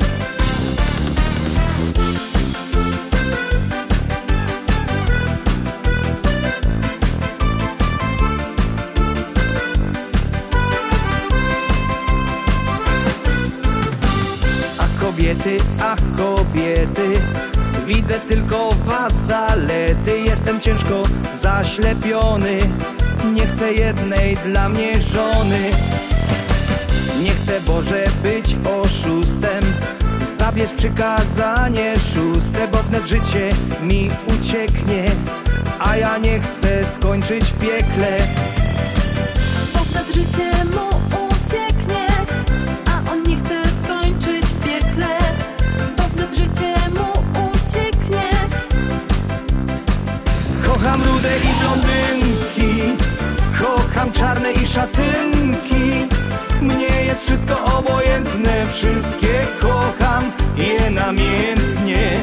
A 14.77 14.85
kobiety, 14.99 15.57
ach 15.81 15.99
kobiety 16.17 17.21
Widzę 17.85 18.19
tylko 18.19 18.69
was 18.85 19.13
zalety. 19.13 20.19
Jestem 20.19 20.59
ciężko 20.59 21.03
zaślepiony 21.33 22.59
Nie 23.25 23.47
chcę 23.47 23.73
jednej 23.73 24.37
dla 24.37 24.69
mnie 24.69 25.01
żony. 25.01 25.71
Nie 27.21 27.31
chcę 27.31 27.61
Boże 27.61 28.05
być 28.23 28.55
oszustem. 28.81 29.63
Zabierz 30.37 30.69
przykazanie 30.77 31.95
szóste 32.13 32.67
Bo 32.67 32.77
wnet 32.77 33.07
życie 33.07 33.49
mi 33.81 34.09
ucieknie. 34.27 35.11
A 35.79 35.97
ja 35.97 36.17
nie 36.17 36.39
chcę 36.39 36.85
skończyć 36.95 37.43
w 37.43 37.57
piekle. 37.59 38.27
Bo 39.73 40.13
życie 40.13 40.51
Kocham 50.89 51.03
rude 51.03 51.37
i 51.37 51.51
blondynki 51.59 52.97
Kocham 53.59 54.11
czarne 54.11 54.51
i 54.51 54.67
szatynki 54.67 56.07
Mnie 56.61 57.05
jest 57.05 57.23
wszystko 57.23 57.65
obojętne, 57.77 58.65
wszystkie 58.65 59.47
kocham 59.61 60.23
je 60.57 60.89
namiętnie. 60.91 62.19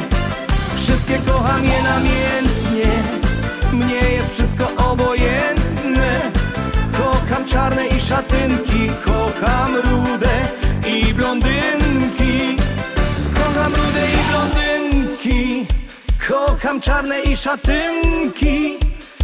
Wszystkie 0.77 1.19
kocham 1.19 1.64
je 1.64 1.83
namiętnie, 1.83 2.93
mnie 3.73 4.11
jest 4.11 4.35
wszystko 4.35 4.91
obojętne. 4.91 6.21
Kocham 6.99 7.45
czarne 7.45 7.87
i 7.87 8.01
szatynki, 8.01 8.91
kocham 9.05 9.77
rude 9.77 10.49
i 10.87 11.14
blondynki. 11.14 12.36
Kocham 16.29 16.81
czarne 16.81 17.20
i 17.22 17.37
szatynki. 17.37 18.79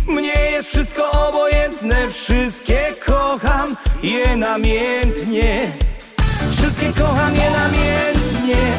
Mnie 0.06 0.50
jest 0.50 0.68
wszystko 0.68 1.10
obojętne, 1.10 2.10
wszystkie 2.10 2.86
kocham 3.06 3.76
je 4.02 4.36
namiętnie. 4.36 5.72
Wszystkie 6.56 7.02
kocham 7.02 7.34
je 7.34 7.50
namiętnie, 7.50 8.78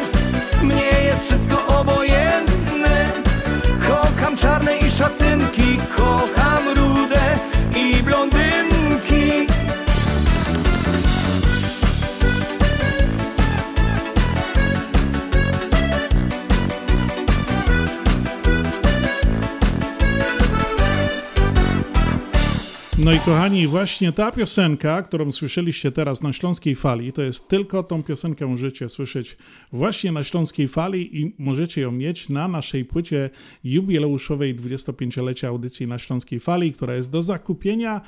mnie 0.62 1.04
jest 1.06 1.26
wszystko 1.26 1.68
obojętne. 1.80 3.12
Kocham 3.88 4.38
czarne 4.38 4.78
i 4.78 4.92
szatynki, 4.92 5.78
kocham 5.96 6.70
rude 6.76 6.93
No 23.04 23.14
i 23.14 23.20
kochani, 23.20 23.68
właśnie 23.68 24.14
ta 24.14 24.32
piosenka, 24.32 25.02
którą 25.02 25.32
słyszeliście 25.32 25.92
teraz 25.92 26.22
na 26.22 26.34
Śląskiej 26.34 26.76
Fali, 26.76 27.14
to 27.14 27.22
jest 27.22 27.48
tylko 27.48 27.84
tą 27.84 28.04
piosenkę 28.04 28.48
możecie 28.48 28.90
słyszeć 28.90 29.38
właśnie 29.72 30.12
na 30.12 30.24
Śląskiej 30.24 30.68
Fali 30.68 31.22
i 31.22 31.36
możecie 31.38 31.82
ją 31.82 31.92
mieć 31.92 32.30
na 32.30 32.48
naszej 32.48 32.86
płycie 32.86 33.30
jubileuszowej 33.64 34.56
25-lecia 34.56 35.48
audycji 35.48 35.88
na 35.88 36.00
Śląskiej 36.00 36.40
Fali, 36.40 36.74
która 36.74 36.96
jest 36.96 37.12
do 37.12 37.24
zakupienia. 37.24 38.02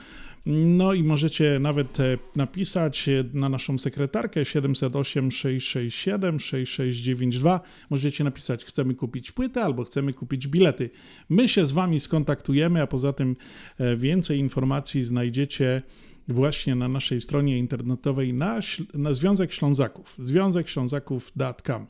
No 0.45 0.93
i 0.93 1.03
możecie 1.03 1.59
nawet 1.59 1.99
e, 1.99 2.17
napisać 2.35 3.09
e, 3.09 3.23
na 3.33 3.49
naszą 3.49 3.77
sekretarkę 3.77 4.45
708 4.45 5.31
667 5.31 6.39
6692. 6.39 7.61
Możecie 7.89 8.23
napisać, 8.23 8.65
chcemy 8.65 8.95
kupić 8.95 9.31
płytę 9.31 9.63
albo 9.63 9.83
chcemy 9.83 10.13
kupić 10.13 10.47
bilety. 10.47 10.89
My 11.29 11.47
się 11.47 11.65
z 11.65 11.71
Wami 11.71 11.99
skontaktujemy, 11.99 12.81
a 12.81 12.87
poza 12.87 13.13
tym 13.13 13.35
e, 13.77 13.97
więcej 13.97 14.39
informacji 14.39 15.03
znajdziecie 15.03 15.81
właśnie 16.27 16.75
na 16.75 16.87
naszej 16.87 17.21
stronie 17.21 17.57
internetowej 17.57 18.33
na, 18.33 18.59
na 18.93 19.13
Związek 19.13 19.53
Ślązaków, 19.53 20.15
związekślązaków.com. 20.19 21.87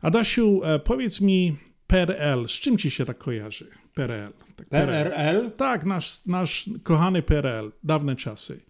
Adasiu, 0.00 0.60
powiedz 0.84 1.20
mi 1.20 1.56
PRL, 1.86 2.48
z 2.48 2.52
czym 2.52 2.78
Ci 2.78 2.90
się 2.90 3.04
tak 3.04 3.18
kojarzy? 3.18 3.66
PRL. 3.94 4.45
Tak, 4.56 4.68
PRL? 4.68 5.50
Tak, 5.56 5.84
nasz, 5.84 6.20
nasz 6.26 6.70
kochany 6.82 7.22
PRL, 7.22 7.72
dawne 7.84 8.16
czasy. 8.16 8.60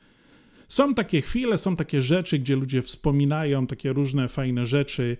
Są 0.68 0.95
takie 0.95 1.22
chwile, 1.22 1.59
są 1.59 1.76
takie 1.76 2.03
rzeczy, 2.03 2.39
gdzie 2.39 2.57
ludzie 2.57 2.82
wspominają 2.82 3.66
takie 3.66 3.93
różne 3.93 4.28
fajne 4.28 4.66
rzeczy 4.66 5.16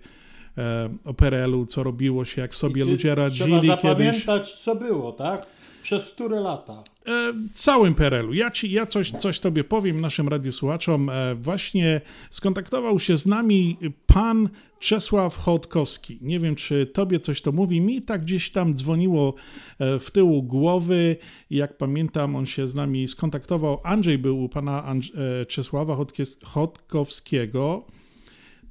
e, 0.57 0.89
o 1.05 1.13
PRL-u, 1.13 1.65
co 1.65 1.83
robiło 1.83 2.25
się, 2.25 2.41
jak 2.41 2.55
sobie 2.55 2.85
ludzie 2.85 3.15
radzili 3.15 3.59
trzeba 3.59 3.77
kiedyś. 3.77 3.81
zapamiętać, 3.83 4.53
co 4.53 4.75
było, 4.75 5.11
tak? 5.11 5.45
Przez 5.83 6.11
które 6.11 6.39
lata? 6.39 6.83
E, 7.07 7.33
całym 7.51 7.95
PRL-u. 7.95 8.33
Ja, 8.33 8.51
ci, 8.51 8.71
ja 8.71 8.85
coś, 8.85 9.11
coś 9.11 9.39
tobie 9.39 9.63
powiem, 9.63 10.01
naszym 10.01 10.27
radiosłuchaczom. 10.27 11.09
E, 11.09 11.35
właśnie 11.35 12.01
skontaktował 12.29 12.99
się 12.99 13.17
z 13.17 13.25
nami 13.25 13.77
pan 14.07 14.49
Czesław 14.79 15.37
Chodkowski. 15.37 16.19
Nie 16.21 16.39
wiem, 16.39 16.55
czy 16.55 16.85
tobie 16.85 17.19
coś 17.19 17.41
to 17.41 17.51
mówi. 17.51 17.81
Mi 17.81 18.01
tak 18.01 18.21
gdzieś 18.21 18.51
tam 18.51 18.73
dzwoniło 18.73 19.33
e, 19.79 19.99
w 19.99 20.11
tyłu 20.11 20.43
głowy. 20.43 21.15
Jak 21.49 21.77
pamiętam, 21.77 22.35
on 22.35 22.45
się 22.45 22.67
z 22.67 22.75
nami 22.75 23.07
skontaktował. 23.07 23.79
Andrzej 23.83 24.17
był 24.17 24.43
u 24.43 24.49
pana 24.49 24.83
Andrz 24.83 25.11
Czesława 25.47 25.97
Chodkowskiego. 26.43 27.85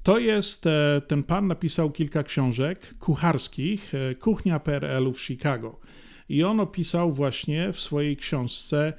To 0.03 0.18
jest, 0.18 0.64
ten 1.07 1.22
pan 1.22 1.47
napisał 1.47 1.91
kilka 1.91 2.22
książek 2.22 2.95
kucharskich, 2.99 3.93
Kuchnia 4.20 4.61
PRL-u 4.61 5.12
w 5.12 5.22
Chicago. 5.22 5.80
I 6.28 6.44
on 6.44 6.60
opisał 6.60 7.12
właśnie 7.12 7.72
w 7.72 7.80
swojej 7.80 8.16
książce, 8.16 8.92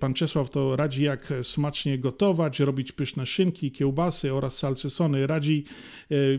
pan 0.00 0.14
Czesław 0.14 0.50
to 0.50 0.76
radzi 0.76 1.02
jak 1.02 1.32
smacznie 1.42 1.98
gotować, 1.98 2.60
robić 2.60 2.92
pyszne 2.92 3.26
szynki, 3.26 3.72
kiełbasy 3.72 4.34
oraz 4.34 4.58
salcysony, 4.58 5.26
radzi 5.26 5.64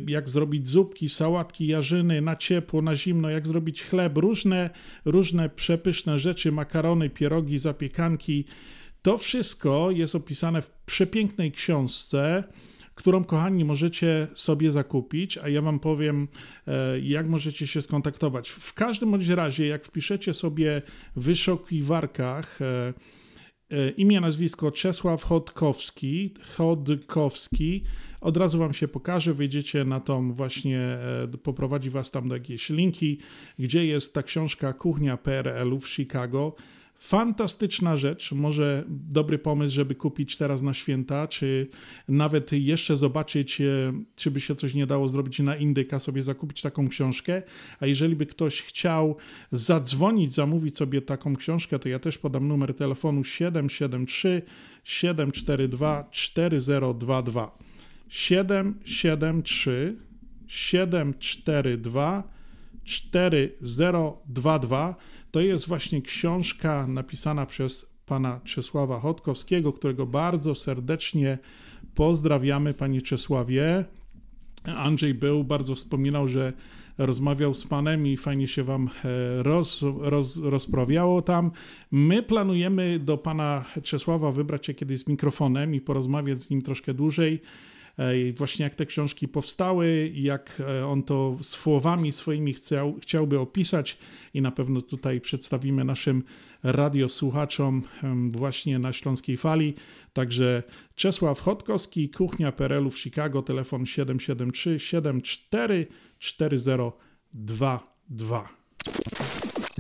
jak 0.08 0.30
zrobić 0.30 0.68
zupki, 0.68 1.10
sałatki, 1.10 1.68
jarzyny 1.68 2.22
na 2.22 2.36
ciepło, 2.36 2.82
na 2.82 2.96
zimno, 2.96 3.30
jak 3.30 3.48
zrobić 3.48 3.84
chleb, 3.84 4.18
różne, 4.18 4.70
różne 5.06 5.50
przepyszne 5.50 6.20
rzeczy, 6.20 6.52
makarony, 6.52 7.10
pierogi, 7.10 7.60
zapiekanki. 7.60 8.46
To 9.02 9.18
wszystko 9.18 9.92
jest 9.92 10.16
opisane 10.16 10.62
w 10.62 10.72
przepięknej 10.72 11.52
książce, 11.52 12.44
którą, 12.96 13.24
kochani, 13.24 13.66
możecie 13.66 14.28
sobie 14.34 14.72
zakupić, 14.72 15.38
a 15.38 15.50
ja 15.50 15.62
Wam 15.62 15.80
powiem, 15.80 16.28
jak 17.04 17.28
możecie 17.28 17.68
się 17.68 17.82
skontaktować. 17.82 18.50
W 18.50 18.74
każdym 18.74 19.12
bądź 19.12 19.28
razie, 19.28 19.68
jak 19.68 19.86
wpiszecie 19.86 20.34
sobie 20.34 20.82
w 21.16 21.24
wyszukiwarkach 21.24 22.60
imię, 23.98 24.22
nazwisko 24.22 24.72
Czesław 24.72 25.24
Chodkowski, 25.24 26.34
Chodkowski, 26.58 27.84
od 28.22 28.38
razu 28.38 28.60
Wam 28.60 28.74
się 28.74 28.88
pokaże, 28.88 29.34
wyjdziecie 29.34 29.86
na 29.86 30.00
tą 30.00 30.34
właśnie, 30.34 30.98
poprowadzi 31.44 31.90
Was 31.90 32.12
tam 32.12 32.30
do 32.30 32.36
jakiejś 32.36 32.70
linki, 32.70 33.20
gdzie 33.60 33.86
jest 33.86 34.14
ta 34.14 34.24
książka 34.24 34.74
Kuchnia 34.74 35.18
PRL-u 35.18 35.80
w 35.80 35.90
Chicago. 35.90 36.56
Fantastyczna 37.02 37.98
rzecz, 37.98 38.32
może 38.32 38.84
dobry 38.88 39.40
pomysł, 39.40 39.76
żeby 39.76 39.96
kupić 39.96 40.38
teraz 40.38 40.62
na 40.62 40.74
święta, 40.74 41.28
czy 41.28 41.68
nawet 42.08 42.52
jeszcze 42.52 42.98
zobaczyć, 42.98 43.62
czy 44.16 44.32
by 44.32 44.42
się 44.42 44.56
coś 44.56 44.74
nie 44.74 44.88
dało 44.88 45.10
zrobić 45.10 45.40
na 45.40 45.56
indyka, 45.56 46.00
sobie 46.00 46.24
zakupić 46.24 46.62
taką 46.62 46.90
książkę. 46.90 47.42
A 47.80 47.86
jeżeli 47.86 48.16
by 48.16 48.26
ktoś 48.26 48.62
chciał 48.62 49.16
zadzwonić, 49.52 50.34
zamówić 50.34 50.78
sobie 50.78 51.02
taką 51.02 51.36
książkę, 51.36 51.80
to 51.80 51.90
ja 51.90 52.00
też 52.00 52.18
podam 52.18 52.48
numer 52.48 52.76
telefonu 52.76 53.24
773 53.24 54.42
742 54.84 56.08
4022. 56.12 57.58
773 58.10 59.98
742 60.48 62.24
4022 62.84 64.96
to 65.32 65.42
jest 65.42 65.68
właśnie 65.68 66.02
książka 66.02 66.88
napisana 66.88 67.46
przez 67.46 67.94
pana 68.06 68.40
Czesława 68.44 69.00
Chodkowskiego, 69.00 69.74
którego 69.74 70.06
bardzo 70.06 70.56
serdecznie 70.56 71.38
pozdrawiamy, 71.96 72.74
panie 72.74 73.02
Czesławie. 73.02 73.86
Andrzej 74.66 75.14
był, 75.14 75.44
bardzo 75.44 75.76
wspominał, 75.76 76.28
że 76.28 76.54
rozmawiał 76.98 77.54
z 77.54 77.68
panem 77.68 78.08
i 78.08 78.18
fajnie 78.18 78.48
się 78.48 78.64
wam 78.64 78.90
roz, 79.38 79.86
roz, 80.00 80.38
rozprawiało 80.38 81.22
tam. 81.22 81.52
My 81.92 82.24
planujemy 82.24 83.00
do 83.00 83.18
pana 83.18 83.66
Czesława 83.84 84.32
wybrać 84.32 84.66
się 84.66 84.74
kiedyś 84.74 85.00
z 85.00 85.08
mikrofonem 85.08 85.76
i 85.76 85.82
porozmawiać 85.82 86.42
z 86.42 86.50
nim 86.50 86.62
troszkę 86.62 86.94
dłużej 86.94 87.42
właśnie 88.38 88.64
jak 88.64 88.76
te 88.76 88.86
książki 88.86 89.28
powstały, 89.28 90.12
jak 90.16 90.62
on 90.88 91.04
to 91.04 91.38
słowami 91.42 92.12
swoimi 92.12 92.54
chciał, 92.54 92.98
chciałby 93.02 93.40
opisać 93.40 93.98
i 94.34 94.42
na 94.42 94.52
pewno 94.52 94.82
tutaj 94.82 95.22
przedstawimy 95.22 95.84
naszym 95.84 96.24
radiosłuchaczom 96.64 97.84
właśnie 98.30 98.80
na 98.80 98.94
Śląskiej 98.94 99.38
Fali. 99.38 99.74
Także 100.14 100.64
Czesław 100.96 101.40
Chodkowski, 101.40 102.10
Kuchnia 102.10 102.52
PRL-u 102.52 102.92
w 102.92 103.00
Chicago, 103.00 103.42
telefon 103.42 103.86
773 103.86 104.80
74 104.80 105.88
4022. 106.20 108.50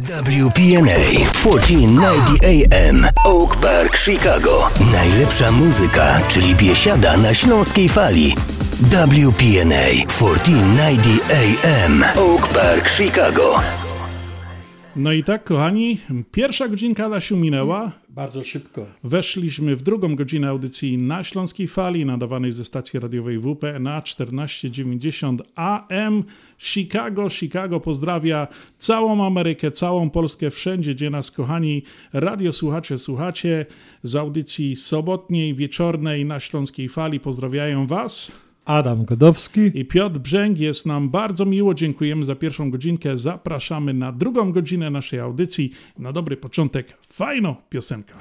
WPNA 0.01 0.97
1490 1.33 2.43
AM 2.43 3.05
Oak 3.25 3.55
Park, 3.55 3.97
Chicago. 3.97 4.69
Najlepsza 4.91 5.51
muzyka, 5.51 6.21
czyli 6.27 6.55
biesiada 6.55 7.17
na 7.17 7.33
śląskiej 7.33 7.89
fali. 7.89 8.35
WPNA 8.81 9.85
1490 10.07 11.31
AM 11.63 12.03
Oak 12.17 12.47
Park, 12.47 12.89
Chicago. 12.89 13.59
No 14.95 15.11
i 15.11 15.23
tak, 15.23 15.43
kochani, 15.43 15.99
pierwsza 16.31 16.67
godzinka 16.67 17.05
Adasiu 17.05 17.37
minęła. 17.37 17.91
Bardzo 18.15 18.43
szybko. 18.43 18.85
Weszliśmy 19.03 19.75
w 19.75 19.83
drugą 19.83 20.15
godzinę 20.15 20.49
audycji 20.49 20.97
na 20.97 21.23
Śląskiej 21.23 21.67
Fali, 21.67 22.05
nadawanej 22.05 22.51
ze 22.51 22.65
stacji 22.65 22.99
radiowej 22.99 23.39
WPNA 23.39 24.01
1490 24.01 25.41
AM. 25.55 26.23
Chicago, 26.57 27.29
Chicago 27.29 27.79
pozdrawia 27.79 28.47
całą 28.77 29.25
Amerykę, 29.25 29.71
całą 29.71 30.09
Polskę, 30.09 30.51
wszędzie, 30.51 30.95
gdzie 30.95 31.09
nas, 31.09 31.31
kochani 31.31 31.83
radiosłuchacze, 32.13 32.97
słuchacie. 32.97 33.65
Z 34.03 34.15
audycji 34.15 34.75
sobotniej, 34.75 35.55
wieczornej 35.55 36.25
na 36.25 36.39
Śląskiej 36.39 36.89
Fali 36.89 37.19
pozdrawiają 37.19 37.87
Was. 37.87 38.31
Adam 38.65 39.05
Godowski 39.05 39.71
i 39.73 39.85
Piotr 39.85 40.19
Brzęk. 40.19 40.59
Jest 40.59 40.85
nam 40.85 41.09
bardzo 41.09 41.45
miło. 41.45 41.73
Dziękujemy 41.73 42.25
za 42.25 42.35
pierwszą 42.35 42.71
godzinkę. 42.71 43.17
Zapraszamy 43.17 43.93
na 43.93 44.11
drugą 44.11 44.51
godzinę 44.51 44.89
naszej 44.89 45.19
audycji. 45.19 45.71
Na 45.99 46.11
dobry 46.11 46.37
początek 46.37 46.97
fajno 47.01 47.55
piosenka. 47.69 48.15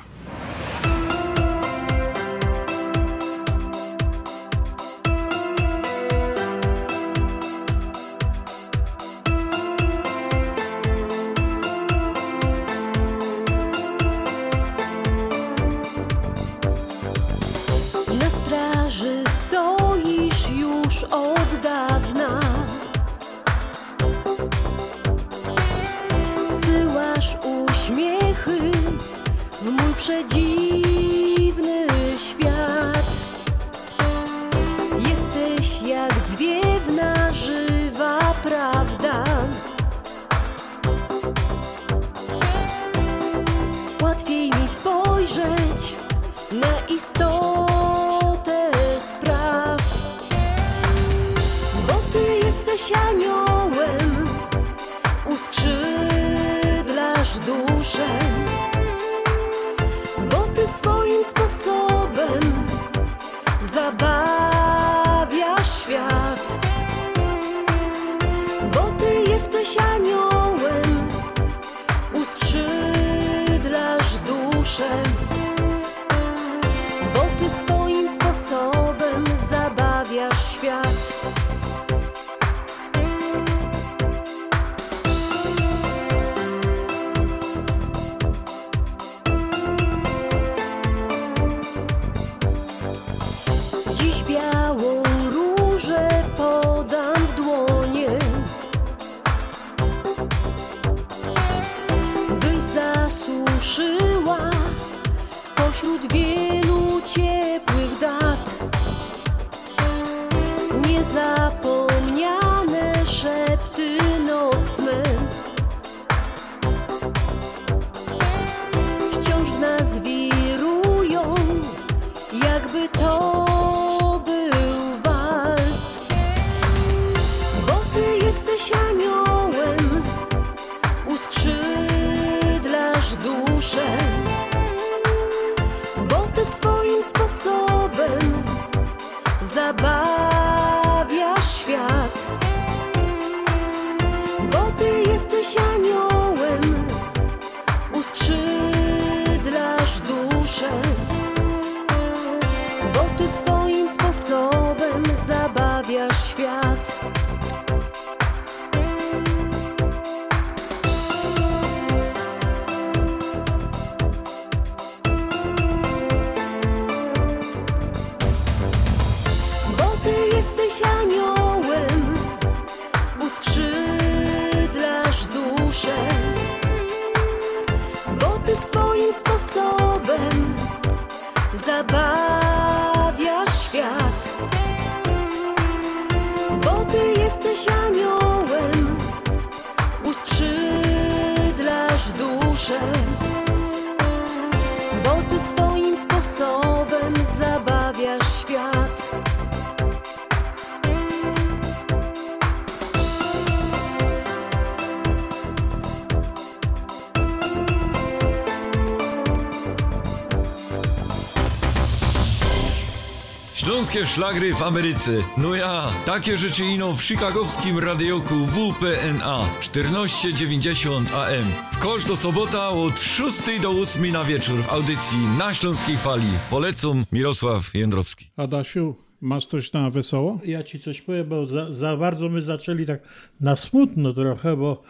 Śląskie 213.91 214.15
szlagry 214.15 214.55
w 214.55 214.63
Ameryce. 214.63 215.13
No 215.39 215.55
ja, 215.55 215.91
takie 216.07 216.37
rzeczy 216.37 216.65
ino 216.65 216.93
w 216.93 217.03
chicagowskim 217.03 217.79
radioku 217.79 218.35
WPNA 218.35 219.45
1490 219.61 221.15
AM. 221.15 221.45
W 221.73 221.79
kosz 221.79 222.05
do 222.05 222.17
sobota 222.17 222.69
od 222.69 223.01
6 223.01 223.61
do 223.63 223.71
8 223.71 224.13
na 224.13 224.25
wieczór 224.25 224.59
w 224.59 224.73
audycji 224.73 225.19
na 225.39 225.55
Śląskiej 225.55 225.97
Fali. 225.97 226.31
Polecam 226.51 227.05
Mirosław 227.13 227.75
Jędrowski. 227.75 228.31
Adasiu, 228.37 228.95
masz 229.21 229.47
coś 229.47 229.73
na 229.73 229.91
wesoło? 229.91 230.39
Ja 230.45 230.63
ci 230.63 230.81
coś 230.81 231.03
powiem, 231.03 231.29
bo 231.29 231.47
za, 231.47 231.73
za 231.73 231.97
bardzo 231.97 232.29
my 232.29 232.43
zaczęli 232.43 232.87
tak 232.87 233.01
na 233.41 233.57
smutno 233.57 234.13
trochę, 234.13 234.57
bo 234.57 234.83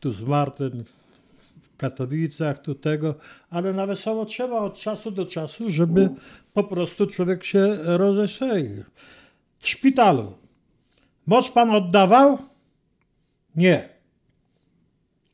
tu 0.00 0.12
zmarł 0.12 0.50
ten 0.50 0.84
w 1.62 1.76
Katowicach, 1.76 2.62
tu 2.62 2.74
tego, 2.74 3.14
ale 3.50 3.72
na 3.72 3.86
wesoło 3.86 4.24
trzeba 4.24 4.58
od 4.58 4.74
czasu 4.74 5.10
do 5.10 5.26
czasu, 5.26 5.70
żeby 5.70 6.10
po 6.52 6.64
prostu 6.64 7.06
człowiek 7.06 7.44
się 7.44 7.78
rozestrzelił. 7.82 8.84
W 9.58 9.68
szpitalu. 9.68 10.32
Moc 11.26 11.50
pan 11.50 11.70
oddawał? 11.70 12.38
Nie. 13.56 13.88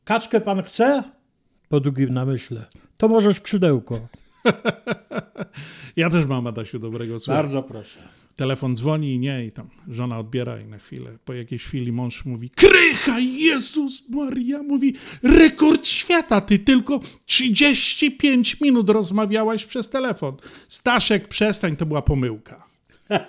Kaczkę 0.03 0.41
pan 0.41 0.63
chce? 0.63 1.03
Po 1.69 1.79
długim 1.79 2.13
namyśle. 2.13 2.65
To 2.97 3.07
może 3.07 3.33
skrzydełko. 3.33 3.99
Ja 5.95 6.09
też 6.09 6.25
mam, 6.25 6.47
Adasiu, 6.47 6.79
dobrego 6.79 7.19
słowa. 7.19 7.41
Bardzo 7.43 7.63
proszę. 7.63 7.99
Telefon 8.39 8.75
dzwoni 8.75 9.13
i 9.13 9.19
nie, 9.19 9.45
i 9.45 9.51
tam 9.51 9.69
żona 9.87 10.19
odbiera 10.19 10.59
i 10.59 10.65
na 10.65 10.77
chwilę, 10.77 11.17
po 11.25 11.33
jakiejś 11.33 11.63
chwili 11.63 11.91
mąż 11.91 12.25
mówi, 12.25 12.49
Krycha, 12.49 13.19
Jezus 13.19 14.09
Maria, 14.09 14.63
mówi, 14.63 14.93
rekord 15.23 15.87
świata, 15.87 16.41
ty 16.41 16.59
tylko 16.59 16.99
35 17.25 18.61
minut 18.61 18.89
rozmawiałaś 18.89 19.65
przez 19.65 19.89
telefon. 19.89 20.35
Staszek, 20.67 21.27
przestań, 21.27 21.75
to 21.75 21.85
była 21.85 22.01
pomyłka. 22.01 22.63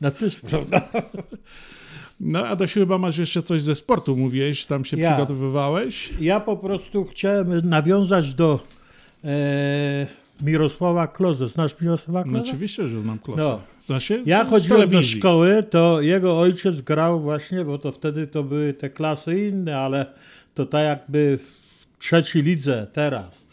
No 0.00 0.10
też 0.10 0.36
prawda. 0.36 0.88
No, 2.20 2.46
Adasiu, 2.48 2.80
chyba 2.80 2.98
masz 2.98 3.18
jeszcze 3.18 3.42
coś 3.42 3.62
ze 3.62 3.76
sportu, 3.76 4.16
mówiłeś, 4.16 4.66
tam 4.66 4.84
się 4.84 4.96
Ja. 4.96 5.10
przygotowywałeś. 5.12 6.10
Ja 6.20 6.40
po 6.40 6.56
prostu 6.56 7.04
chciałem 7.04 7.68
nawiązać 7.68 8.34
do 8.34 8.66
e, 9.24 10.06
Mirosława 10.42 11.06
Kloze. 11.06 11.48
Znasz 11.48 11.80
Mirosława 11.80 12.22
No, 12.26 12.32
Kloze? 12.32 12.48
oczywiście, 12.48 12.88
że 12.88 13.00
znam 13.00 13.18
klasę. 13.18 13.40
No. 13.42 13.60
Znaczy, 13.86 14.22
Ja 14.26 14.44
chodziłem 14.44 14.88
do 14.88 15.02
szkoły, 15.02 15.62
to 15.70 16.00
jego 16.00 16.40
ojciec 16.40 16.80
grał 16.80 17.20
właśnie, 17.20 17.64
bo 17.64 17.78
to 17.78 17.92
wtedy 17.92 18.26
to 18.26 18.42
były 18.42 18.74
te 18.74 18.90
klasy 18.90 19.48
inne, 19.48 19.78
ale 19.78 20.06
to 20.54 20.66
tak 20.66 20.84
jakby 20.84 21.38
w 21.38 21.64
trzeciej 21.98 22.42
lidze 22.42 22.86
teraz. 22.92 23.44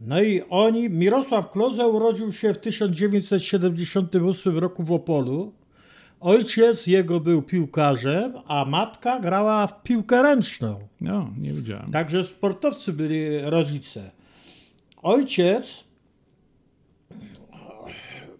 No 0.00 0.22
i 0.22 0.42
oni, 0.50 0.90
Mirosław 0.90 1.50
Kloze 1.50 1.88
urodził 1.88 2.32
się 2.32 2.54
w 2.54 2.58
1978 2.58 4.58
roku 4.58 4.84
w 4.84 4.92
Opolu. 4.92 5.52
Ojciec 6.20 6.86
jego 6.86 7.20
był 7.20 7.42
piłkarzem, 7.42 8.32
a 8.46 8.64
matka 8.64 9.20
grała 9.20 9.66
w 9.66 9.82
piłkę 9.82 10.22
ręczną. 10.22 10.78
No, 11.00 11.30
nie 11.40 11.52
wiedziałem. 11.52 11.90
Także 11.90 12.24
sportowcy 12.24 12.92
byli 12.92 13.40
rodzice. 13.40 14.10
Ojciec, 15.02 15.84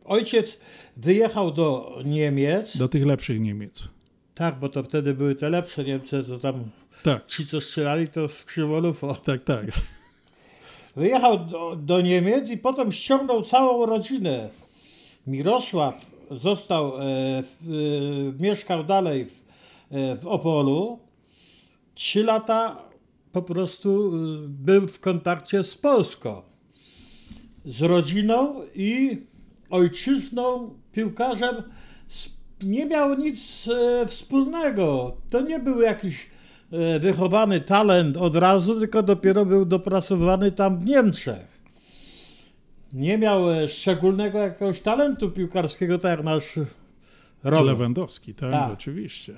ojciec 0.05 0.59
wyjechał 0.97 1.53
do 1.53 1.99
Niemiec. 2.05 2.77
Do 2.77 2.89
tych 2.89 3.07
lepszych 3.07 3.41
Niemiec. 3.41 3.89
Tak, 4.35 4.59
bo 4.59 4.69
to 4.69 4.83
wtedy 4.83 5.15
były 5.15 5.35
te 5.35 5.51
lepsze 5.51 5.85
Niemcy, 5.85 6.25
co 6.25 6.39
tam 6.39 6.65
Tak. 7.03 7.27
ci, 7.27 7.47
co 7.47 7.61
strzelali, 7.61 8.09
to 8.09 8.29
z 8.29 8.45
Krzywolów. 8.45 9.03
Tak, 9.25 9.45
tak. 9.45 9.67
Wyjechał 10.97 11.39
do, 11.47 11.77
do 11.77 12.01
Niemiec 12.01 12.51
i 12.51 12.57
potem 12.59 12.93
ściągnął 12.93 13.43
całą 13.43 13.87
rodzinę. 13.87 14.49
Mirosław 15.27 16.07
został, 16.31 16.97
e, 16.97 17.01
w, 17.43 18.37
e, 18.39 18.43
mieszkał 18.43 18.85
dalej 18.85 19.25
w, 19.25 19.45
e, 19.91 20.17
w 20.17 20.27
Opolu. 20.27 20.99
Trzy 21.95 22.25
lata 22.25 22.89
po 23.33 23.43
prostu 23.43 24.13
e, 24.15 24.49
był 24.49 24.89
w 24.89 25.01
kontakcie 25.01 25.63
z 25.63 25.77
Polską. 25.77 26.43
Z 27.69 27.83
rodziną 27.83 28.55
i 28.75 29.19
ojczyzną, 29.71 30.75
piłkarzem 30.93 31.55
nie 32.63 32.87
miał 32.87 33.15
nic 33.19 33.69
e, 33.69 34.07
wspólnego. 34.07 35.17
To 35.31 35.41
nie 35.41 35.59
był 35.59 35.81
jakiś 35.81 36.31
e, 36.73 36.99
wychowany 36.99 37.61
talent 37.61 38.17
od 38.17 38.37
razu, 38.37 38.79
tylko 38.81 39.03
dopiero 39.03 39.45
był 39.47 39.65
dopracowany 39.65 40.53
tam 40.53 40.79
w 40.81 40.85
Niemczech. 40.85 41.59
Nie 42.93 43.19
miał 43.19 43.51
e, 43.53 43.69
szczególnego 43.69 44.39
jakiegoś 44.39 44.81
talentu 44.81 45.31
piłkarskiego, 45.31 45.99
tak 45.99 46.11
jak 46.11 46.25
nasz 46.25 46.59
Robert. 47.45 47.67
Lewandowski, 47.67 48.35
tak, 48.35 48.51
Tak. 48.51 48.73
oczywiście. 48.73 49.35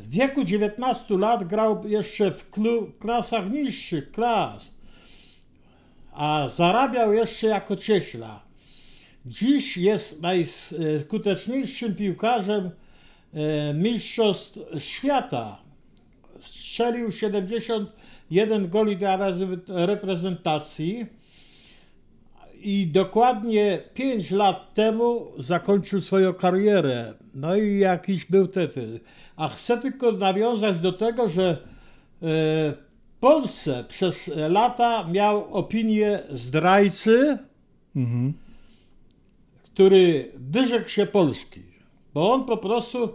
W 0.00 0.10
wieku 0.10 0.44
19 0.44 1.18
lat 1.18 1.44
grał 1.48 1.88
jeszcze 1.88 2.30
w 2.30 2.50
klu- 2.50 2.92
klasach 2.98 3.50
niższych 3.50 4.10
klas, 4.12 4.73
a 6.14 6.48
zarabiał 6.56 7.12
jeszcze 7.12 7.46
jako 7.46 7.76
cieśla. 7.76 8.40
Dziś 9.26 9.76
jest 9.76 10.22
najskuteczniejszym 10.22 11.94
piłkarzem 11.94 12.70
e, 13.34 13.74
mistrzostw 13.74 14.58
świata. 14.78 15.58
Strzelił 16.40 17.12
71 17.12 18.68
goli 18.68 18.96
dla 18.96 19.18
reprezentacji 19.68 21.06
i 22.60 22.86
dokładnie 22.86 23.78
5 23.94 24.30
lat 24.30 24.74
temu 24.74 25.26
zakończył 25.38 26.00
swoją 26.00 26.34
karierę. 26.34 27.14
No 27.34 27.56
i 27.56 27.78
jakiś 27.78 28.24
był 28.24 28.48
tytuł. 28.48 28.84
A 29.36 29.48
chcę 29.48 29.78
tylko 29.78 30.12
nawiązać 30.12 30.78
do 30.78 30.92
tego, 30.92 31.28
że 31.28 31.50
e, 31.50 31.56
w 32.72 32.83
Polsce 33.24 33.84
przez 33.88 34.30
lata 34.36 35.08
miał 35.08 35.54
opinię 35.54 36.18
zdrajcy, 36.30 37.38
Mhm. 37.96 38.32
który 39.64 40.32
wyrzekł 40.34 40.88
się 40.88 41.06
Polski. 41.06 41.60
Bo 42.14 42.32
on 42.32 42.44
po 42.44 42.56
prostu 42.56 43.08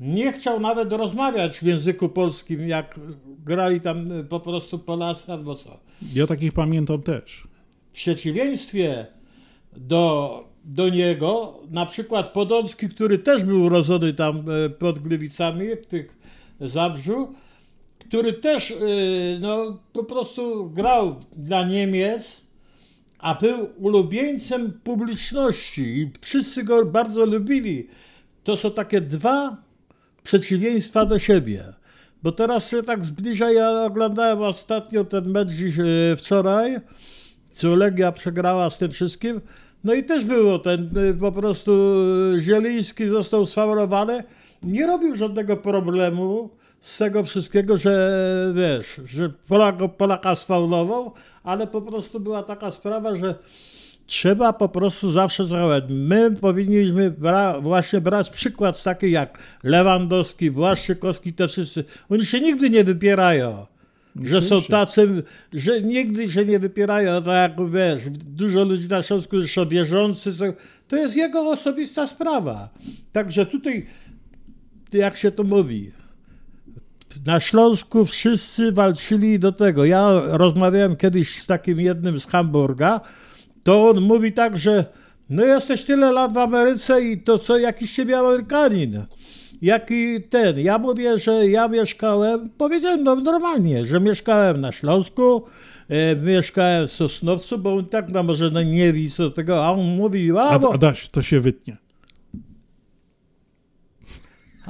nie 0.00 0.32
chciał 0.32 0.60
nawet 0.60 0.92
rozmawiać 0.92 1.58
w 1.58 1.62
języku 1.62 2.08
polskim, 2.08 2.68
jak 2.68 3.00
grali 3.44 3.80
tam 3.80 4.12
e, 4.12 4.24
po 4.24 4.40
prostu 4.40 4.78
Polacy 4.78 5.32
albo 5.32 5.54
co. 5.54 5.80
Ja 6.14 6.26
takich 6.26 6.52
pamiętam 6.52 7.02
też. 7.02 7.48
W 7.90 7.92
przeciwieństwie 7.92 9.06
do, 9.76 10.44
do 10.64 10.88
niego, 10.88 11.60
na 11.70 11.86
przykład 11.86 12.32
Podolski, 12.32 12.88
który 12.88 13.18
też 13.18 13.44
był 13.44 13.62
urodzony 13.64 14.14
tam 14.14 14.44
e, 14.66 14.70
pod 14.70 14.98
Gliwicami, 14.98 15.66
w 15.82 15.86
tych 15.86 16.18
Zabrzu, 16.60 17.34
który 17.98 18.32
też 18.32 18.70
e, 18.70 18.74
no, 19.40 19.78
po 19.92 20.04
prostu 20.04 20.70
grał 20.70 21.16
dla 21.36 21.66
Niemiec, 21.66 22.40
a 23.18 23.34
był 23.34 23.68
ulubieńcem 23.78 24.80
publiczności 24.84 25.82
i 25.82 26.10
wszyscy 26.20 26.64
go 26.64 26.86
bardzo 26.86 27.26
lubili. 27.26 27.88
To 28.44 28.56
są 28.56 28.70
takie 28.70 29.00
dwa 29.00 29.56
przeciwieństwa 30.22 31.06
do 31.06 31.18
siebie. 31.18 31.64
Bo 32.22 32.32
teraz 32.32 32.70
się 32.70 32.82
tak 32.82 33.04
zbliża, 33.04 33.52
ja 33.52 33.82
oglądałem 33.82 34.42
ostatnio 34.42 35.04
ten 35.04 35.30
mecz 35.30 35.48
dziś, 35.48 35.78
e, 35.78 36.16
wczoraj, 36.16 36.76
co 37.50 37.76
Legia 37.76 38.12
przegrała 38.12 38.70
z 38.70 38.78
tym 38.78 38.90
wszystkim. 38.90 39.40
No 39.84 39.94
i 39.94 40.04
też 40.04 40.24
było 40.24 40.58
ten 40.58 40.98
y, 40.98 41.14
po 41.14 41.32
prostu 41.32 41.72
y, 42.36 42.40
Zieliński 42.40 43.08
został 43.08 43.46
sfaulowany. 43.46 44.24
Nie 44.62 44.86
robił 44.86 45.16
żadnego 45.16 45.56
problemu 45.56 46.50
z 46.80 46.98
tego 46.98 47.24
wszystkiego, 47.24 47.76
że 47.76 48.12
wiesz, 48.54 49.00
że 49.04 49.30
Polaka, 49.48 49.88
Polaka 49.88 50.36
sfaulował, 50.36 51.12
ale 51.42 51.66
po 51.66 51.82
prostu 51.82 52.20
była 52.20 52.42
taka 52.42 52.70
sprawa, 52.70 53.16
że 53.16 53.34
trzeba 54.06 54.52
po 54.52 54.68
prostu 54.68 55.12
zawsze 55.12 55.44
zachować. 55.44 55.84
My 55.88 56.30
powinniśmy 56.30 57.10
bra- 57.10 57.62
właśnie 57.62 58.00
brać 58.00 58.30
przykład 58.30 58.78
z 58.78 58.82
takich 58.82 59.10
jak 59.10 59.38
Lewandowski, 59.62 60.50
Błaszczykowski, 60.50 61.32
te 61.32 61.48
wszyscy. 61.48 61.84
Oni 62.10 62.26
się 62.26 62.40
nigdy 62.40 62.70
nie 62.70 62.84
wypierają. 62.84 63.66
Że 64.22 64.42
są 64.42 64.62
tacy, 64.62 65.22
że 65.52 65.82
nigdy 65.82 66.30
się 66.30 66.44
nie 66.44 66.58
wypierają, 66.58 67.22
tak 67.22 67.58
jak 67.58 67.70
wiesz, 67.70 68.02
dużo 68.10 68.64
ludzi 68.64 68.88
na 68.88 69.02
Śląsku 69.02 69.42
są 69.42 69.68
wierzący, 69.68 70.32
to 70.88 70.96
jest 70.96 71.16
jego 71.16 71.50
osobista 71.50 72.06
sprawa. 72.06 72.68
Także 73.12 73.46
tutaj, 73.46 73.86
jak 74.92 75.16
się 75.16 75.30
to 75.30 75.44
mówi, 75.44 75.90
na 77.26 77.40
Śląsku 77.40 78.04
wszyscy 78.04 78.72
walczyli 78.72 79.38
do 79.38 79.52
tego. 79.52 79.84
Ja 79.84 80.22
rozmawiałem 80.26 80.96
kiedyś 80.96 81.42
z 81.42 81.46
takim 81.46 81.80
jednym 81.80 82.20
z 82.20 82.26
Hamburga, 82.26 83.00
to 83.64 83.88
on 83.88 84.00
mówi 84.00 84.32
tak, 84.32 84.58
że 84.58 84.84
no 85.30 85.44
jesteś 85.44 85.84
tyle 85.84 86.12
lat 86.12 86.32
w 86.32 86.38
Ameryce 86.38 87.00
i 87.02 87.18
to 87.18 87.38
co 87.38 87.58
jakiś 87.58 87.90
siebie 87.90 88.18
Amerykanin. 88.18 89.06
Jaki 89.62 90.22
ten, 90.22 90.60
ja 90.60 90.78
mówię, 90.78 91.18
że 91.18 91.48
ja 91.48 91.68
mieszkałem, 91.68 92.50
powiedziałem 92.58 93.04
no 93.04 93.14
normalnie, 93.16 93.86
że 93.86 94.00
mieszkałem 94.00 94.60
na 94.60 94.72
Śląsku, 94.72 95.44
e, 95.88 96.16
mieszkałem 96.16 96.86
w 96.86 96.90
Sosnowcu, 96.90 97.58
bo 97.58 97.74
on 97.74 97.86
tak 97.86 98.08
no 98.08 98.22
może 98.22 98.64
nie 98.64 98.92
wie 98.92 99.10
co 99.10 99.30
tego, 99.30 99.66
a 99.66 99.72
on 99.72 99.96
mówi, 99.96 100.30
a, 100.38 100.58
bo, 100.58 100.74
Adaś, 100.74 101.08
to 101.08 101.22
się 101.22 101.40
wytnie. 101.40 101.76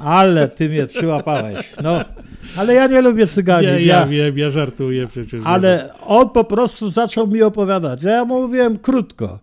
Ale 0.03 0.47
ty 0.47 0.69
mnie 0.69 0.87
przyłapałeś. 0.87 1.73
No, 1.83 2.05
ale 2.57 2.73
ja 2.73 2.87
nie 2.87 3.01
lubię 3.01 3.27
cyganizm. 3.27 3.73
Nie, 3.73 3.83
ja 3.85 4.05
wiem, 4.05 4.37
ja 4.37 4.49
żartuję 4.49 5.07
przecież. 5.07 5.41
Ale 5.45 5.93
on 6.05 6.29
po 6.29 6.43
prostu 6.43 6.89
zaczął 6.89 7.27
mi 7.27 7.41
opowiadać. 7.41 8.03
Ja 8.03 8.25
mu 8.25 8.41
mówiłem 8.41 8.77
krótko. 8.77 9.39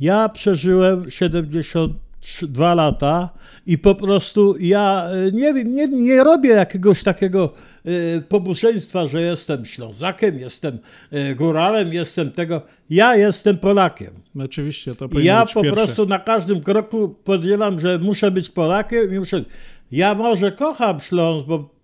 Ja 0.00 0.28
przeżyłem 0.28 1.10
72 1.10 2.74
lata 2.74 3.28
i 3.66 3.78
po 3.78 3.94
prostu 3.94 4.54
ja 4.60 5.08
e, 5.28 5.32
nie, 5.32 5.54
wiem, 5.54 5.74
nie, 5.74 5.88
nie 5.88 6.24
robię 6.24 6.50
jakiegoś 6.50 7.02
takiego 7.02 7.52
e, 7.84 8.20
pobuszeństwa, 8.20 9.06
że 9.06 9.22
jestem 9.22 9.64
Ślązakiem, 9.64 10.38
jestem 10.38 10.78
e, 11.10 11.34
góralem, 11.34 11.92
jestem 11.92 12.30
tego. 12.30 12.62
Ja 12.90 13.16
jestem 13.16 13.58
Polakiem. 13.58 14.10
Oczywiście, 14.44 14.94
to 14.94 15.08
powinno 15.08 15.24
ja 15.24 15.46
po 15.46 15.62
pierwsze. 15.62 15.84
prostu 15.84 16.06
na 16.06 16.18
każdym 16.18 16.60
kroku 16.60 17.08
podzielam, 17.24 17.80
że 17.80 17.98
muszę 17.98 18.30
być 18.30 18.50
Polakiem 18.50 19.14
i 19.14 19.18
muszę. 19.18 19.44
Ja 19.92 20.14
może 20.14 20.52
kocham 20.52 21.00
Śląsk, 21.00 21.46
bo 21.46 21.74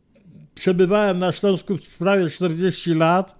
przebywałem 0.55 1.19
na 1.19 1.33
Śląsku 1.33 1.77
prawie 1.99 2.29
40 2.29 2.95
lat 2.95 3.39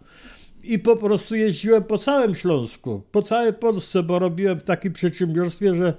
i 0.65 0.79
po 0.79 0.97
prostu 0.97 1.35
jeździłem 1.35 1.85
po 1.85 1.99
całym 1.99 2.35
Śląsku, 2.35 3.03
po 3.13 3.23
całej 3.23 3.53
Polsce, 3.53 4.03
bo 4.03 4.19
robiłem 4.19 4.61
w 4.61 4.63
takim 4.63 4.93
przedsiębiorstwie, 4.93 5.75
że 5.75 5.95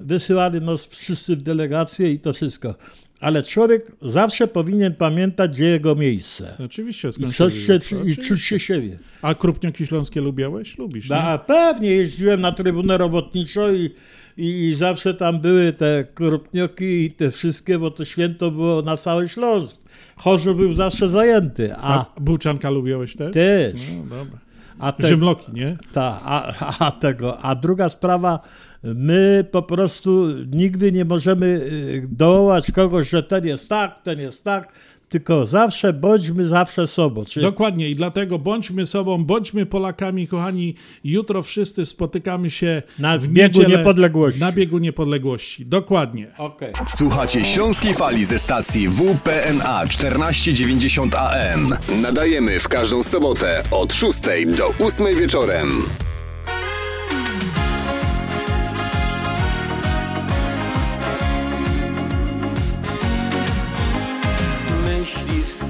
wysyłali 0.00 0.60
nas 0.60 0.86
wszyscy 0.86 1.36
w 1.36 1.42
delegacje 1.42 2.12
i 2.12 2.18
to 2.20 2.32
wszystko. 2.32 2.74
Ale 3.20 3.42
człowiek 3.42 3.92
zawsze 4.02 4.48
powinien 4.48 4.94
pamiętać, 4.94 5.50
gdzie 5.50 5.64
jego 5.64 5.94
miejsce. 5.94 6.56
Oczywiście, 6.64 7.08
I, 7.18 7.32
coś 7.32 7.66
się? 7.66 7.78
I 8.06 8.16
czuć 8.16 8.42
się 8.42 8.58
siebie. 8.58 8.98
A 9.22 9.34
krupnioki 9.34 9.86
śląskie 9.86 10.20
lubiałeś? 10.20 10.78
Lubisz, 10.78 11.08
No, 11.08 11.16
nie? 11.16 11.22
a 11.22 11.38
pewnie 11.38 11.90
jeździłem 11.90 12.40
na 12.40 12.52
trybunę 12.52 12.98
robotniczą 12.98 13.74
i, 13.74 13.90
i, 14.36 14.44
i 14.68 14.74
zawsze 14.76 15.14
tam 15.14 15.40
były 15.40 15.72
te 15.72 16.04
krupnioki 16.14 17.04
i 17.04 17.12
te 17.12 17.30
wszystkie, 17.30 17.78
bo 17.78 17.90
to 17.90 18.04
święto 18.04 18.50
było 18.50 18.82
na 18.82 18.96
cały 18.96 19.28
Śląsk. 19.28 19.76
Chorzów 20.16 20.56
był 20.56 20.74
zawsze 20.74 21.08
zajęty. 21.08 21.74
A, 21.76 22.00
A 22.00 22.20
bułczanka 22.20 22.70
lubiałeś 22.70 23.16
też? 23.16 23.32
Też. 23.32 23.80
No, 23.98 24.16
dobra. 24.16 24.38
A 24.78 24.92
te- 24.92 25.16
nie? 25.52 25.76
Ta, 25.92 26.20
a, 26.24 26.54
a 26.86 26.90
tego. 26.90 27.38
A 27.38 27.54
druga 27.54 27.88
sprawa, 27.88 28.40
my 28.82 29.44
po 29.50 29.62
prostu 29.62 30.26
nigdy 30.52 30.92
nie 30.92 31.04
możemy 31.04 31.46
y, 31.46 32.08
dołać 32.10 32.70
kogoś, 32.72 33.10
że 33.10 33.22
ten 33.22 33.46
jest 33.46 33.68
tak, 33.68 34.02
ten 34.02 34.20
jest 34.20 34.44
tak, 34.44 34.72
tylko 35.08 35.46
zawsze 35.46 35.92
bądźmy 35.92 36.48
zawsze 36.48 36.86
sobą. 36.86 37.24
Czyli 37.24 37.46
Dokładnie 37.46 37.90
i 37.90 37.96
dlatego 37.96 38.38
bądźmy 38.38 38.86
sobą, 38.86 39.24
bądźmy 39.24 39.66
Polakami, 39.66 40.28
kochani. 40.28 40.74
Jutro 41.04 41.42
wszyscy 41.42 41.86
spotykamy 41.86 42.50
się 42.50 42.82
Na 42.98 43.18
w 43.18 43.28
biegu 43.28 43.58
niedzielę 43.58 43.78
niepodległości. 43.78 44.40
Na 44.40 44.52
biegu 44.52 44.78
niepodległości. 44.78 45.66
Dokładnie. 45.66 46.26
Okej. 46.38 46.72
Słuchacie 46.96 47.44
Śląskiej 47.44 47.94
Fali 47.94 48.24
ze 48.24 48.38
stacji 48.38 48.88
WPNA 48.88 49.86
1490 49.86 51.14
AM. 51.14 51.68
Nadajemy 52.02 52.60
w 52.60 52.68
każdą 52.68 53.02
sobotę 53.02 53.62
od 53.70 53.94
6 53.94 54.18
do 54.56 54.86
8 54.86 55.16
wieczorem. 55.16 55.82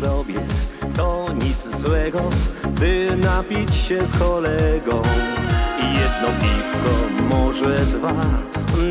Sobie, 0.06 0.34
to 0.96 1.26
nic 1.34 1.80
złego, 1.80 2.20
by 2.80 3.16
napić 3.16 3.74
się 3.74 4.06
z 4.06 4.18
kolegą. 4.18 5.02
Jedno 5.78 6.28
piwko, 6.40 6.92
może 7.36 7.74
dwa, 7.74 8.12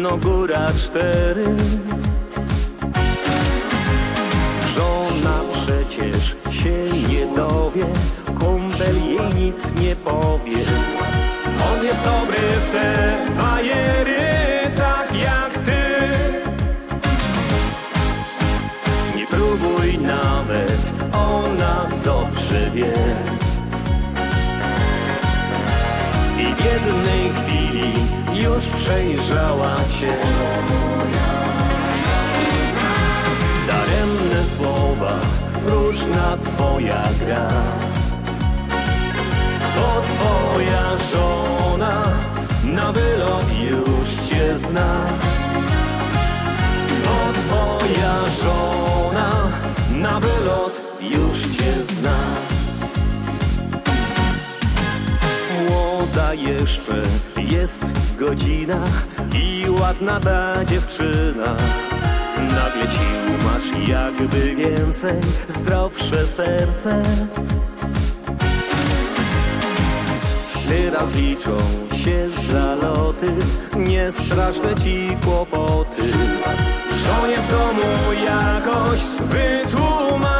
no 0.02 0.18
góra 0.18 0.68
cztery. 0.78 1.46
Żona 4.76 5.38
przecież 5.50 6.36
się 6.50 6.76
nie 7.10 7.36
dowie, 7.36 7.86
kumpel 8.40 8.96
jej 9.08 9.44
nic 9.44 9.74
nie 9.82 9.96
powie. 9.96 10.58
On 11.72 11.86
jest 11.86 12.04
dobry 12.04 12.38
w 12.38 12.70
te 12.72 13.05
I 22.76 22.84
w 26.56 26.66
jednej 26.66 27.34
chwili 27.34 27.94
już 28.44 28.68
przejrzała 28.68 29.76
cię. 29.76 30.14
Daremne 33.68 34.44
słowa, 34.58 35.14
różna 35.66 36.38
twoja 36.38 37.02
gra. 37.20 37.50
Bo 39.76 40.02
twoja 40.08 40.98
żona 41.12 42.04
na 42.64 42.92
wylot 42.92 43.60
już 43.60 44.16
cię 44.30 44.58
zna. 44.58 45.06
Bo 47.04 47.34
twoja 47.34 48.16
żona 48.44 49.30
na 49.92 50.20
wylot 50.20 50.95
już 51.02 51.42
cię 51.42 51.84
zna. 51.84 52.18
Młoda 55.70 56.34
jeszcze 56.34 57.02
jest 57.38 57.84
godzina 58.20 58.84
i 59.40 59.66
ładna 59.70 60.20
ta 60.20 60.66
dziewczyna. 60.66 61.56
Nagle 62.38 62.88
sił 62.88 63.38
masz 63.44 63.88
jakby 63.88 64.56
więcej, 64.56 65.22
zdrowsze 65.48 66.28
serce. 66.28 67.04
Teraz 70.68 71.16
liczą 71.16 71.58
się 71.94 72.30
zaloty, 72.30 73.32
nie 73.78 74.12
straszne 74.12 74.76
ci 74.76 75.18
kłopoty. 75.26 76.04
Żonie 77.06 77.38
w 77.38 77.52
domu 77.52 78.14
jakoś 78.26 79.00
wytłumaczysz 79.20 80.35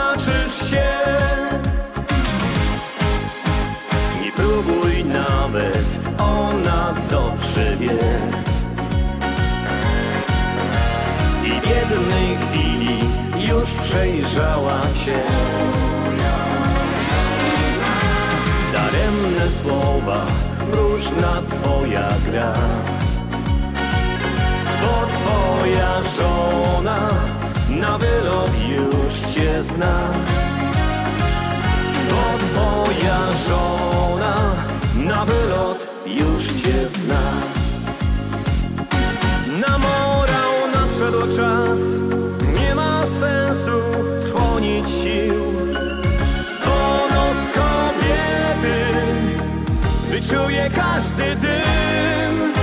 nawet, 5.14 6.00
ona 6.18 6.94
dobrze 7.10 7.78
wie. 7.78 8.00
I 11.44 11.62
w 11.62 11.68
jednej 11.68 12.38
chwili 12.38 13.00
już 13.50 13.72
przejrzała 13.74 14.82
cię. 15.06 15.20
Daremne 18.74 19.52
słowa, 19.64 20.26
różna 20.74 21.42
twoja 21.50 22.08
gra. 22.32 22.54
Bo 24.82 25.08
twoja 25.14 26.02
żona 26.18 27.10
na 27.70 27.98
wylot 27.98 28.52
już 28.70 29.34
cię 29.34 29.64
zna. 29.64 29.98
Bo 32.10 32.38
twoja 32.38 33.18
żona 33.48 34.36
na 35.08 35.26
wylot 35.26 35.88
już 36.06 36.48
cię 36.48 36.88
zna. 36.90 37.22
Na 39.68 39.78
morał 39.78 40.54
nadszedł 40.74 41.36
czas, 41.36 41.80
nie 42.60 42.76
ma 42.76 43.04
sensu 43.20 43.82
trwonić 44.22 44.90
sił. 44.90 45.44
Bo 46.66 47.08
nos 47.16 47.38
kobiety 47.56 48.78
wyczuje 50.10 50.70
każdy 50.76 51.36
dym. 51.36 52.54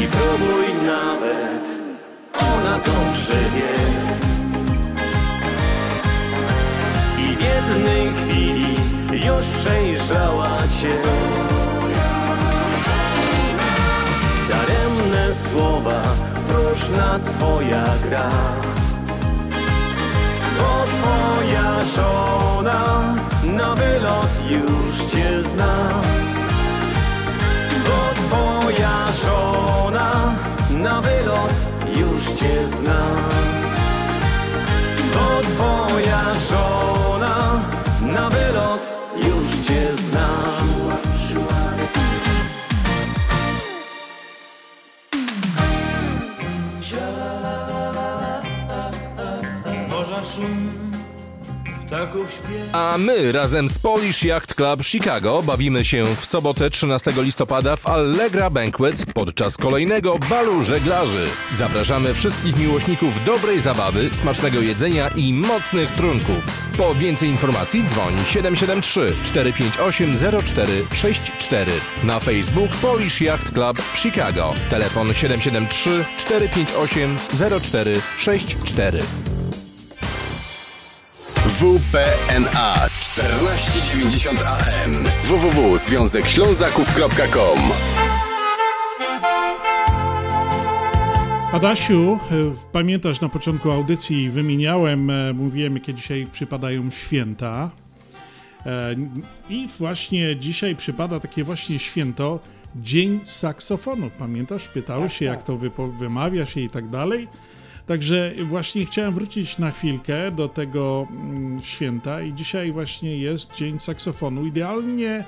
Nie 0.00 0.06
próbuj 0.06 0.66
nawet, 0.86 1.68
ona 2.34 2.78
dobrze 2.78 3.38
wie. 3.54 3.80
I 7.22 7.36
w 7.36 7.42
jednej 7.42 8.14
chwili 8.14 8.79
już 9.26 9.46
przejrzała 9.46 10.56
cię. 10.80 10.96
Daremne 14.48 15.34
słowa, 15.34 16.02
próżna 16.48 17.18
twoja 17.18 17.84
gra. 18.04 18.30
Bo 20.58 20.84
twoja 20.92 21.84
żona 21.96 23.14
na 23.44 23.74
wylot 23.74 24.30
już 24.50 25.06
cię 25.12 25.42
zna. 25.42 25.74
Bo 27.86 28.20
twoja 28.20 28.96
żona 29.24 30.34
na 30.70 31.00
wylot 31.00 31.54
już 31.96 32.24
cię 32.24 32.68
zna. 32.68 33.06
Bo 35.14 35.48
twoja 35.48 36.20
żona 36.50 37.62
na 38.02 38.30
wylot 38.30 38.99
już 39.26 39.66
cię 39.66 39.96
zna. 39.96 40.28
Morza 49.88 50.24
szum, 50.24 50.89
ptaków 51.90 52.30
śpiew. 52.30 52.74
A 52.74 52.98
my 52.98 53.32
razem 53.32 53.68
z 53.68 53.78
Polish 53.78 54.22
Yacht 54.24 54.54
Club 54.54 54.84
Chicago 54.84 55.42
bawimy 55.42 55.84
się 55.84 56.04
w 56.06 56.24
sobotę 56.24 56.70
13 56.70 57.12
listopada 57.16 57.76
w 57.76 57.86
Allegra 57.86 58.50
Banquet 58.50 59.06
podczas 59.14 59.56
kolejnego 59.56 60.18
balu 60.18 60.64
żeglarzy. 60.64 61.26
Zapraszamy 61.52 62.14
wszystkich 62.14 62.56
miłośników 62.56 63.24
dobrej 63.24 63.60
zabawy, 63.60 64.10
smacznego 64.12 64.60
jedzenia 64.60 65.08
i 65.08 65.32
mocnych 65.32 65.92
trunków. 65.92 66.70
Po 66.78 66.94
więcej 66.94 67.28
informacji 67.28 67.84
dzwoń 67.84 68.14
773 68.26 69.12
458 69.22 70.16
0464 70.46 71.72
na 72.04 72.20
Facebook 72.20 72.70
Polish 72.70 73.20
Yacht 73.20 73.50
Club 73.54 73.82
Chicago. 73.94 74.54
Telefon 74.70 75.14
773 75.14 76.04
458 76.18 77.16
0464. 77.60 79.39
WPNA 81.60 82.88
1490 82.88 84.40
AM 84.46 85.04
www.związekślązaków.com 85.24 87.58
Adasiu, 91.52 92.12
e, 92.12 92.18
pamiętasz 92.72 93.20
na 93.20 93.28
początku 93.28 93.70
audycji 93.70 94.30
wymieniałem, 94.30 95.10
e, 95.10 95.32
mówiłem, 95.32 95.74
jakie 95.74 95.94
dzisiaj 95.94 96.26
przypadają 96.32 96.90
święta. 96.90 97.70
E, 98.66 98.94
I 99.50 99.68
właśnie 99.78 100.36
dzisiaj 100.36 100.76
przypada 100.76 101.20
takie 101.20 101.44
właśnie 101.44 101.78
święto, 101.78 102.40
Dzień 102.76 103.20
Saksofonu. 103.24 104.10
Pamiętasz? 104.18 104.68
Pytałeś 104.68 105.12
Tak, 105.12 105.18
się, 105.18 105.26
tak. 105.26 105.36
jak 105.36 105.44
to 105.44 105.58
wymawia 105.98 106.46
się 106.46 106.60
i 106.60 106.70
tak 106.70 106.88
dalej. 106.88 107.28
Także 107.90 108.32
właśnie 108.44 108.86
chciałem 108.86 109.14
wrócić 109.14 109.58
na 109.58 109.70
chwilkę 109.70 110.32
do 110.32 110.48
tego 110.48 111.06
mm, 111.10 111.62
święta 111.62 112.22
i 112.22 112.34
dzisiaj 112.34 112.72
właśnie 112.72 113.18
jest 113.18 113.54
Dzień 113.54 113.80
Saksofonu. 113.80 114.46
Idealnie 114.46 115.24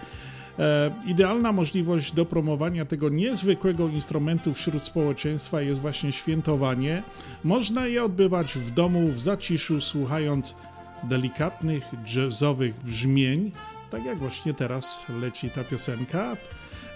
E, 0.59 0.91
Idealna 1.07 1.53
możliwość 1.53 2.13
do 2.13 2.25
promowania 2.25 2.85
tego 2.85 3.09
niezwykłego 3.09 3.89
instrumentu 3.89 4.55
wśród 4.55 4.83
społeczeństwa 4.83 5.61
jest 5.61 5.81
właśnie 5.81 6.13
świętowanie. 6.13 7.03
Można 7.45 7.87
je 7.87 8.05
odbywać 8.05 8.55
w 8.55 8.71
domu, 8.71 9.09
w 9.09 9.21
zaciszu, 9.21 9.81
słuchając 9.81 10.57
delikatnych, 11.05 11.85
jazzowych 12.17 12.75
brzmień, 12.85 13.53
tak 13.91 14.05
jak 14.05 14.19
właśnie 14.19 14.55
teraz 14.55 15.01
leci 15.21 15.51
ta 15.51 15.65
piosenka 15.65 16.37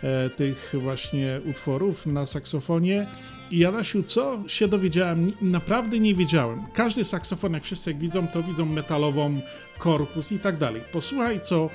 e, 0.03 0.31
tych 0.31 0.75
właśnie 0.83 1.41
utworów 1.51 2.07
na 2.07 2.27
saksofonie. 2.27 3.07
I 3.51 3.59
Jadasiu, 3.59 4.02
co 4.02 4.43
się 4.47 4.68
dowiedziałem? 4.68 5.32
Naprawdę 5.43 5.98
nie 6.01 6.14
wiedziałem. 6.14 6.62
Każdy 6.74 7.05
saksofon, 7.05 7.52
jak 7.52 7.62
wszyscy 7.62 7.90
jak 7.90 7.98
widzą, 7.98 8.28
to 8.28 8.43
widzą 8.43 8.66
metalową 8.66 9.40
korpus 9.78 10.32
i 10.32 10.39
tak 10.39 10.56
dalej. 10.56 10.82
Posłuchaj, 10.93 11.40
co 11.40 11.70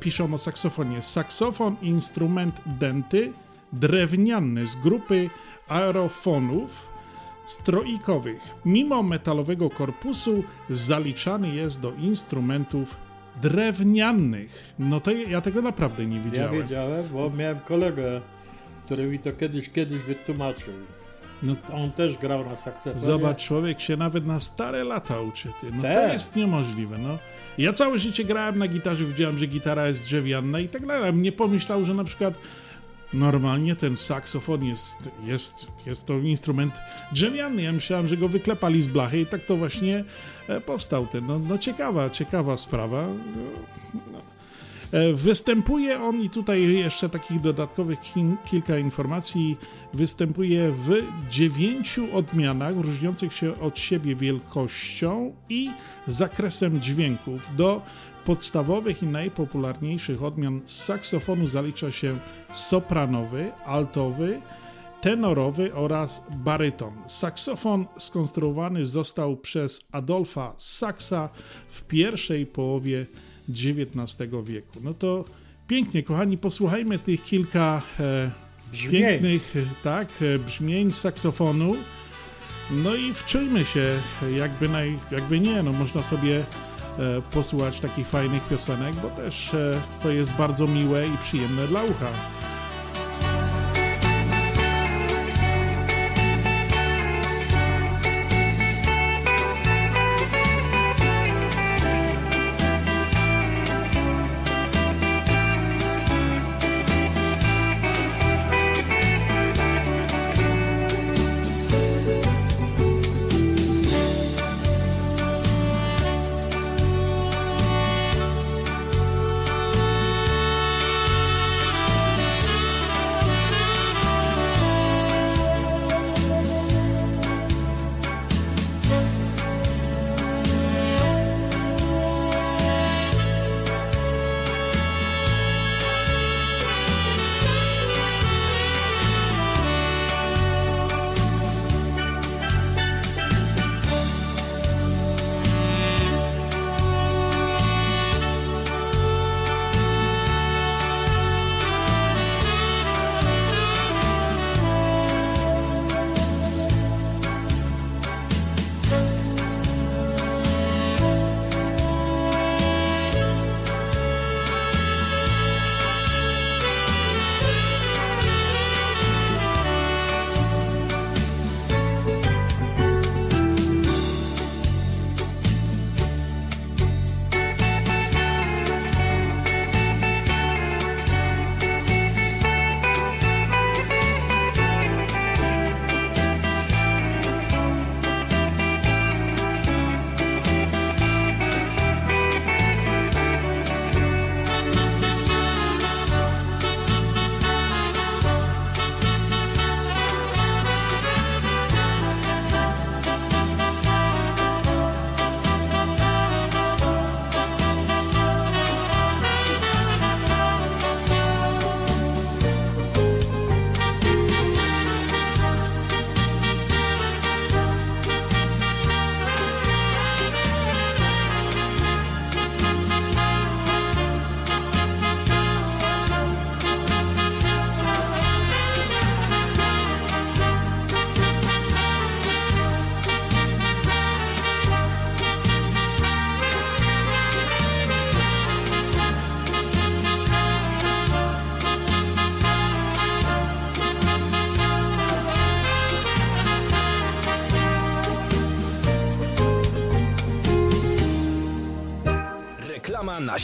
piszą 0.00 0.34
o 0.34 0.38
saksofonie. 0.38 1.02
Saksofon, 1.02 1.76
instrument 1.82 2.60
denty, 2.66 3.32
drewniany 3.72 4.66
z 4.66 4.76
grupy 4.76 5.30
aerofonów 5.68 6.88
stroikowych. 7.44 8.40
Mimo 8.64 9.02
metalowego 9.02 9.70
korpusu 9.70 10.44
zaliczany 10.70 11.54
jest 11.54 11.80
do 11.80 11.92
instrumentów 11.92 12.96
drewnianych. 13.42 14.74
No 14.78 15.00
to 15.00 15.10
ja 15.12 15.40
tego 15.40 15.62
naprawdę 15.62 16.06
nie 16.06 16.16
Ja 16.16 16.22
wiedziałem. 16.22 16.52
wiedziałem, 16.52 17.08
bo 17.12 17.30
miałem 17.30 17.60
kolegę, 17.60 18.20
który 18.84 19.06
mi 19.06 19.18
to 19.18 19.32
kiedyś, 19.32 19.70
kiedyś 19.70 20.02
wytłumaczył. 20.02 20.74
No, 21.42 21.54
On 21.72 21.90
też 21.90 22.18
grał 22.18 22.44
na 22.44 22.56
saksofonie. 22.56 22.98
Zobacz, 22.98 23.46
człowiek 23.46 23.80
się 23.80 23.96
nawet 23.96 24.26
na 24.26 24.40
stare 24.40 24.84
lata 24.84 25.20
uczy. 25.20 25.48
Ty. 25.60 25.66
No 25.72 25.82
to 25.82 26.12
jest 26.12 26.36
niemożliwe. 26.36 26.98
No. 26.98 27.18
Ja 27.58 27.72
całe 27.72 27.98
życie 27.98 28.24
grałem 28.24 28.58
na 28.58 28.68
gitarze, 28.68 29.04
widziałem, 29.04 29.38
że 29.38 29.46
gitara 29.46 29.88
jest 29.88 30.04
drzewiana 30.04 30.60
i 30.60 30.68
tak 30.68 30.86
dalej. 30.86 31.14
Nie 31.14 31.32
pomyślał, 31.32 31.84
że 31.84 31.94
na 31.94 32.04
przykład 32.04 32.34
normalnie 33.12 33.76
ten 33.76 33.96
saksofon 33.96 34.64
jest, 34.64 35.10
jest, 35.24 35.66
jest 35.86 36.06
to 36.06 36.14
instrument 36.14 36.74
drzewiany. 37.12 37.62
Ja 37.62 37.72
myślałem, 37.72 38.08
że 38.08 38.16
go 38.16 38.28
wyklepali 38.28 38.82
z 38.82 38.88
blachy 38.88 39.20
i 39.20 39.26
tak 39.26 39.44
to 39.44 39.56
właśnie 39.56 40.04
e, 40.48 40.60
powstał 40.60 41.06
ten. 41.06 41.26
No, 41.26 41.38
no 41.38 41.58
ciekawa, 41.58 42.10
ciekawa 42.10 42.56
sprawa. 42.56 43.06
No, 43.06 44.00
no. 44.12 44.27
Występuje 45.14 46.02
on, 46.02 46.22
i 46.22 46.30
tutaj 46.30 46.62
jeszcze 46.62 47.08
takich 47.08 47.40
dodatkowych 47.40 47.98
kilka 48.50 48.78
informacji, 48.78 49.56
występuje 49.94 50.72
w 50.72 51.02
dziewięciu 51.30 52.16
odmianach 52.16 52.76
różniących 52.76 53.32
się 53.32 53.60
od 53.60 53.78
siebie 53.78 54.16
wielkością 54.16 55.34
i 55.48 55.70
zakresem 56.06 56.80
dźwięków. 56.80 57.48
Do 57.56 57.82
podstawowych 58.24 59.02
i 59.02 59.06
najpopularniejszych 59.06 60.22
odmian 60.22 60.60
saksofonu 60.64 61.46
zalicza 61.46 61.92
się 61.92 62.18
sopranowy, 62.52 63.52
altowy, 63.66 64.42
tenorowy 65.00 65.74
oraz 65.74 66.26
baryton. 66.30 66.92
Saksofon 67.06 67.86
skonstruowany 67.98 68.86
został 68.86 69.36
przez 69.36 69.88
Adolfa 69.92 70.54
Saxa 70.56 71.28
w 71.70 71.82
pierwszej 71.84 72.46
połowie 72.46 73.06
XIX 73.48 74.30
wieku. 74.44 74.80
No 74.82 74.94
to 74.94 75.24
pięknie, 75.68 76.02
kochani, 76.02 76.38
posłuchajmy 76.38 76.98
tych 76.98 77.24
kilka 77.24 77.82
e, 78.00 78.30
Brzmień. 78.72 79.02
pięknych 79.02 79.54
e, 79.56 79.82
tak, 79.82 80.08
e, 80.20 80.38
brzmień 80.38 80.92
saksofonu. 80.92 81.76
No 82.70 82.94
i 82.94 83.14
wczujmy 83.14 83.64
się, 83.64 84.00
jakby, 84.36 84.68
naj, 84.68 84.98
jakby 85.10 85.40
nie, 85.40 85.62
no 85.62 85.72
można 85.72 86.02
sobie 86.02 86.44
posłuchać 87.30 87.80
takich 87.80 88.06
fajnych 88.06 88.48
piosenek, 88.48 88.94
bo 88.94 89.10
też 89.10 89.50
to 90.02 90.10
jest 90.10 90.32
bardzo 90.32 90.66
miłe 90.66 91.06
i 91.06 91.18
przyjemne 91.18 91.66
dla 91.66 91.84
ucha. 91.84 92.12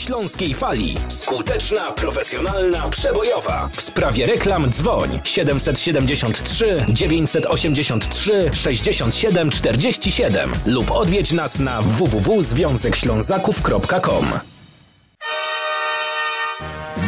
Śląskiej 0.05 0.53
Fali. 0.53 0.97
Skuteczna, 1.09 1.91
profesjonalna, 1.91 2.89
przebojowa. 2.89 3.69
W 3.75 3.81
sprawie 3.81 4.25
reklam 4.25 4.71
dzwoń 4.71 5.19
773 5.23 6.85
983 6.89 8.49
67 8.53 9.49
47 9.49 10.51
lub 10.65 10.91
odwiedź 10.91 11.31
nas 11.31 11.59
na 11.59 11.81
www.związekślązaków.com. 11.81 14.54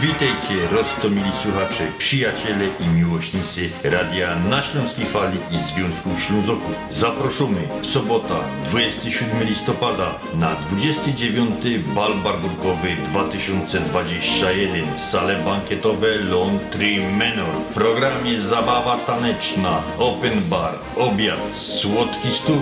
Witajcie, 0.01 0.67
roztomili 0.71 1.31
słuchacze, 1.43 1.87
przyjaciele 1.97 2.65
i 2.79 2.87
miłośnicy 2.87 3.69
Radia 3.83 4.35
na 4.35 4.61
Śląskiej 4.61 5.05
Fali 5.05 5.37
i 5.51 5.57
Związku 5.63 6.09
Ślązoków. 6.19 6.71
Zaproszony 6.89 7.61
w 7.81 7.85
sobota 7.85 8.35
27 8.69 9.43
listopada 9.43 10.15
na 10.35 10.55
29 10.55 11.49
Bal 11.95 12.13
Barburkowy 12.13 12.87
2021 13.11 14.97
sale 14.97 15.35
bankietowe 15.35 16.15
Laundry 16.15 17.11
Manor. 17.11 17.55
W 17.69 17.73
programie 17.73 18.41
zabawa 18.41 18.97
taneczna, 18.97 19.81
open 19.97 20.41
bar, 20.49 20.73
obiad, 20.97 21.39
słodki 21.53 22.31
stół 22.31 22.61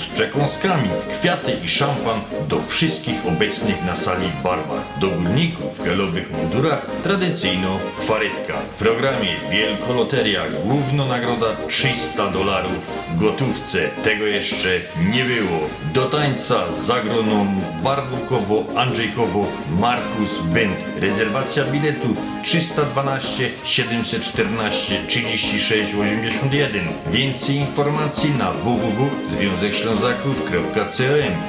z 0.00 0.08
przekąskami, 0.08 0.88
kwiaty 1.20 1.52
i 1.64 1.68
szampan 1.68 2.20
do 2.48 2.60
wszystkich 2.68 3.26
obecnych 3.26 3.84
na 3.84 3.96
sali 3.96 4.28
barbar. 4.44 4.80
Do 5.00 5.08
górników 5.08 5.78
w 5.78 5.84
galowych 5.84 6.30
mundurach 6.32 6.67
tradycyjno 7.02 7.78
kwarytka. 8.00 8.54
W 8.54 8.78
programie 8.78 9.36
Wielkoloteria 9.50 10.42
główna 10.64 11.06
nagroda 11.06 11.46
300 11.68 12.30
dolarów 12.30 12.78
w 13.08 13.20
gotówce. 13.20 13.78
Tego 14.04 14.26
jeszcze 14.26 14.68
nie 15.12 15.24
było. 15.24 15.60
Do 15.94 16.04
tańca 16.04 16.72
zagroną 16.72 17.46
Barbukowo, 17.84 18.64
Andrzejkowo, 18.76 19.46
Markus 19.80 20.40
Bent. 20.42 20.97
Rezerwacja 21.00 21.64
biletu 21.64 22.08
312 22.42 23.50
714 23.64 25.06
36 25.06 25.94
81. 25.94 26.88
Więcej 27.12 27.56
informacji 27.56 28.30
na 28.30 28.52
www.związekślązaków.com 28.52 30.48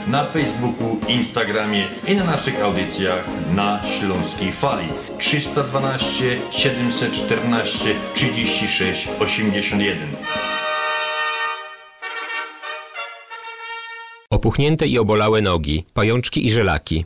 na 0.08 0.26
Facebooku, 0.26 1.00
Instagramie 1.08 1.88
i 2.08 2.16
na 2.16 2.24
naszych 2.24 2.64
audycjach 2.64 3.24
na 3.56 3.80
Śląskiej 4.00 4.52
Fali 4.52 4.88
312 5.18 6.38
714 6.52 7.96
36 8.14 9.08
81. 9.20 9.98
Opuchnięte 14.30 14.88
i 14.88 15.00
obolałe 15.00 15.42
nogi, 15.42 15.84
pajączki 15.94 16.46
i 16.46 16.52
żelaki, 16.52 17.06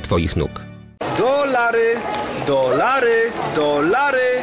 Twoich 0.00 0.34
nóg. 0.36 0.50
Dolary, 1.16 1.96
dolary, 2.46 3.32
dolary, 3.54 4.42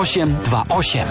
0828. 0.05 1.07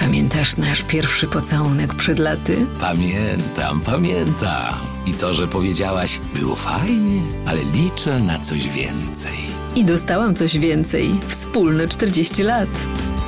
Pamiętasz 0.00 0.56
nasz 0.56 0.82
pierwszy 0.82 1.26
pocałunek 1.26 1.94
przed 1.94 2.18
laty? 2.18 2.66
Pamiętam, 2.80 3.80
pamiętam. 3.80 4.74
I 5.06 5.12
to, 5.12 5.34
że 5.34 5.48
powiedziałaś, 5.48 6.20
było 6.34 6.56
fajnie, 6.56 7.22
ale 7.46 7.60
liczę 7.64 8.20
na 8.20 8.38
coś 8.38 8.68
więcej. 8.68 9.38
I 9.76 9.84
dostałam 9.84 10.34
coś 10.34 10.58
więcej. 10.58 11.10
Wspólne 11.28 11.88
40 11.88 12.42
lat. 12.42 12.68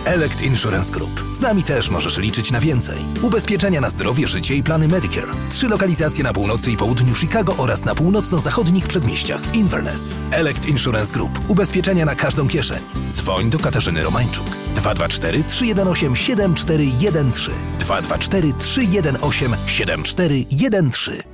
Elect 0.05 0.43
Insurance 0.43 0.93
Group. 0.93 1.25
Z 1.33 1.41
nami 1.41 1.63
też 1.63 1.91
możesz 1.91 2.19
liczyć 2.19 2.51
na 2.51 2.61
więcej. 2.61 2.99
Ubezpieczenia 3.23 3.81
na 3.81 3.91
zdrowie, 3.91 4.29
życie 4.29 4.55
i 4.55 4.63
plany 4.63 4.89
Medicare. 4.89 5.33
Trzy 5.51 5.69
lokalizacje 5.69 6.25
na 6.25 6.33
północy 6.33 6.73
i 6.73 6.77
południu 6.77 7.15
Chicago 7.15 7.55
oraz 7.57 7.85
na 7.85 7.95
północno-zachodnich 7.95 8.87
przedmieściach 8.87 9.41
w 9.41 9.55
Inverness. 9.55 10.19
Elect 10.31 10.67
Insurance 10.67 11.15
Group. 11.15 11.41
Ubezpieczenia 11.49 12.05
na 12.05 12.15
każdą 12.15 12.49
kieszeń. 12.49 12.79
Dzwoń 13.09 13.51
do 13.51 13.59
Katarzyny 13.59 14.03
Romańczuk. 14.03 14.47
224 14.75 15.45
318 15.45 16.17
7413 16.17 17.53
224 17.79 18.53
318 18.53 19.49
7413 19.67 21.34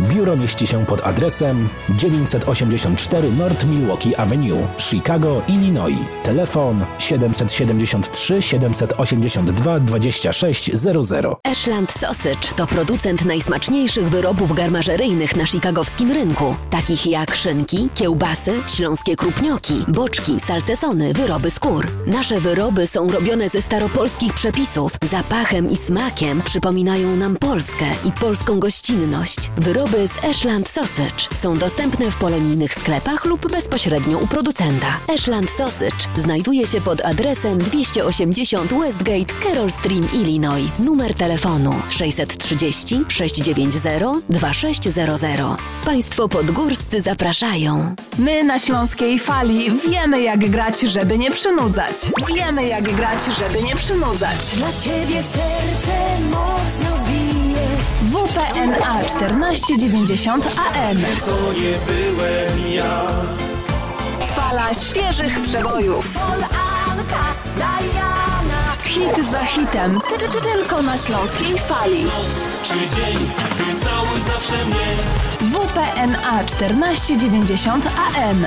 Biuro 0.00 0.36
mieści 0.36 0.66
się 0.66 0.86
pod 0.86 1.00
adresem 1.06 1.68
984 1.90 3.32
North 3.32 3.66
Milwaukee 3.66 4.16
Avenue, 4.16 4.66
Chicago, 4.78 5.42
Illinois. 5.48 5.98
Telefon 6.22 6.84
773 6.98 8.42
782 8.42 9.80
2600. 9.80 11.26
Ashland 11.44 11.92
Sausage 11.92 12.48
to 12.56 12.66
producent 12.66 13.24
najsmaczniejszych 13.24 14.08
wyrobów 14.08 14.52
garmażeryjnych 14.54 15.36
na 15.36 15.44
chicagowskim 15.46 16.12
rynku, 16.12 16.56
takich 16.70 17.06
jak 17.06 17.34
szynki, 17.34 17.88
kiełbasy, 17.94 18.52
śląskie 18.76 19.16
krupnioki, 19.16 19.84
boczki, 19.88 20.40
salcesony, 20.40 21.12
wyroby 21.12 21.50
skór. 21.50 21.86
Nasze 22.06 22.40
wyroby 22.40 22.86
są 22.86 23.10
robione 23.10 23.48
ze 23.48 23.62
staropolskich 23.62 24.34
przepisów. 24.34 24.92
Zapachem 25.10 25.70
i 25.70 25.76
smakiem 25.76 26.42
przypominają 26.42 27.16
nam 27.16 27.36
Polskę 27.36 27.86
i 28.04 28.12
polską 28.12 28.60
gościnność. 28.60 29.50
Wyroby 29.70 30.08
z 30.08 30.24
Ashland 30.24 30.68
Sausage 30.68 31.28
są 31.34 31.58
dostępne 31.58 32.10
w 32.10 32.18
polonijnych 32.18 32.74
sklepach 32.74 33.24
lub 33.24 33.50
bezpośrednio 33.50 34.18
u 34.18 34.26
producenta. 34.26 34.86
Ashland 35.14 35.50
Sausage 35.50 35.96
znajduje 36.16 36.66
się 36.66 36.80
pod 36.80 37.04
adresem 37.04 37.58
280 37.58 38.74
Westgate, 38.74 39.34
Carroll 39.44 39.70
Stream, 39.70 40.08
Illinois. 40.12 40.70
Numer 40.78 41.14
telefonu 41.14 41.74
630 41.90 43.04
690 43.08 44.24
2600. 44.28 45.40
Państwo 45.84 46.28
podgórscy 46.28 47.00
zapraszają. 47.00 47.94
My 48.18 48.44
na 48.44 48.58
Śląskiej 48.58 49.18
Fali 49.18 49.70
wiemy 49.90 50.22
jak 50.22 50.50
grać, 50.50 50.80
żeby 50.80 51.18
nie 51.18 51.30
przynudzać. 51.30 51.94
Wiemy 52.34 52.68
jak 52.68 52.84
grać, 52.84 53.20
żeby 53.38 53.62
nie 53.62 53.76
przynudzać. 53.76 54.38
Dla 54.56 54.72
ciebie 54.72 55.22
serce 55.22 56.20
mocno. 56.30 57.09
WPNA 58.10 59.02
1490 59.02 60.46
AM. 60.46 60.98
To 61.26 61.52
nie 61.52 61.74
byłem 61.86 62.72
ja. 62.72 63.06
Fala 64.34 64.74
świeżych 64.74 65.42
przebojów. 65.42 66.18
Hit 68.84 69.30
za 69.30 69.44
hitem. 69.44 70.00
Ty, 70.08 70.18
ty, 70.18 70.28
ty, 70.32 70.40
tylko 70.40 70.82
na 70.82 70.98
Śląskiej 70.98 71.58
Fali. 71.58 72.06
WPNA 75.40 76.44
1490 76.44 77.86
AM. 77.86 78.46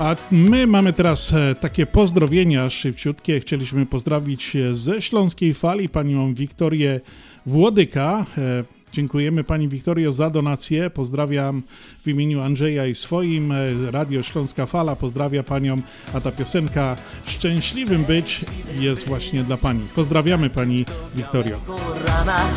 A 0.00 0.16
my 0.30 0.66
mamy 0.66 0.92
teraz 0.92 1.32
e, 1.32 1.54
takie 1.54 1.86
pozdrowienia 1.86 2.70
szybciutkie. 2.70 3.40
Chcieliśmy 3.40 3.86
pozdrowić 3.86 4.56
e, 4.56 4.74
ze 4.74 5.02
Śląskiej 5.02 5.54
Fali 5.54 5.88
panią 5.88 6.34
Wiktorię 6.34 7.00
Włodyka. 7.46 8.26
E, 8.38 8.64
Dziękujemy 8.92 9.44
Pani 9.44 9.68
Wiktorio 9.68 10.12
za 10.12 10.30
donację. 10.30 10.90
Pozdrawiam 10.90 11.62
w 12.02 12.08
imieniu 12.08 12.40
Andrzeja 12.40 12.86
i 12.86 12.94
swoim. 12.94 13.54
Radio 13.90 14.22
Śląska 14.22 14.66
Fala 14.66 14.96
pozdrawia 14.96 15.42
Panią, 15.42 15.80
a 16.14 16.20
ta 16.20 16.32
piosenka 16.32 16.96
Szczęśliwym 17.26 18.04
być 18.04 18.40
jest 18.78 19.06
właśnie 19.06 19.44
dla 19.44 19.56
Pani. 19.56 19.80
Pozdrawiamy 19.94 20.50
Pani 20.50 20.84
Wiktorio. 21.14 21.60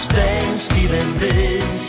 Szczęśliwym 0.03 1.14
być, 1.20 1.88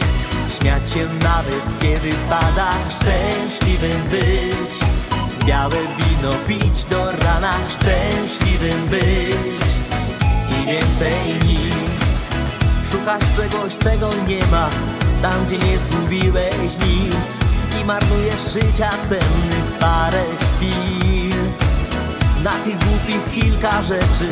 śmiać 0.59 0.91
się 0.91 1.07
nawet 1.23 1.63
kiedy 1.81 2.17
pada, 2.29 2.71
szczęśliwym 2.91 4.03
być. 4.11 5.14
Białe 5.47 5.77
wino 5.77 6.33
pić 6.49 6.85
do 6.85 7.13
rana, 7.13 7.53
szczęśliwym 7.69 8.87
być 8.87 9.65
i 10.51 10.67
więcej 10.67 11.35
nic. 11.47 12.25
Szukasz 12.93 13.25
czegoś, 13.37 13.79
czego 13.79 14.11
nie 14.29 14.47
ma 14.47 14.69
Tam, 15.23 15.47
gdzie 15.47 15.59
nie 15.59 15.79
zgubiłeś 15.79 16.79
nic. 16.87 17.41
I 17.81 17.85
marnujesz 17.85 18.53
życia 18.53 18.91
cennych 19.09 19.73
parę 19.81 20.25
chwil. 20.41 21.37
Na 22.45 22.53
tych 22.53 22.79
głupich 22.79 23.33
kilka 23.35 23.83
rzeczy 23.83 24.29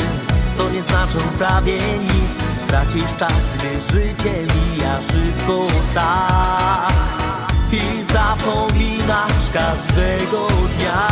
Co 0.56 0.70
nie 0.70 0.82
znaczą 0.82 1.18
prawie 1.38 1.78
nic. 1.98 2.68
Tracisz 2.68 3.14
czas, 3.18 3.42
gdy 3.54 3.98
życie 3.98 4.32
mija 4.32 5.00
szybko 5.00 5.66
tak 5.94 7.11
I 7.72 8.02
zapominasz 8.02 9.50
każdego 9.52 10.46
dnia 10.46 11.08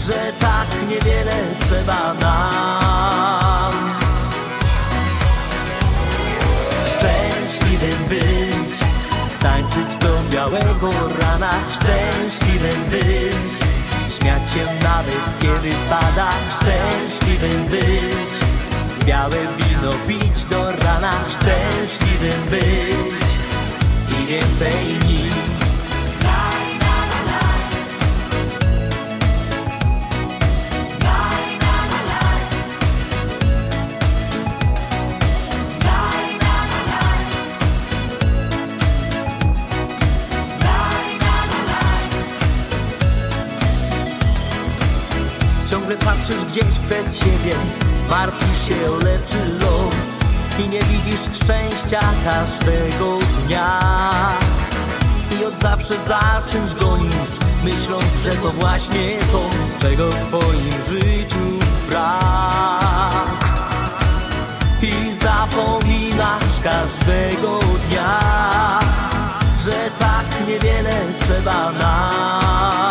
Że 0.00 0.32
tak 0.40 0.66
niewiele 0.88 1.36
trzeba 1.60 2.14
nam. 2.20 3.72
Szczęśliwym 6.86 8.04
być 8.08 8.80
Tańczyć 9.40 9.96
do 9.96 10.08
białego 10.32 10.90
rana. 11.20 11.50
Szczęśliwym 11.72 12.84
być 12.90 13.58
Śmiać 14.18 14.50
się 14.50 14.66
nawet 14.82 15.20
kiedy 15.40 15.70
pada. 15.90 16.30
Szczęśliwym 16.50 17.64
być 17.64 18.34
Białe 19.06 19.36
wino 19.36 19.92
pić 20.08 20.44
do 20.44 20.72
rana. 20.72 21.12
Szczęśliwym 21.28 22.42
być 22.50 23.24
I 24.22 24.26
więcej 24.26 25.03
gdzieś 46.54 46.78
przed 46.78 47.16
siebie. 47.16 47.54
Martwisz 48.10 48.68
się 48.68 48.90
o 48.90 48.96
lepszy 48.96 49.38
los 49.60 50.18
I 50.64 50.68
nie 50.68 50.82
widzisz 50.82 51.20
szczęścia 51.20 52.00
każdego 52.24 53.18
dnia. 53.46 53.80
I 55.40 55.44
od 55.44 55.54
zawsze 55.54 55.94
za 56.08 56.42
czymś 56.50 56.74
gonisz 56.74 57.34
Myśląc, 57.64 58.04
że 58.22 58.30
to 58.30 58.50
właśnie 58.50 59.18
to 59.32 59.40
Czego 59.80 60.10
w 60.10 60.28
twoim 60.28 61.00
życiu 61.00 61.58
brak. 61.88 63.44
I 64.82 65.14
zapominasz 65.22 66.60
każdego 66.62 67.58
dnia 67.88 68.20
Że 69.64 69.90
tak 69.98 70.48
niewiele 70.48 70.94
trzeba 71.20 71.72
nam 71.72 72.83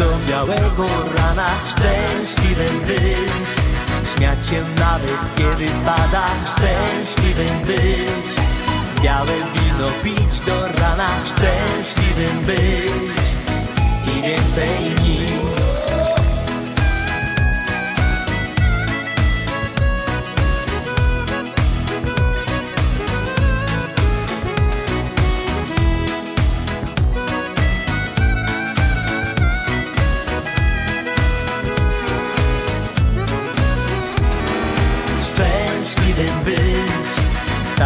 do 0.00 0.10
białego 0.28 0.86
rana. 1.16 1.48
Szczęśliwym 1.70 2.80
być. 2.86 3.50
Śmiać 4.14 4.46
się 4.46 4.64
nawet 4.78 5.20
kiedy 5.36 5.66
pada. 5.86 6.26
Szczęśliwym 6.46 7.60
być. 7.66 8.30
Białe 9.02 9.36
wino 9.54 9.88
pić 10.02 10.40
do 10.40 10.68
rana. 10.80 11.08
Szczęśliwym 11.24 12.44
być. 12.46 13.26
I 14.16 14.22
więcej 14.22 14.78
nic 15.02 15.49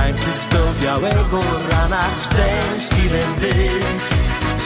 Tańczyć 0.04 0.46
do 0.52 0.86
białego 0.86 1.40
rana 1.70 2.02
Szczęśliwym 2.24 3.34
być 3.40 4.02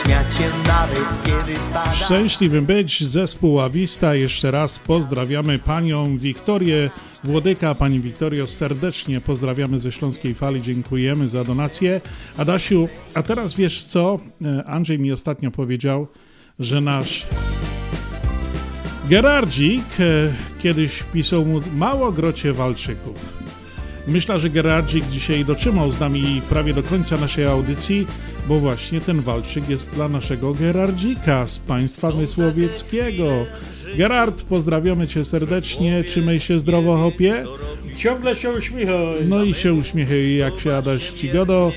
Śmiać 0.02 0.34
się 0.34 0.44
nawet 0.66 1.04
kiedy 1.24 1.60
pada 1.72 1.94
Szczęśliwym 1.94 2.66
być 2.66 3.04
zespół 3.04 3.60
Awista. 3.60 4.14
Jeszcze 4.14 4.50
raz 4.50 4.78
pozdrawiamy 4.78 5.58
Panią 5.58 6.18
Wiktorię 6.18 6.90
Włodyka. 7.24 7.74
Pani 7.74 8.00
Wiktorio, 8.00 8.46
serdecznie 8.46 9.20
pozdrawiamy 9.20 9.78
ze 9.78 9.92
Śląskiej 9.92 10.34
Fali. 10.34 10.62
Dziękujemy 10.62 11.28
za 11.28 11.44
donację. 11.44 12.00
Adasiu, 12.36 12.88
a 13.14 13.22
teraz 13.22 13.54
wiesz 13.54 13.82
co? 13.82 14.18
E, 14.44 14.64
Andrzej 14.64 14.98
mi 14.98 15.12
ostatnio 15.12 15.50
powiedział, 15.50 16.06
że 16.58 16.80
nasz 16.80 17.26
Gerardzik 19.08 19.84
e, 20.00 20.32
kiedyś 20.62 21.02
pisał 21.02 21.44
mu 21.44 21.60
mało 21.76 22.12
grocie 22.12 22.52
walczyków. 22.52 23.37
Myślę, 24.08 24.40
że 24.40 24.50
Gerardzik 24.50 25.06
dzisiaj 25.06 25.44
dotrzymał 25.44 25.92
z 25.92 26.00
nami 26.00 26.42
prawie 26.48 26.74
do 26.74 26.82
końca 26.82 27.16
naszej 27.16 27.46
audycji, 27.46 28.06
bo 28.48 28.58
właśnie 28.60 29.00
ten 29.00 29.20
walczyk 29.20 29.68
jest 29.68 29.90
dla 29.90 30.08
naszego 30.08 30.54
Gerardzika 30.54 31.46
z 31.46 31.58
państwa 31.58 32.10
Mysłowieckiego. 32.10 33.30
Gerard, 33.96 34.42
pozdrawiamy 34.42 35.08
cię 35.08 35.24
serdecznie, 35.24 36.04
trzymaj 36.04 36.40
się 36.40 36.60
zdrowo, 36.60 36.96
hopie. 36.96 37.44
Ciągle 37.96 38.34
się 38.34 38.50
uśmiechaj. 38.50 38.96
No 39.28 39.44
i 39.44 39.54
się 39.54 39.74
uśmiechaj, 39.74 40.36
jak 40.36 40.60
się 40.60 40.74
Adaś 40.74 41.10
Cigodo. 41.10 41.72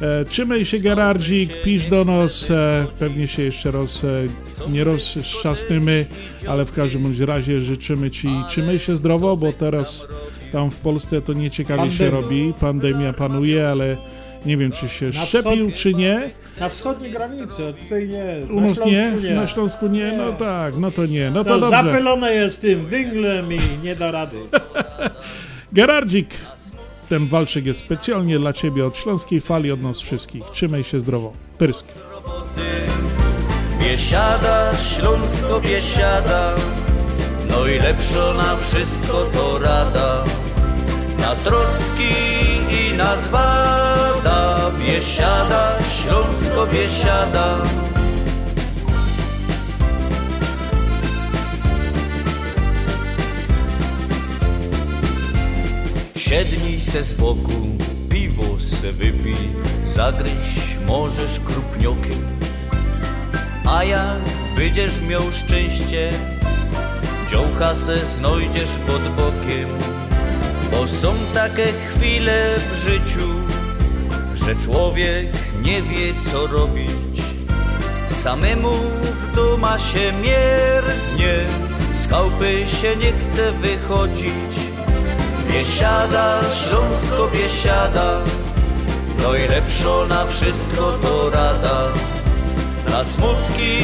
E, 0.00 0.24
trzymaj 0.24 0.64
się 0.64 0.78
Gerardzik, 0.78 1.62
pisz 1.62 1.86
do 1.86 2.04
nas, 2.04 2.50
e, 2.50 2.86
pewnie 2.98 3.28
się 3.28 3.42
jeszcze 3.42 3.70
raz 3.70 4.04
e, 4.04 4.26
nie 4.72 4.84
rozszasnymy, 4.84 6.06
ale 6.48 6.64
w 6.64 6.72
każdym 6.72 7.24
razie 7.24 7.62
życzymy 7.62 8.10
Ci, 8.10 8.28
trzymaj 8.48 8.78
się 8.78 8.96
zdrowo, 8.96 9.36
bo 9.36 9.52
teraz 9.52 10.06
tam 10.52 10.70
w 10.70 10.76
Polsce 10.76 11.22
to 11.22 11.32
nieciekawie 11.32 11.92
się 11.92 12.10
robi, 12.10 12.54
pandemia 12.60 13.12
panuje, 13.12 13.68
ale 13.68 13.96
nie 14.46 14.56
wiem 14.56 14.72
czy 14.72 14.88
się 14.88 15.06
Na 15.06 15.12
szczepił 15.12 15.72
czy 15.72 15.94
nie. 15.94 16.30
Na 16.60 16.68
wschodniej 16.68 17.10
granicy, 17.10 17.74
tutaj 17.82 18.08
nie. 18.08 18.46
U 18.54 18.60
na 18.60 18.66
nas 18.66 18.76
Śląsku 18.76 18.90
nie? 19.22 19.34
na 19.34 19.46
Śląsku 19.46 19.86
nie, 19.86 20.12
no 20.16 20.32
tak, 20.32 20.76
no 20.76 20.90
to 20.90 21.06
nie, 21.06 21.30
no 21.30 21.44
to, 21.44 21.50
To 21.50 21.60
dobrze. 21.60 21.82
zapylone 21.82 22.32
jest 22.34 22.60
tym 22.60 22.86
węglem 22.86 23.52
i 23.52 23.58
nie 23.82 23.96
da 23.96 24.10
rady. 24.10 24.36
Gerardzik, 25.72 26.28
ten 27.08 27.26
walczyk 27.26 27.66
jest 27.66 27.80
specjalnie 27.80 28.38
dla 28.38 28.52
Ciebie 28.52 28.86
od 28.86 28.96
Śląskiej 28.96 29.40
Fali, 29.40 29.72
od 29.72 29.82
nas 29.82 30.00
wszystkich. 30.00 30.44
Trzymaj 30.52 30.84
się 30.84 31.00
zdrowo. 31.00 31.32
Pyrsk. 31.58 31.88
Biesiada, 33.84 34.72
Śląsko 34.76 35.60
biesiada, 35.60 36.54
no 37.50 37.66
i 37.66 37.78
lepszo 37.78 38.34
na 38.34 38.56
wszystko 38.56 39.24
to 39.32 39.58
rada. 39.58 40.24
Na 41.20 41.34
troski 41.34 42.14
i 42.70 42.96
na 42.96 43.16
zwada, 43.16 44.70
biesiada, 44.78 45.78
Śląsko 45.82 46.66
biesiada. 46.66 47.58
Siednij 56.16 56.80
se 56.80 57.02
z 57.02 57.14
boku, 57.14 57.76
piw 58.08 58.30
piwo 58.30 58.58
se 58.60 58.92
wypij, 58.92 59.36
zagryź 59.86 60.76
możesz 60.86 61.40
krupniokiem. 61.40 62.22
A 63.68 63.84
jak 63.84 64.20
będziesz 64.56 65.00
miał 65.00 65.22
szczęście, 65.32 66.12
dziołka 67.30 67.74
se 67.74 68.06
znajdziesz 68.06 68.70
pod 68.86 69.02
bokiem. 69.02 69.68
Bo 70.70 70.88
są 70.88 71.12
takie 71.34 71.66
chwile 71.88 72.56
w 72.72 72.74
życiu, 72.74 73.28
że 74.34 74.56
człowiek 74.56 75.26
nie 75.62 75.82
wie 75.82 76.14
co 76.32 76.46
robić. 76.46 77.22
Samemu 78.22 78.72
w 79.02 79.34
duma 79.34 79.78
się 79.78 80.12
mierznie, 80.12 81.34
z 81.94 82.08
chałupy 82.08 82.66
się 82.66 82.96
nie 82.96 83.12
chce 83.12 83.52
wychodzić. 83.52 84.54
Biesiada, 85.52 86.40
Śląsko 86.54 87.28
biesiada, 87.32 88.20
no 89.22 89.34
i 89.34 89.48
lepszo 89.48 90.06
na 90.08 90.26
wszystko 90.26 90.92
to 90.92 91.30
rada. 91.30 91.88
Na 92.90 93.04
smutki 93.04 93.78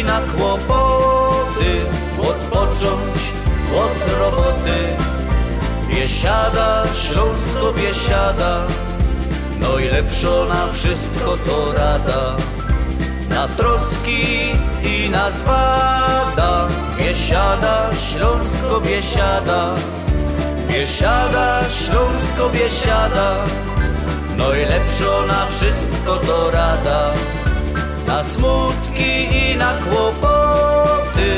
i 0.00 0.04
na 0.04 0.20
kłopoty, 0.20 1.80
odpocząć 2.20 3.20
od 3.74 4.18
roboty. 4.18 5.15
Biesiada, 5.88 6.84
Śląsko 6.94 7.72
biesiada, 7.72 8.66
no 9.60 9.78
i 9.78 9.84
lepszo 9.84 10.46
na 10.48 10.72
wszystko 10.72 11.36
to 11.46 11.72
rada. 11.72 12.36
Na 13.28 13.48
troski 13.48 14.52
i 14.82 15.10
na 15.10 15.30
zwada, 15.30 16.68
biesiada, 16.98 17.90
Śląsko 17.94 18.80
biesiada. 18.80 19.74
Biesiada, 20.68 21.60
Śląsko 21.70 22.50
biesiada, 22.52 23.44
no 24.36 24.54
i 24.54 24.64
lepszo 24.64 25.26
na 25.26 25.46
wszystko 25.46 26.16
to 26.16 26.50
rada. 26.50 27.12
Na 28.06 28.24
smutki 28.24 29.28
i 29.36 29.56
na 29.56 29.72
kłopoty, 29.72 31.30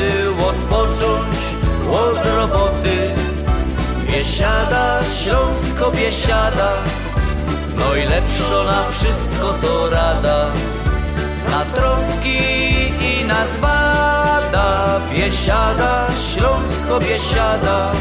odpocząć 0.49 1.37
od 1.91 2.25
roboty. 2.35 3.08
Biesiada, 4.11 4.99
Śląsko 5.23 5.91
biesiada, 5.91 6.73
no 7.77 7.95
i 7.95 8.05
lepszo 8.05 8.63
na 8.63 8.91
wszystko 8.91 9.53
to 9.61 9.89
rada. 9.89 10.51
Na 11.51 11.65
troski 11.65 12.37
i 13.01 13.25
na 13.27 13.47
zwada, 13.47 14.99
biesiada, 15.13 16.07
Śląsko 16.33 16.99
biesiada. 16.99 17.91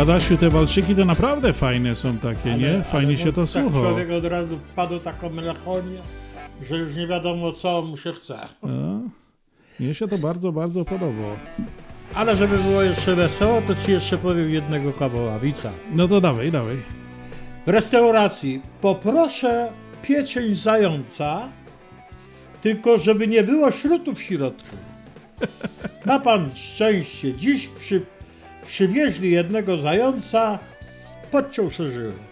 Adasiu, 0.00 0.36
te 0.36 0.50
walczyki 0.50 0.94
to 0.94 1.04
naprawdę 1.04 1.52
fajne 1.52 1.96
są 1.96 2.18
takie, 2.18 2.54
nie? 2.54 2.82
Fajnie 2.82 3.16
się 3.16 3.32
to 3.32 3.40
tak 3.40 3.48
słucha. 3.50 3.78
Człowiek 3.80 4.10
od 4.10 4.24
razu 4.24 4.58
wpadł 4.72 4.98
w 5.00 5.02
taką 5.02 5.30
melancholię, 5.30 6.00
że 6.68 6.78
już 6.78 6.96
nie 6.96 7.06
wiadomo 7.06 7.52
co 7.52 7.82
mu 7.82 7.96
się 7.96 8.12
chce. 8.12 8.38
No, 8.62 9.00
mnie 9.80 9.94
się 9.94 10.08
to 10.08 10.18
bardzo, 10.18 10.52
bardzo 10.52 10.84
podoba. 10.84 11.36
Ale 12.14 12.36
żeby 12.36 12.56
było 12.56 12.82
jeszcze 12.82 13.14
wesoło, 13.14 13.62
to 13.62 13.74
ci 13.74 13.92
jeszcze 13.92 14.18
powiem 14.18 14.50
jednego 14.50 14.92
kawoławica. 14.92 15.72
No 15.90 16.08
to 16.08 16.20
dawaj, 16.20 16.52
dawaj. 16.52 16.76
W 17.66 17.68
restauracji 17.68 18.62
poproszę 18.80 19.72
pieczeń 20.02 20.54
zająca, 20.54 21.48
tylko 22.62 22.98
żeby 22.98 23.28
nie 23.28 23.42
było 23.42 23.70
śrutu 23.70 24.14
w 24.14 24.22
środku. 24.22 24.76
Ma 26.06 26.20
pan 26.20 26.50
szczęście. 26.54 27.34
Dziś 27.34 27.68
przy, 27.68 28.06
przywieźli 28.66 29.30
jednego 29.30 29.78
zająca, 29.78 30.58
podciął 31.30 31.70
se 31.70 31.90
żyły. 31.90 32.31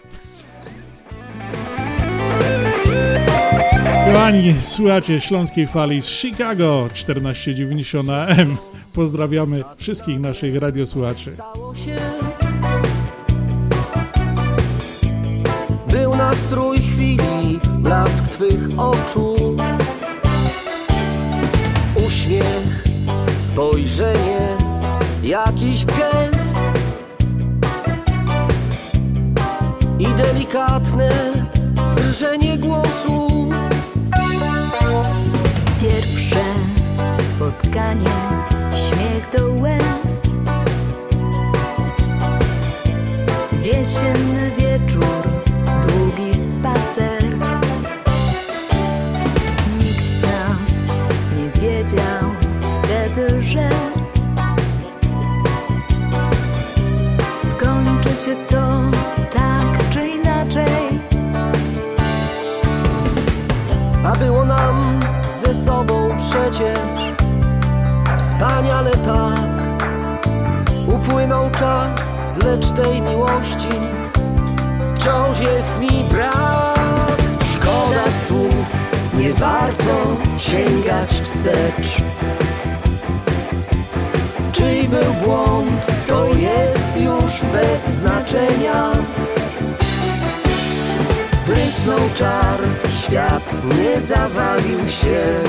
Kochani, 4.13 4.55
słuchacie 4.59 5.21
Śląskiej 5.21 5.67
Fali 5.67 6.01
z 6.01 6.05
Chicago 6.05 6.89
1490 6.93 8.09
AM. 8.09 8.57
Pozdrawiamy 8.93 9.63
wszystkich 9.77 10.19
naszych 10.19 10.57
radiosłuchaczy. 10.57 11.37
Był 15.87 16.15
nastrój 16.15 16.77
chwili, 16.77 17.59
blask 17.77 18.27
twych 18.27 18.79
oczu 18.79 19.57
Uśmiech, 22.07 22.83
spojrzenie, 23.37 24.57
jakiś 25.23 25.85
gest 25.85 26.65
I 29.99 30.07
delikatne 30.07 31.11
drżenie 31.95 32.57
głosu 32.57 33.51
spotkanie, 37.41 38.09
śmiech 38.75 39.29
do 39.37 39.53
łez. 39.53 40.23
Jesienny 43.63 44.51
wieczór, 44.57 45.23
długi 45.87 46.33
spacer. 46.37 47.23
Nikt 49.79 50.09
z 50.09 50.21
nas 50.21 50.87
nie 51.37 51.61
wiedział 51.61 52.23
wtedy, 52.75 53.41
że 53.41 53.69
skończy 57.37 58.09
się 58.09 58.35
to 58.47 58.81
tak 59.33 59.89
czy 59.89 60.07
inaczej. 60.07 60.99
A 64.05 64.11
było 64.11 64.45
nam 64.45 64.99
ze 65.41 65.55
sobą 65.55 66.09
przecież 66.17 67.20
wspaniale 68.41 68.91
tak 68.91 69.81
Upłynął 70.87 71.49
czas, 71.49 72.31
lecz 72.43 72.71
tej 72.71 73.01
miłości 73.01 73.69
wciąż 74.95 75.39
jest 75.39 75.79
mi 75.79 76.03
brak. 76.11 77.17
Szkoda 77.53 78.03
słów, 78.27 78.75
nie 79.13 79.33
warto 79.33 80.17
sięgać 80.37 81.13
wstecz. 81.13 82.01
Czyj 84.51 84.87
był 84.87 85.13
błąd, 85.25 85.85
to 86.07 86.27
jest 86.27 86.97
już 86.97 87.51
bez 87.51 87.87
znaczenia. 87.87 88.91
Prysnął 91.45 92.09
czar, 92.15 92.59
świat 92.89 93.51
nie 93.77 94.01
zawalił 94.01 94.87
się 94.87 95.41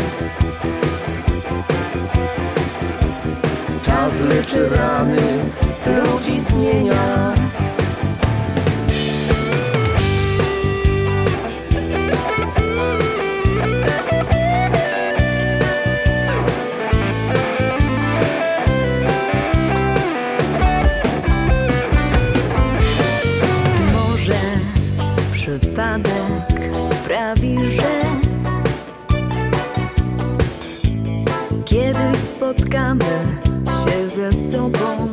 Czas 4.03 4.21
leczy 4.21 4.69
rany, 4.69 5.23
ludzi 5.87 6.41
zmienia. 6.41 7.35
Może 23.93 24.41
przypadek 25.33 26.13
sprawi, 26.79 27.57
że 27.67 28.03
kiedyś 31.65 32.19
spotkamy 32.19 33.43
się 33.93 34.33
sobą. 34.51 35.09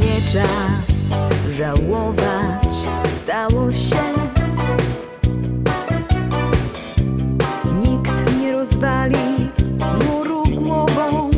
Nie 0.00 0.32
czas 0.32 1.18
żałować, 1.56 2.74
stało 3.16 3.72
się. 3.72 4.04
Nikt 7.82 8.40
nie 8.40 8.52
rozwali 8.52 9.50
muru 10.06 10.42
głową. 10.42 11.30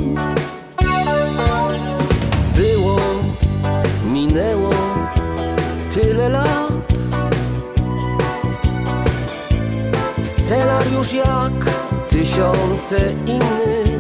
Było, 2.57 3.01
minęło 4.12 4.74
tyle 5.94 6.28
lat 6.28 6.93
Scenariusz 10.23 11.12
jak 11.12 11.70
tysiące 12.09 12.97
innych 13.27 13.95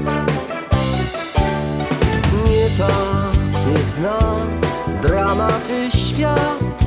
tak 2.78 3.72
jest 3.72 3.98
na 4.00 4.18
dramaty 5.02 5.90
świat. 5.90 6.84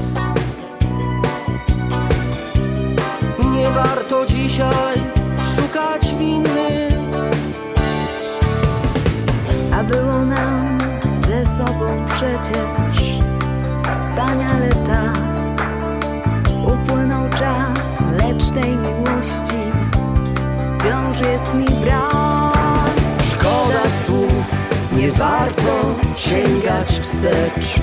Nie 3.52 3.70
warto 3.70 4.26
dzisiaj 4.26 5.02
szukać 5.56 6.16
winy, 6.16 6.90
A 9.74 9.84
było 9.84 10.26
nam 10.26 10.78
ze 11.14 11.46
sobą 11.46 12.06
przecież 12.08 13.20
wspaniale 13.94 14.70
tak. 14.70 15.20
Upłynął 16.64 17.30
czas, 17.30 18.00
lecz 18.12 18.62
tej 18.62 18.76
miłości 18.76 19.72
wciąż 20.80 21.20
jest 21.32 21.54
mi 21.54 21.66
brak. 21.66 22.09
Warto 25.40 25.96
sięgać 26.16 26.92
wstecz. 26.92 27.76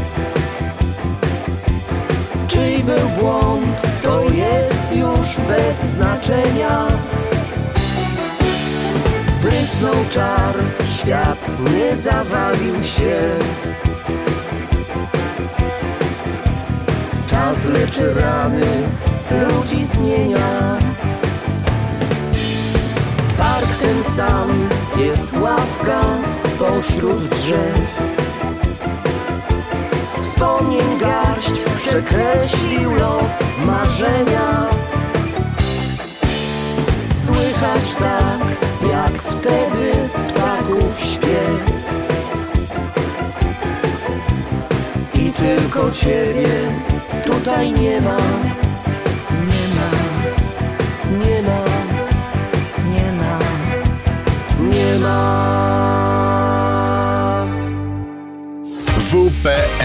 Czyj 2.49 2.85
był 2.85 3.09
błąd, 3.20 3.83
to 4.03 4.23
jest 4.23 4.97
już 4.97 5.47
bez 5.49 5.77
znaczenia. 5.85 6.87
Prysnął 9.43 10.05
czar, 10.11 10.55
świat 10.97 11.51
nie 11.74 11.97
zawalił 11.97 12.85
się. 12.85 13.20
Czas 17.27 17.65
leczy 17.65 18.15
rany, 18.15 18.66
ludzi 19.31 19.85
zmienia. 19.85 20.78
Park 23.39 23.77
ten 23.81 24.05
sam, 24.05 24.69
jest 24.97 25.37
ławka 25.37 26.01
pośród 26.59 27.28
drzew. 27.28 28.03
Wspomnień 30.16 30.99
garść 31.01 31.62
przekreślił 31.77 32.95
los 32.95 33.33
marzenia. 33.66 34.66
Słychać 37.24 37.95
tak, 37.99 38.41
jak 38.91 39.23
wtedy 39.23 39.93
ptaków 40.28 41.01
śpiew. 41.01 41.61
I 45.15 45.31
tylko 45.31 45.91
ciebie 45.91 46.49
tutaj 47.24 47.73
nie 47.73 48.01
ma. 48.01 48.16
Nie 49.31 49.66
ma, 49.77 49.91
nie 51.24 51.43
ma, 51.43 51.65
nie 52.91 53.12
ma, 53.12 53.39
nie 54.74 54.99
ma 54.99 55.56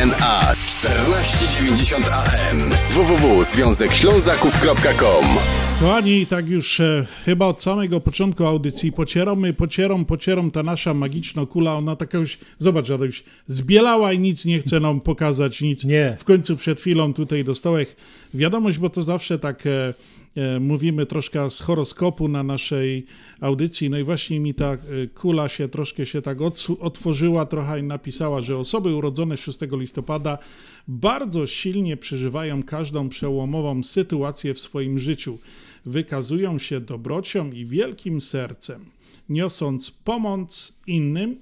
WPNA 0.01 0.55
1490 0.55 2.05
AM 2.05 2.69
www.związekślązaków.com 2.89 5.25
Kochani, 5.79 6.25
tak 6.25 6.49
już 6.49 6.79
e, 6.79 7.05
chyba 7.25 7.45
od 7.45 7.61
samego 7.61 7.99
początku 7.99 8.45
audycji 8.45 8.91
pocieramy, 8.91 9.53
pocieram, 9.53 10.05
pocieram 10.05 10.51
ta 10.51 10.63
nasza 10.63 10.93
magiczna 10.93 11.45
kula, 11.45 11.75
ona 11.75 11.95
taka 11.95 12.17
już, 12.17 12.37
zobacz, 12.59 12.89
ona 12.89 13.05
już 13.05 13.23
zbielała 13.47 14.13
i 14.13 14.19
nic 14.19 14.45
nie 14.45 14.59
chce 14.59 14.79
nam 14.79 15.01
pokazać, 15.01 15.61
nic. 15.61 15.85
Nie. 15.85 16.15
W 16.19 16.23
końcu 16.23 16.57
przed 16.57 16.81
chwilą 16.81 17.13
tutaj 17.13 17.43
dostałeś 17.43 17.87
wiadomość, 18.33 18.77
bo 18.77 18.89
to 18.89 19.03
zawsze 19.03 19.39
tak 19.39 19.67
e, 19.67 19.93
mówimy 20.59 21.05
troszkę 21.05 21.51
z 21.51 21.61
horoskopu 21.61 22.27
na 22.27 22.43
naszej 22.43 23.05
audycji, 23.41 23.89
no 23.89 23.97
i 23.97 24.03
właśnie 24.03 24.39
mi 24.39 24.53
ta 24.53 24.73
e, 24.73 24.77
kula 25.07 25.49
się 25.49 25.67
troszkę 25.67 26.05
się 26.05 26.21
tak 26.21 26.37
otworzyła 26.79 27.45
trochę 27.45 27.79
i 27.79 27.83
napisała, 27.83 28.41
że 28.41 28.57
osoby 28.57 28.95
urodzone 28.95 29.37
6 29.37 29.59
listopada 29.71 30.37
bardzo 30.87 31.47
silnie 31.47 31.97
przeżywają 31.97 32.63
każdą 32.63 33.09
przełomową 33.09 33.83
sytuację 33.83 34.53
w 34.53 34.59
swoim 34.59 34.99
życiu. 34.99 35.37
Wykazują 35.85 36.59
się 36.59 36.79
dobrocią 36.79 37.51
i 37.51 37.65
wielkim 37.65 38.21
sercem, 38.21 38.85
niosąc 39.29 39.91
pomoc 39.91 40.79
innym, 40.87 41.37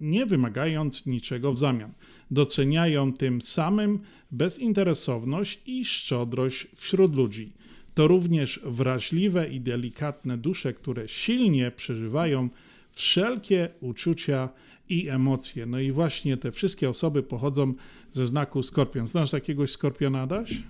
nie 0.00 0.26
wymagając 0.26 1.06
niczego 1.06 1.52
w 1.52 1.58
zamian. 1.58 1.92
Doceniają 2.30 3.12
tym 3.12 3.42
samym 3.42 3.98
bezinteresowność 4.30 5.60
i 5.66 5.84
szczodrość 5.84 6.66
wśród 6.74 7.16
ludzi. 7.16 7.57
To 7.98 8.08
również 8.08 8.60
wrażliwe 8.64 9.48
i 9.48 9.60
delikatne 9.60 10.38
dusze, 10.38 10.74
które 10.74 11.08
silnie 11.08 11.70
przeżywają 11.70 12.48
wszelkie 12.92 13.68
uczucia 13.80 14.48
i 14.88 15.08
emocje. 15.08 15.66
No 15.66 15.80
i 15.80 15.92
właśnie 15.92 16.36
te 16.36 16.52
wszystkie 16.52 16.88
osoby 16.88 17.22
pochodzą 17.22 17.74
ze 18.12 18.26
znaku 18.26 18.62
skorpion. 18.62 19.06
Znasz 19.06 19.32
jakiegoś 19.32 19.70
skorpiona, 19.70 20.22
Adaś? 20.22 20.62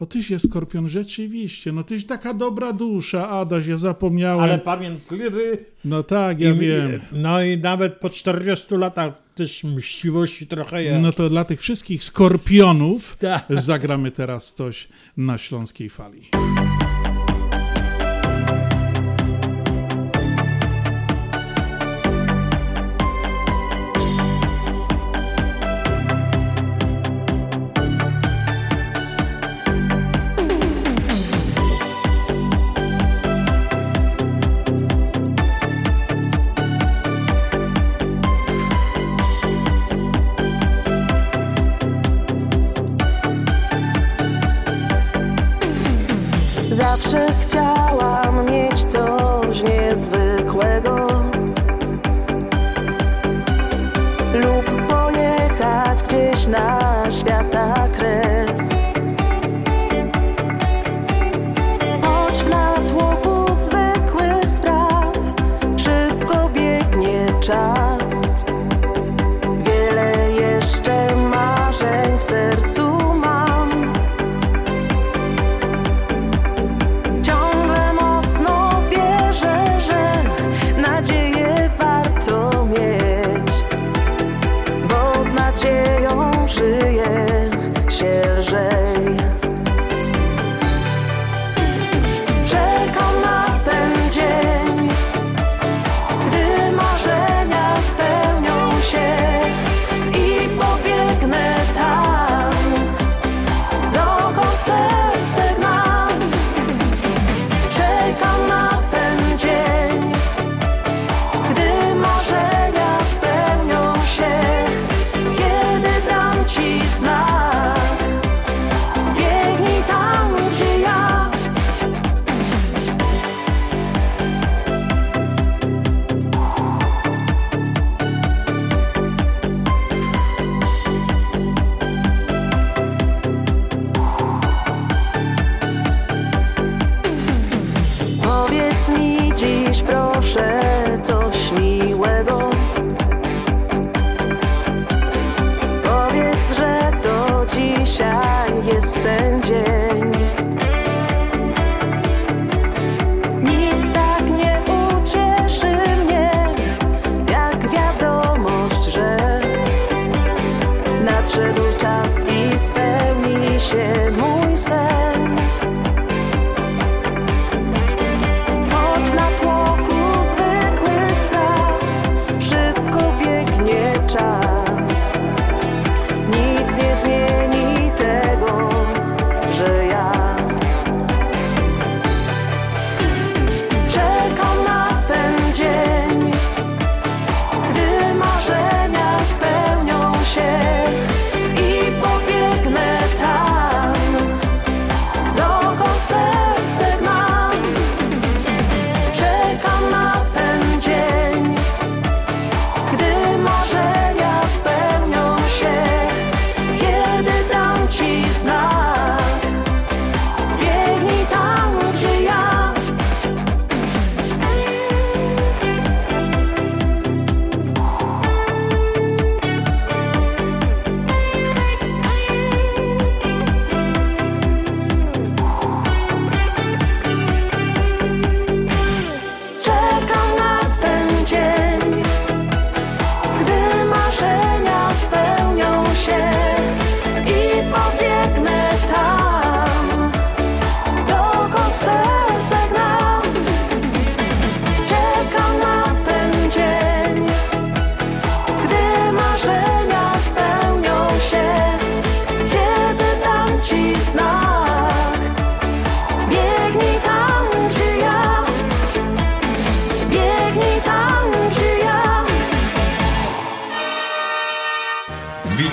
O, 0.00 0.06
tyś 0.06 0.30
jest 0.30 0.48
skorpion, 0.48 0.88
rzeczywiście. 0.88 1.72
No 1.72 1.82
tyś 1.82 2.06
taka 2.06 2.34
dobra 2.34 2.72
dusza, 2.72 3.28
Adaś, 3.30 3.66
ja 3.66 3.76
zapomniałem. 3.76 4.40
Ale 4.44 4.58
pamiętliwy. 4.58 5.64
No 5.84 6.02
tak, 6.02 6.40
ja 6.40 6.50
I- 6.50 6.58
wiem. 6.58 7.00
No 7.12 7.42
i 7.42 7.58
nawet 7.58 7.94
po 7.94 8.10
40 8.10 8.74
latach 8.76 9.12
też 9.34 9.64
mściwości 9.64 10.46
trochę 10.46 10.82
jest. 10.84 11.02
No 11.02 11.12
to 11.12 11.28
dla 11.28 11.44
tych 11.44 11.60
wszystkich 11.60 12.04
skorpionów 12.04 13.16
Tak. 13.16 13.44
zagramy 13.48 14.10
teraz 14.10 14.54
coś 14.54 14.88
na 15.16 15.38
śląskiej 15.38 15.90
fali. 15.90 16.22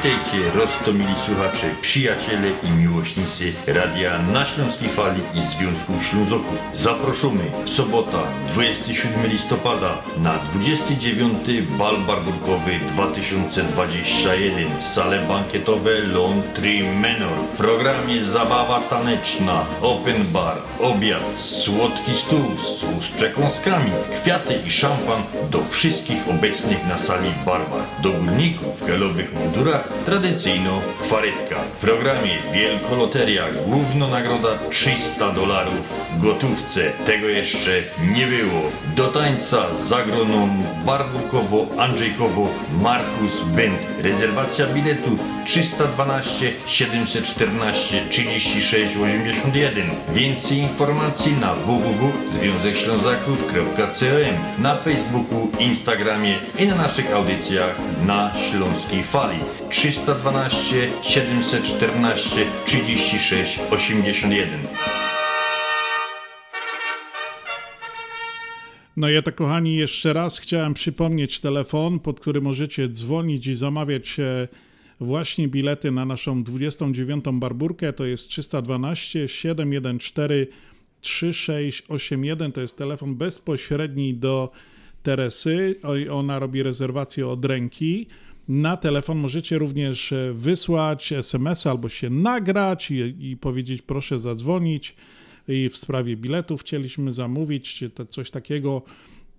Witajcie, 0.08 0.52
roztomili 0.56 1.14
słuchacze, 1.26 1.68
przyjaciele 1.82 2.50
i 2.64 2.72
miłośnicy 2.72 3.54
Radia 3.68 4.20
na 4.20 4.46
Śląskiej 4.46 4.90
Fali 4.90 5.22
i 5.34 5.42
Związku 5.42 5.94
Ślązoków. 6.10 6.60
Zaproszony 6.74 7.44
w 7.66 7.70
sobota 7.70 8.24
27 8.48 9.32
listopada 9.32 9.98
na 10.18 10.40
29 10.54 11.48
Bal 11.80 11.98
Barburkowy 11.98 12.72
2021 12.88 14.82
sale 14.82 15.28
bankietowe 15.28 16.00
Lontry 16.00 16.84
Menor. 17.02 17.38
W 17.54 17.58
programie 17.58 18.24
zabawa 18.24 18.80
taneczna, 18.80 19.66
open 19.82 20.26
bar, 20.34 20.58
obiad, 20.80 21.38
słodki 21.38 22.14
stół, 22.14 22.58
z 23.02 23.08
przekąskami, 23.08 23.92
kwiaty 24.22 24.54
i 24.68 24.72
szampan 24.72 25.24
do 25.52 25.60
wszystkich 25.70 26.30
obecnych 26.30 26.88
na 26.88 26.98
sali 26.98 27.30
barbar. 27.46 27.82
Do 28.04 28.12
górników 28.12 28.82
w 28.82 28.88
galowych 28.88 29.34
mundurach 29.34 29.97
tradycyjno 30.06 30.82
kwarytka. 31.02 31.56
W 31.56 31.82
programie 31.82 32.38
Wielkoloteria, 32.54 33.46
główna 33.68 34.08
nagroda 34.08 34.50
300 34.70 35.32
dolarów 35.32 35.82
gotówce. 36.20 36.92
Tego 37.06 37.28
jeszcze 37.28 37.72
nie 38.16 38.28
było. 38.28 38.62
Do 38.96 39.08
tańca 39.08 39.58
zagroną 39.90 40.50
Barburkowo, 40.86 41.68
Andrzejkowo, 41.78 42.48
Markus 42.82 43.44
Bent. 43.44 43.80
Rezerwacja 44.00 44.68
biletu 44.68 45.18
312 45.46 46.52
714 46.66 48.02
36 48.10 48.98
81. 48.98 49.90
Więcej 50.14 50.58
informacji 50.58 51.34
na 51.34 51.56
www.związekślązaków.com 51.56 53.78
na 54.58 54.76
Facebooku, 54.76 55.52
Instagramie 55.60 56.36
i 56.60 56.68
na 56.68 56.76
naszych 56.76 57.14
audycjach 57.14 57.76
na 58.06 58.32
Śląskiej 58.36 59.04
Fali 59.04 59.40
312 59.88 60.90
714 61.04 62.46
36 62.66 63.60
81. 63.72 64.60
No 68.98 69.10
ja 69.10 69.22
to 69.22 69.32
kochani 69.32 69.76
jeszcze 69.76 70.14
raz 70.14 70.40
chciałem 70.40 70.74
przypomnieć 70.74 71.40
telefon, 71.40 72.00
pod 72.00 72.20
który 72.20 72.42
możecie 72.42 72.90
dzwonić 72.90 73.48
i 73.48 73.56
zamawiać 73.56 74.20
e, 74.20 74.48
właśnie 75.00 75.48
bilety 75.48 75.92
na 75.92 76.06
naszą 76.06 76.44
29. 76.44 77.26
barburkę. 77.34 77.94
To 77.94 78.06
jest 78.06 78.28
312 78.28 79.28
714 79.28 80.48
3681. 81.02 82.52
To 82.52 82.62
jest 82.62 82.78
telefon 82.78 83.16
bezpośredni 83.16 84.14
do 84.14 84.52
Teresy. 85.04 85.76
Ona 86.12 86.40
robi 86.40 86.64
rezerwację 86.64 87.28
od 87.28 87.46
ręki. 87.46 88.08
Na 88.48 88.78
telefon 88.78 89.18
możecie 89.18 89.58
również 89.58 90.12
e, 90.12 90.34
wysłać 90.34 91.12
SMS 91.12 91.68
albo 91.68 91.90
się 91.90 92.10
nagrać 92.10 92.92
i, 92.92 92.96
i 93.32 93.38
powiedzieć 93.38 93.82
proszę 93.82 94.20
zadzwonić 94.20 94.96
i 95.48 95.70
w 95.70 95.78
sprawie 95.78 96.18
biletów 96.18 96.62
chcieliśmy 96.62 97.14
zamówić, 97.14 97.76
czy 97.76 97.90
te, 97.90 98.06
coś 98.06 98.32
takiego 98.32 98.82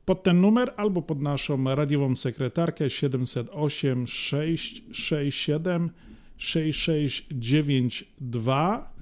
pod 0.04 0.22
ten 0.22 0.40
numer 0.40 0.72
albo 0.76 1.02
pod 1.02 1.22
naszą 1.22 1.64
radiową 1.64 2.16
sekretarkę 2.16 2.90
708 2.90 4.06
667 4.06 5.90
6692. 6.36 8.92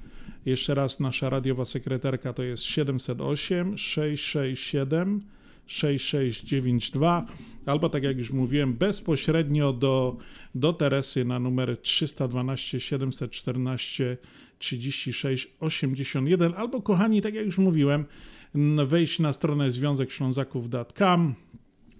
Jeszcze 0.47 0.75
raz 0.75 1.01
nasza 1.01 1.31
radiowa 1.31 1.65
sekretarka 1.65 2.33
to 2.33 2.43
jest 2.43 2.65
708 2.65 3.79
667 3.79 5.23
6692 5.67 7.27
albo 7.67 7.89
tak 7.89 8.03
jak 8.03 8.19
już 8.19 8.31
mówiłem 8.31 8.75
bezpośrednio 8.75 9.73
do, 9.73 10.17
do 10.55 10.73
Teresy 10.73 11.25
na 11.25 11.39
numer 11.39 11.77
312 11.83 12.81
714 12.81 14.17
36 14.59 15.49
81 15.61 16.55
albo 16.57 16.83
kochani, 16.83 17.23
tak 17.23 17.35
jak 17.35 17.47
już 17.47 17.59
mówiłem, 17.59 18.05
wejść 18.87 19.19
na 19.19 19.33
stronę 19.33 19.73
związekślązaków.com 19.73 21.35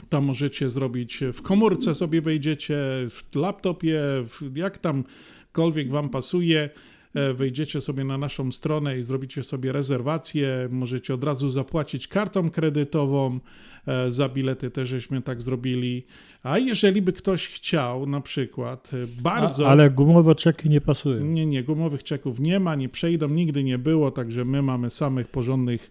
tam 0.09 0.25
możecie 0.25 0.71
zrobić 0.71 1.21
w 1.33 1.43
komórce 1.43 1.95
sobie 1.95 2.23
wejdziecie, 2.23 2.77
w 3.11 3.37
laptopie, 3.37 4.01
w, 4.29 4.57
jak 4.57 4.79
tamkolwiek 4.79 5.91
wam 5.91 6.09
pasuje. 6.09 6.71
E, 7.17 7.35
Wejdziecie 7.35 7.81
sobie 7.81 8.05
na 8.05 8.19
naszą 8.19 8.53
stronę 8.53 8.99
i 8.99 9.03
zrobicie 9.03 9.43
sobie 9.43 9.73
rezerwację. 9.73 10.69
Możecie 10.71 11.15
od 11.15 11.25
razu 11.25 11.51
zapłacić 11.51 12.09
kartą 12.09 12.51
kredytową. 12.51 13.41
e, 13.87 14.11
Za 14.11 14.29
bilety 14.29 14.71
też 14.71 14.89
żeśmy 14.89 15.23
tak 15.23 15.43
zrobili. 15.43 16.07
A 16.43 16.59
jeżeli 16.59 17.03
by 17.03 17.13
ktoś 17.13 17.49
chciał 17.49 18.07
na 18.07 18.21
przykład 18.21 18.91
e, 18.95 19.23
bardzo. 19.23 19.67
A, 19.69 19.71
ale 19.71 19.91
gumowe 19.91 20.35
czeki 20.35 20.71
nie 20.71 20.81
pasują. 20.81 21.25
Nie, 21.25 21.47
nie, 21.47 21.63
gumowych 21.63 22.05
czeków 22.05 22.41
nie 22.41 22.61
ma, 22.61 22.75
nie 22.75 22.89
przejdą, 22.89 23.29
nigdy 23.29 23.65
nie 23.65 23.79
było, 23.79 24.11
także 24.11 24.45
my 24.45 24.63
mamy 24.63 24.91
samych 24.91 25.29
porządnych 25.29 25.91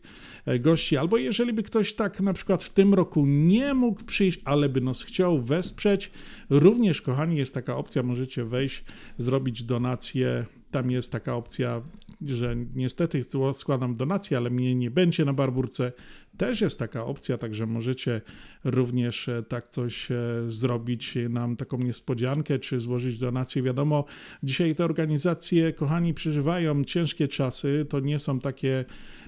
gości. 0.60 0.97
Albo 0.97 1.18
jeżeli 1.18 1.53
by 1.53 1.64
ktoś 1.64 1.93
tak 1.93 2.22
na 2.22 2.34
przykład 2.34 2.64
w 2.64 2.69
tym 2.69 2.93
roku 2.93 3.26
nie 3.26 3.73
mógł 3.73 4.03
przyjść, 4.03 4.39
ale 4.45 4.69
by 4.69 4.81
nas 4.81 5.03
chciał 5.03 5.41
wesprzeć, 5.41 6.11
również, 6.49 7.02
kochani, 7.02 7.38
jest 7.38 7.53
taka 7.53 7.77
opcja, 7.77 8.03
możecie 8.03 8.45
wejść, 8.45 8.84
zrobić 9.18 9.64
donację. 9.64 10.45
Tam 10.71 10.91
jest 10.91 11.11
taka 11.11 11.35
opcja, 11.35 11.81
że 12.21 12.55
niestety 12.75 13.21
składam 13.53 13.95
donację, 13.95 14.37
ale 14.37 14.49
mnie 14.49 14.75
nie 14.75 14.91
będzie 14.91 15.25
na 15.25 15.33
barburce. 15.33 15.91
Też 16.37 16.61
jest 16.61 16.79
taka 16.79 17.05
opcja, 17.05 17.37
także 17.37 17.65
możecie 17.65 18.21
również 18.63 19.29
e, 19.29 19.43
tak 19.43 19.69
coś 19.69 20.11
e, 20.11 20.17
zrobić, 20.47 21.17
nam 21.29 21.55
taką 21.55 21.77
niespodziankę, 21.77 22.59
czy 22.59 22.79
złożyć 22.79 23.17
donację. 23.17 23.61
Wiadomo, 23.61 24.05
dzisiaj 24.43 24.75
te 24.75 24.85
organizacje, 24.85 25.73
kochani, 25.73 26.13
przeżywają 26.13 26.83
ciężkie 26.83 27.27
czasy. 27.27 27.85
To 27.89 27.99
nie 27.99 28.19
są 28.19 28.39
takie 28.39 28.85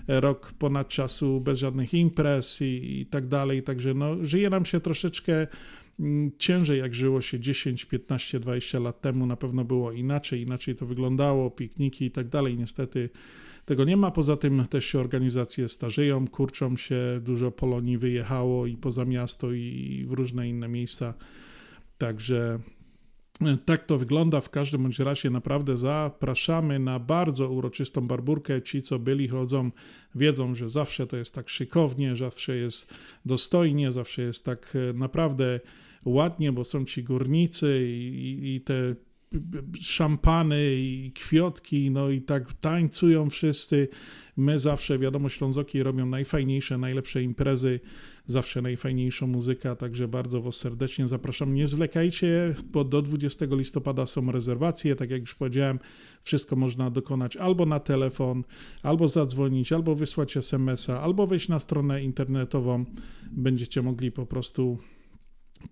e, 0.08 0.20
rok 0.22 0.54
ponad 0.60 0.88
czasu 0.88 1.42
bez 1.42 1.60
żadnych 1.60 1.94
imprez 1.94 2.62
i, 2.62 3.00
i 3.02 3.06
tak 3.06 3.28
dalej. 3.28 3.64
Także 3.64 3.94
no, 3.94 4.26
żyje 4.26 4.50
nam 4.50 4.66
się 4.66 4.80
troszeczkę 4.80 5.48
ciężej, 6.38 6.80
jak 6.80 6.96
żyło 6.96 7.22
się 7.22 7.40
10, 7.40 7.86
15, 7.86 8.40
20 8.40 8.80
lat 8.80 9.02
temu. 9.02 9.26
Na 9.26 9.36
pewno 9.36 9.66
było 9.66 9.92
inaczej, 9.92 10.42
inaczej 10.42 10.76
to 10.76 10.86
wyglądało, 10.86 11.52
pikniki 11.52 12.06
i 12.06 12.12
tak 12.12 12.28
dalej. 12.28 12.58
Niestety 12.58 13.10
tego 13.66 13.84
nie 13.84 13.98
ma. 13.98 14.12
Poza 14.12 14.38
tym 14.38 14.68
też 14.68 14.86
się 14.86 15.00
organizacje 15.00 15.70
starzeją, 15.70 16.28
kurczą 16.28 16.76
się, 16.76 17.20
dużo 17.22 17.52
Polonii 17.52 17.98
wyjechało 17.98 18.66
i 18.66 18.78
poza 18.78 19.06
miasto, 19.06 19.52
i 19.52 20.06
w 20.08 20.12
różne 20.12 20.50
inne 20.50 20.68
miejsca. 20.68 21.14
Także 21.98 22.60
e, 23.42 23.58
tak 23.66 23.86
to 23.86 23.98
wygląda. 23.98 24.42
W 24.42 24.50
każdym 24.50 24.84
bądź 24.84 25.00
razie 25.00 25.30
naprawdę 25.30 25.78
zapraszamy 25.78 26.80
na 26.80 27.00
bardzo 27.00 27.50
uroczystą 27.50 28.08
barburkę. 28.08 28.62
Ci, 28.62 28.82
co 28.82 29.00
byli, 29.00 29.28
chodzą, 29.28 29.72
wiedzą, 30.16 30.56
że 30.56 30.70
zawsze 30.70 31.08
to 31.08 31.18
jest 31.18 31.36
tak 31.36 31.50
szykownie, 31.50 32.16
zawsze 32.16 32.56
jest 32.56 32.94
dostojnie, 33.26 33.92
zawsze 33.92 34.22
jest 34.22 34.46
tak 34.46 34.74
e, 34.90 34.94
naprawdę 34.94 35.60
ładnie, 36.06 36.52
bo 36.52 36.64
są 36.64 36.86
ci 36.86 37.04
górnicy 37.04 37.88
i, 37.90 38.56
i 38.56 38.62
te 38.62 38.96
szampany 39.82 40.76
i 40.76 41.12
kwiotki, 41.16 41.92
no 41.92 42.10
i 42.10 42.22
tak 42.22 42.54
tańcują 42.54 43.30
wszyscy. 43.30 43.88
My 44.38 44.60
zawsze, 44.60 45.00
wiadomo, 45.00 45.30
Ślązoki 45.30 45.84
robią 45.84 46.06
najfajniejsze, 46.06 46.78
najlepsze 46.78 47.24
imprezy, 47.24 47.80
zawsze 48.26 48.62
najfajniejsza 48.62 49.28
muzyka, 49.28 49.76
także 49.76 50.08
bardzo 50.08 50.42
Was 50.42 50.56
serdecznie 50.56 51.08
zapraszam. 51.08 51.54
Nie 51.54 51.68
zwlekajcie, 51.68 52.56
bo 52.72 52.84
do 52.84 53.02
20 53.02 53.46
listopada 53.50 54.06
są 54.06 54.32
rezerwacje, 54.32 54.96
tak 54.96 55.10
jak 55.10 55.22
już 55.22 55.36
powiedziałem, 55.36 55.80
wszystko 56.24 56.56
można 56.56 56.92
dokonać 56.92 57.38
albo 57.38 57.66
na 57.66 57.80
telefon, 57.80 58.44
albo 58.84 59.08
zadzwonić, 59.08 59.72
albo 59.72 59.96
wysłać 59.96 60.38
SMS-a, 60.38 61.02
albo 61.02 61.28
wejść 61.28 61.50
na 61.50 61.60
stronę 61.60 62.04
internetową. 62.04 62.86
Będziecie 63.32 63.82
mogli 63.82 64.12
po 64.12 64.26
prostu 64.26 64.78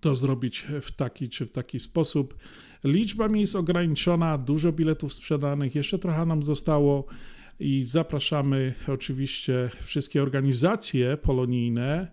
to 0.00 0.16
zrobić 0.16 0.66
w 0.80 0.92
taki 0.92 1.28
czy 1.28 1.46
w 1.46 1.50
taki 1.50 1.80
sposób. 1.80 2.36
Liczba 2.84 3.28
miejsc 3.28 3.54
ograniczona, 3.54 4.38
dużo 4.38 4.72
biletów 4.72 5.12
sprzedanych, 5.12 5.74
jeszcze 5.74 5.98
trochę 5.98 6.26
nam 6.26 6.42
zostało 6.42 7.06
i 7.60 7.84
zapraszamy 7.84 8.74
oczywiście 8.88 9.70
wszystkie 9.82 10.22
organizacje 10.22 11.16
polonijne 11.16 12.08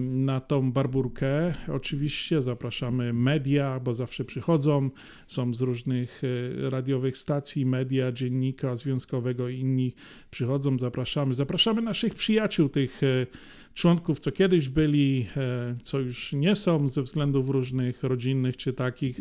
na 0.00 0.40
tą 0.40 0.72
barburkę. 0.72 1.54
Oczywiście 1.68 2.42
zapraszamy 2.42 3.12
media, 3.12 3.80
bo 3.80 3.94
zawsze 3.94 4.24
przychodzą, 4.24 4.90
są 5.28 5.54
z 5.54 5.60
różnych 5.60 6.22
e, 6.24 6.70
radiowych 6.70 7.18
stacji, 7.18 7.66
media, 7.66 8.12
dziennika 8.12 8.76
związkowego 8.76 9.48
i 9.48 9.58
inni 9.58 9.94
przychodzą, 10.30 10.78
zapraszamy. 10.78 11.34
Zapraszamy 11.34 11.82
naszych 11.82 12.14
przyjaciół, 12.14 12.68
tych 12.68 13.02
e, 13.02 13.26
członków, 13.74 14.18
co 14.18 14.32
kiedyś 14.32 14.68
byli, 14.68 15.26
e, 15.36 15.76
co 15.82 16.00
już 16.00 16.32
nie 16.32 16.56
są 16.56 16.88
ze 16.88 17.02
względów 17.02 17.48
różnych, 17.48 18.02
rodzinnych 18.02 18.56
czy 18.56 18.72
takich. 18.72 19.20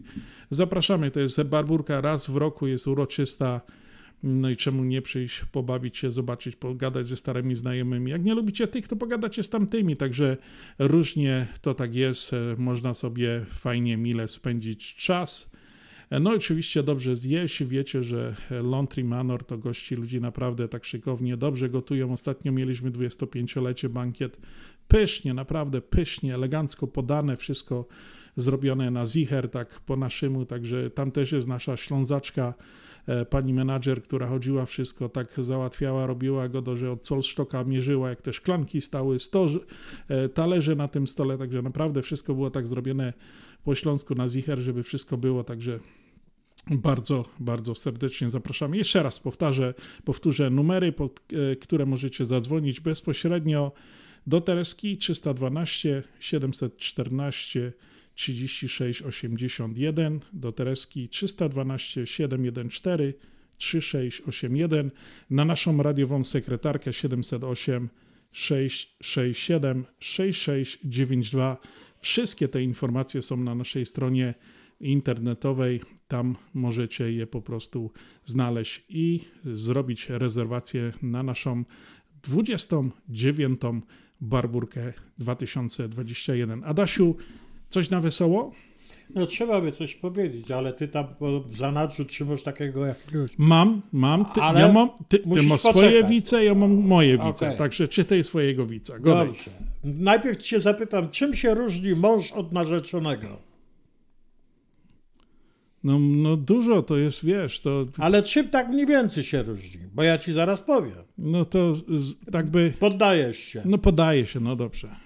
Zapraszamy, 0.50 1.12
to 1.12 1.20
jest 1.20 1.44
barburka 1.44 2.02
raz 2.02 2.30
w 2.30 2.36
roku, 2.36 2.68
jest 2.68 2.88
uroczysta. 2.88 3.62
No 4.24 4.50
i 4.50 4.58
czemu 4.58 4.84
nie 4.84 5.02
przyjść, 5.02 5.46
pobawić 5.52 5.98
się, 5.98 6.12
zobaczyć, 6.12 6.56
pogadać 6.56 7.08
ze 7.08 7.18
starymi 7.18 7.56
znajomymi. 7.56 8.12
Jak 8.12 8.24
nie 8.24 8.34
lubicie 8.34 8.68
tych, 8.68 8.88
to 8.88 8.96
pogadacie 8.96 9.44
z 9.44 9.50
tamtymi. 9.50 9.98
Także 9.98 10.38
różnie 10.80 11.48
to 11.62 11.74
tak 11.74 11.96
jest. 11.96 12.34
E, 12.34 12.38
można 12.58 12.94
sobie 12.94 13.46
fajnie, 13.50 13.98
mile 13.98 14.28
spędzić 14.28 14.96
czas. 14.96 15.52
E, 16.10 16.20
no 16.20 16.32
oczywiście 16.32 16.84
dobrze 16.84 17.16
zjeść. 17.16 17.64
Wiecie, 17.64 18.04
że 18.04 18.36
Laundry 18.50 19.04
Manor 19.04 19.44
to 19.44 19.58
gości 19.58 19.96
ludzi 19.96 20.22
naprawdę 20.22 20.68
tak 20.68 20.86
szykownie, 20.86 21.38
dobrze 21.38 21.70
gotują. 21.70 22.14
Ostatnio 22.14 22.52
mieliśmy 22.52 22.92
25-lecie 22.92 23.90
bankiet. 23.90 24.38
Pysznie, 24.88 25.34
naprawdę 25.34 25.82
pysznie, 25.82 26.34
elegancko 26.34 26.88
podane, 26.88 27.38
wszystko 27.38 27.88
zrobione 28.36 28.92
na 28.92 29.06
zicher, 29.06 29.50
tak 29.50 29.80
po 29.80 29.96
naszemu. 29.96 30.46
Także 30.46 30.90
tam 30.90 31.12
też 31.12 31.32
jest 31.32 31.48
nasza 31.48 31.78
ślązaczka, 31.78 32.54
e, 33.08 33.26
pani 33.26 33.54
menadżer, 33.54 34.04
która 34.04 34.28
chodziła 34.28 34.66
wszystko, 34.66 35.10
tak 35.10 35.34
załatwiała, 35.38 36.08
robiła 36.08 36.50
go, 36.50 36.62
do, 36.62 36.78
że 36.78 36.92
od 36.92 37.06
solsztoka 37.06 37.64
mierzyła, 37.64 38.10
jak 38.10 38.22
te 38.22 38.34
szklanki 38.34 38.82
stały, 38.82 39.20
sto, 39.20 39.48
e, 40.08 40.30
talerze 40.30 40.76
na 40.76 40.88
tym 40.88 41.08
stole, 41.08 41.38
także 41.38 41.62
naprawdę 41.62 42.02
wszystko 42.02 42.34
było 42.34 42.50
tak 42.50 42.68
zrobione 42.68 43.14
po 43.64 43.76
śląsku 43.76 44.16
na 44.16 44.30
zicher, 44.30 44.60
żeby 44.60 44.84
wszystko 44.84 45.18
było, 45.18 45.44
także 45.44 45.80
bardzo, 46.72 47.26
bardzo 47.40 47.76
serdecznie 47.76 48.30
zapraszam. 48.30 48.76
Jeszcze 48.76 49.04
raz 49.04 49.20
powtarzę, 49.20 49.74
powtórzę 50.06 50.50
numery, 50.50 50.92
pod 50.92 51.20
e, 51.52 51.56
które 51.56 51.86
możecie 51.86 52.26
zadzwonić 52.26 52.80
bezpośrednio 52.80 53.72
do 54.28 54.42
Tereski 54.42 54.98
312 54.98 56.04
714 56.20 57.74
36 58.16 59.02
81, 59.02 60.20
do 60.34 60.52
Tereski 60.52 61.10
312 61.10 62.08
714 62.08 63.14
3681, 63.58 64.92
na 65.30 65.46
naszą 65.46 65.84
radiową 65.84 66.24
sekretarkę 66.24 66.94
708 66.94 67.90
667 68.32 69.86
6692. 70.00 71.58
Wszystkie 72.04 72.48
te 72.48 72.64
informacje 72.64 73.22
są 73.22 73.38
na 73.38 73.56
naszej 73.56 73.86
stronie 73.86 74.34
internetowej. 74.80 75.82
Tam 76.08 76.36
możecie 76.54 77.12
je 77.14 77.28
po 77.28 77.42
prostu 77.42 77.92
znaleźć 78.26 78.84
i 78.90 79.20
zrobić 79.46 80.10
rezerwację 80.10 80.94
na 81.02 81.24
naszą 81.24 81.64
29. 82.24 83.62
Barburkę 84.22 84.94
2021. 85.18 86.64
Adasiu, 86.64 87.16
coś 87.70 87.90
na 87.90 88.02
wesoło? 88.02 88.52
No 89.16 89.26
trzeba 89.26 89.62
by 89.62 89.72
coś 89.72 89.96
powiedzieć, 89.96 90.52
ale 90.52 90.74
ty 90.74 90.88
tam 90.88 91.06
w 91.46 91.58
zanadrzu 91.58 92.06
trzymasz 92.06 92.44
takiego 92.44 92.86
jakiegoś... 92.86 93.32
Mam, 93.38 93.82
mam. 93.92 94.26
Ty, 94.26 94.42
ale 94.42 94.60
ja 94.60 94.72
mam, 94.72 94.90
ty, 95.08 95.20
ty 95.20 95.44
masz 95.44 95.62
swoje 95.62 96.04
wice, 96.04 96.46
ja 96.46 96.56
mam 96.56 96.72
moje 96.72 97.18
wice, 97.18 97.46
okay. 97.46 97.58
także 97.58 97.88
czytaj 97.88 98.24
swojego 98.24 98.66
wica. 98.66 99.00
Godaj. 99.00 99.28
Dobrze. 99.28 99.52
Najpierw 99.84 100.38
cię 100.38 100.60
zapytam, 100.60 101.10
czym 101.10 101.34
się 101.34 101.54
różni 101.54 101.96
mąż 101.96 102.32
od 102.32 102.52
narzeczonego? 102.52 103.28
No, 105.84 106.00
no 106.00 106.38
dużo 106.38 106.82
to 106.82 106.98
jest, 106.98 107.26
wiesz, 107.26 107.60
to... 107.60 107.86
Ale 107.98 108.24
czym 108.24 108.50
tak 108.50 108.70
mniej 108.70 108.86
więcej 108.86 109.24
się 109.24 109.44
różni? 109.44 109.82
Bo 109.94 110.04
ja 110.04 110.18
ci 110.18 110.34
zaraz 110.34 110.62
powiem. 110.62 111.04
No 111.18 111.46
to 111.46 111.76
z, 111.76 112.26
tak 112.32 112.50
by... 112.50 112.74
Poddajesz 112.80 113.38
się. 113.38 113.62
No 113.66 113.78
podaję 113.78 114.26
się, 114.26 114.40
no 114.40 114.56
dobrze. 114.56 115.03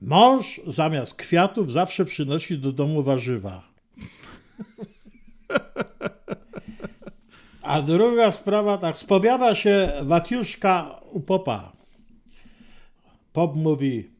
Mąż 0.00 0.60
zamiast 0.66 1.14
kwiatów 1.14 1.72
zawsze 1.72 2.04
przynosi 2.04 2.58
do 2.58 2.72
domu 2.72 3.02
warzywa. 3.02 3.68
A 7.62 7.82
druga 7.82 8.32
sprawa, 8.32 8.78
tak, 8.78 8.98
spowiada 8.98 9.54
się 9.54 9.92
Watiuszka 10.02 11.00
u 11.12 11.20
popa. 11.20 11.72
Pop 13.32 13.56
mówi, 13.56 14.10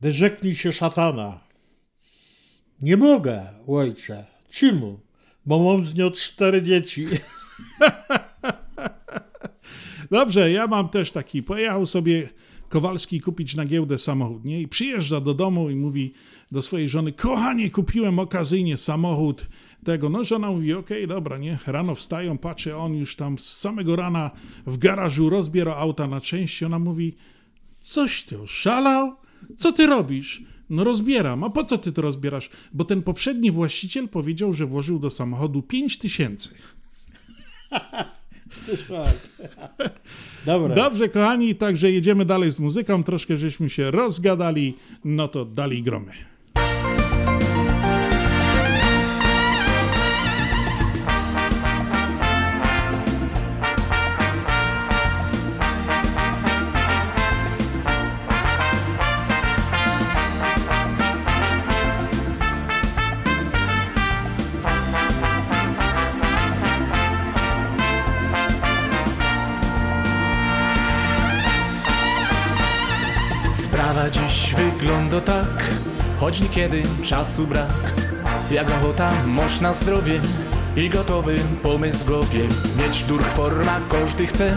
wyrzeknij 0.00 0.54
się 0.54 0.72
szatana. 0.72 1.40
Nie 2.82 2.96
mogę, 2.96 3.46
ojcze. 3.66 4.24
Czemu? 4.48 5.00
Bo 5.46 5.58
mam 5.58 5.84
z 5.84 5.94
nią 5.94 6.10
cztery 6.10 6.62
dzieci. 6.62 7.06
Dobrze, 10.10 10.52
ja 10.52 10.66
mam 10.66 10.88
też 10.88 11.12
taki. 11.12 11.42
Pojechał 11.42 11.86
sobie 11.86 12.28
Kowalski 12.68 13.20
kupić 13.20 13.54
na 13.54 13.64
giełdę 13.64 13.98
samochód, 13.98 14.44
nie? 14.44 14.60
I 14.60 14.68
przyjeżdża 14.68 15.20
do 15.20 15.34
domu 15.34 15.70
i 15.70 15.76
mówi 15.76 16.12
do 16.52 16.62
swojej 16.62 16.88
żony, 16.88 17.12
kochanie, 17.12 17.70
kupiłem 17.70 18.18
okazyjnie 18.18 18.76
samochód 18.76 19.46
tego. 19.84 20.08
No 20.08 20.24
żona 20.24 20.50
mówi, 20.50 20.72
okej, 20.72 21.04
okay, 21.04 21.06
dobra, 21.06 21.38
nie? 21.38 21.58
Rano 21.66 21.94
wstają, 21.94 22.38
patrzy, 22.38 22.76
on 22.76 22.94
już 22.94 23.16
tam 23.16 23.38
z 23.38 23.56
samego 23.56 23.96
rana 23.96 24.30
w 24.66 24.78
garażu 24.78 25.30
rozbiera 25.30 25.76
auta 25.76 26.06
na 26.06 26.20
części. 26.20 26.64
Ona 26.64 26.78
mówi, 26.78 27.14
coś 27.80 28.22
ty 28.22 28.40
oszalał? 28.40 29.16
Co 29.56 29.72
ty 29.72 29.86
robisz? 29.86 30.42
No 30.70 30.84
rozbieram. 30.84 31.44
A 31.44 31.50
po 31.50 31.64
co 31.64 31.78
ty 31.78 31.92
to 31.92 32.02
rozbierasz? 32.02 32.50
Bo 32.72 32.84
ten 32.84 33.02
poprzedni 33.02 33.50
właściciel 33.50 34.08
powiedział, 34.08 34.54
że 34.54 34.66
włożył 34.66 34.98
do 34.98 35.10
samochodu 35.10 35.62
5 35.62 35.98
tysięcy. 35.98 36.54
Dobrze, 40.74 41.08
kochani, 41.08 41.54
także 41.54 41.92
jedziemy 41.92 42.24
dalej 42.24 42.52
z 42.52 42.58
muzyką. 42.60 43.04
Troszkę 43.04 43.36
żeśmy 43.36 43.70
się 43.70 43.90
rozgadali, 43.90 44.74
no 45.04 45.28
to 45.28 45.44
dalej 45.44 45.82
gromy. 45.82 46.27
Wygląda 75.18 75.44
tak, 75.44 75.70
choć 76.20 76.40
niekiedy 76.40 76.82
czasu 77.02 77.46
brak. 77.46 77.92
Jak 78.50 78.66
ochota, 78.70 79.12
moż 79.26 79.60
na 79.60 79.72
zdrowie 79.74 80.20
i 80.76 80.90
gotowy 80.90 81.38
pomysł 81.62 82.04
w 82.04 82.08
głowie. 82.08 82.40
Mieć 82.78 83.02
durch 83.02 83.26
forma 83.26 83.80
każdy 83.90 84.26
chce, 84.26 84.56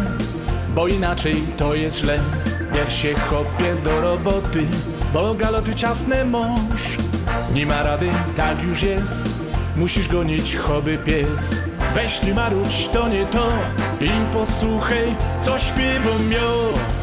bo 0.76 0.88
inaczej 0.88 1.36
to 1.58 1.76
jest 1.76 2.00
źle. 2.00 2.20
Jak 2.76 2.92
się 2.92 3.14
chopie 3.14 3.76
do 3.84 4.02
roboty, 4.02 4.66
bo 5.14 5.36
galoty 5.36 5.76
ciasne 5.76 6.26
mąż. 6.26 6.98
Nie 7.54 7.66
ma 7.66 7.84
rady, 7.84 8.10
tak 8.36 8.64
już 8.64 8.84
jest 8.84 9.52
Musisz 9.76 10.08
gonić 10.08 10.56
choby 10.56 10.98
pies 10.98 11.56
Weź 11.96 12.24
nie 12.24 12.34
marudź, 12.34 12.88
to 12.88 13.08
nie 13.08 13.26
to 13.26 13.50
I 14.02 14.10
posłuchaj, 14.34 15.16
co 15.42 15.60
śpiewam 15.60 16.32
ją 16.32 17.01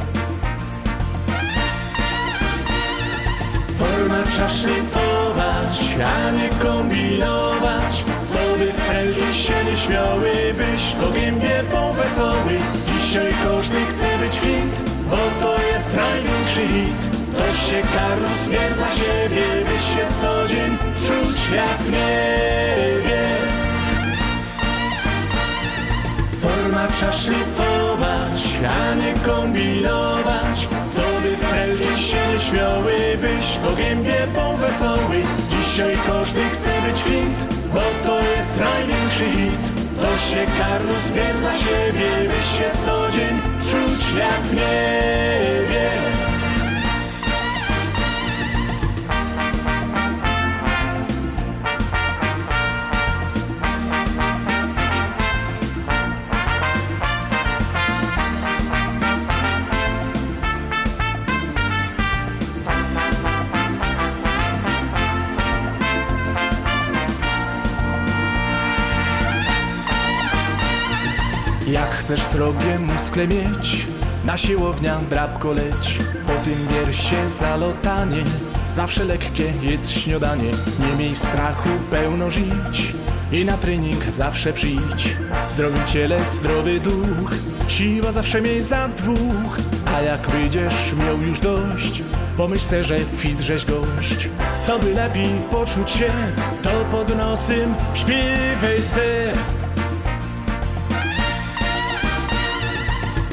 trzeba 4.31 4.49
szlifować, 4.49 5.97
a 6.05 6.31
nie 6.31 6.49
kombinować. 6.49 8.05
Co 8.29 8.39
by 8.59 8.73
felgi 8.73 9.35
się 9.35 9.65
nie 9.65 9.77
śmiały, 9.77 10.33
byś 10.59 10.93
do 11.01 11.11
gębie 11.11 11.63
był 11.71 11.93
wesoły. 11.93 12.59
Dzisiaj 12.87 13.33
każdy 13.45 13.87
chce 13.87 14.19
być 14.19 14.39
fit, 14.39 14.83
bo 15.11 15.17
to 15.41 15.63
jest 15.73 15.97
największy 15.97 16.67
hit. 16.69 17.01
To 17.37 17.45
się 17.57 17.83
Carlos 17.95 18.49
bier 18.49 18.75
za 18.75 18.91
siebie, 18.91 19.45
byś 19.65 19.95
się 19.95 20.21
co 20.21 20.49
dzień 20.49 20.79
czuć 21.07 21.39
jak 21.55 21.79
w 21.79 21.91
niebie. 21.91 23.29
Forma 26.41 26.87
trzeba 26.89 27.13
szlifować, 27.13 28.43
a 28.81 28.95
nie 28.95 29.15
kombinować. 29.15 30.69
by 30.71 30.88
się 31.99 32.41
śmiały, 32.41 32.93
byś 33.21 33.59
do 33.59 33.77
gębie 33.77 34.27
wesoły 34.61 35.23
Dzisiaj 35.51 35.97
każdy 36.07 36.41
chce 36.51 36.71
być 36.83 37.03
fit, 37.03 37.55
bo 37.75 37.81
to 38.09 38.21
jest 38.21 38.61
największy 38.61 39.25
hit. 39.31 39.61
To 40.01 40.19
się 40.19 40.47
Carlos 40.59 41.13
bier 41.13 41.39
za 41.39 41.55
siebie, 41.55 42.11
byś 42.29 42.59
się 42.59 42.79
co 42.85 43.11
dzień 43.11 43.41
czuć 43.61 44.19
jak 44.19 44.41
w 44.41 44.55
niebie 44.55 46.18
chcesz 72.09 72.23
srogie 72.23 72.79
muskle 72.79 73.29
mieć, 73.29 73.87
na 74.25 74.39
siłownia 74.39 74.99
drabko 75.11 75.53
leć, 75.53 75.99
po 76.27 76.33
tym 76.33 76.69
wiersie 76.69 77.31
zalotanie, 77.31 78.25
zawsze 78.75 79.05
lekkie 79.05 79.53
jedz 79.63 79.91
śniadanie, 79.91 80.51
nie 80.81 80.97
miej 80.99 81.17
strachu 81.17 81.69
pełno 81.91 82.31
żyć 82.31 82.95
i 83.33 83.45
na 83.45 83.57
trening 83.57 84.05
zawsze 84.11 84.53
przyjdź. 84.53 85.17
Zdrowy 85.49 85.79
ciele, 85.87 86.27
zdrowy 86.27 86.81
duch, 86.81 87.31
siła 87.69 88.13
zawsze 88.13 88.41
miej 88.41 88.63
za 88.63 88.89
dwóch, 88.89 89.59
a 89.97 90.03
jak 90.03 90.21
wyjdziesz 90.21 90.95
miał 91.07 91.21
już 91.21 91.41
dość, 91.41 92.03
pomyśl 92.37 92.65
se, 92.65 92.85
że 92.85 92.99
fit 92.99 93.41
żeś 93.41 93.65
gość. 93.65 94.29
Co 94.67 94.79
by 94.79 94.95
lepiej 94.95 95.31
poczuć 95.51 95.91
się, 95.91 96.13
to 96.63 96.71
pod 96.91 97.17
nosem 97.17 97.75
śpiewaj 97.95 98.83
se. 98.83 99.33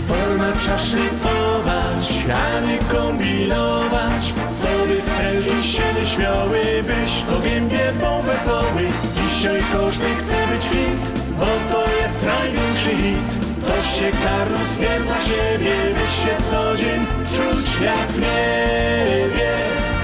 Forma 0.07 0.51
trzeba 0.59 0.77
szlifować, 0.77 2.03
a 2.33 2.59
nie 2.59 2.77
kombinować. 2.77 4.33
Co 4.57 4.67
by 4.87 5.01
felgi 5.01 5.67
się 5.67 5.83
nie 5.99 6.05
śmiały, 6.05 6.61
byś 6.83 7.23
do 7.23 7.39
gębie 7.39 7.91
był 7.99 8.21
wesoły. 8.31 8.83
Dzisiaj 9.15 9.63
każdy 9.73 10.15
chce 10.15 10.47
być 10.47 10.63
fit, 10.63 11.21
bo 11.39 11.45
to 11.73 11.83
jest 12.01 12.25
największy 12.25 12.89
hit. 12.89 13.45
To 13.67 13.83
się 13.83 14.11
Carlos 14.23 14.77
bier 14.79 15.03
za 15.03 15.19
siebie, 15.19 15.73
byś 15.93 16.23
się 16.23 16.43
co 16.49 16.77
dzień 16.77 17.05
czuć 17.35 17.81
jak 17.81 18.07
w 18.07 18.19
niebie 18.19 19.94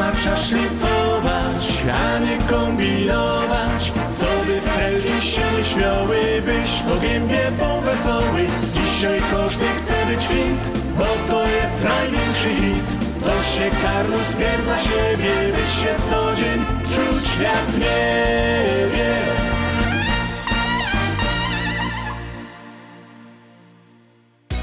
Forma 0.00 0.12
trzeba 0.20 0.36
szlifować, 0.36 1.82
a 1.92 2.18
nie 2.18 2.38
kombinować. 2.38 3.92
Co 4.16 4.26
by 4.46 4.60
felgi 4.60 5.22
się 5.22 5.40
nie 5.58 5.64
śmiały, 5.64 6.42
byś 6.46 7.00
gębie 7.02 7.50
był 7.58 7.80
wesoły 7.80 8.46
Dzisiaj 8.74 9.20
każdy 9.30 9.64
chce 9.76 10.06
być 10.06 10.26
fit, 10.26 10.78
bo 10.98 11.32
to 11.32 11.46
jest 11.46 11.84
największy 11.84 12.54
hit. 12.54 12.86
To 13.24 13.42
się 13.42 13.70
Carlos 13.82 14.36
bier 14.36 14.62
za 14.62 14.78
siebie, 14.78 15.32
byś 15.52 15.82
się 15.82 15.94
co 16.10 16.34
dzień 16.34 16.64
czuć 16.82 17.40
jak 17.42 17.64
w 17.66 17.78
niebie 17.78 19.49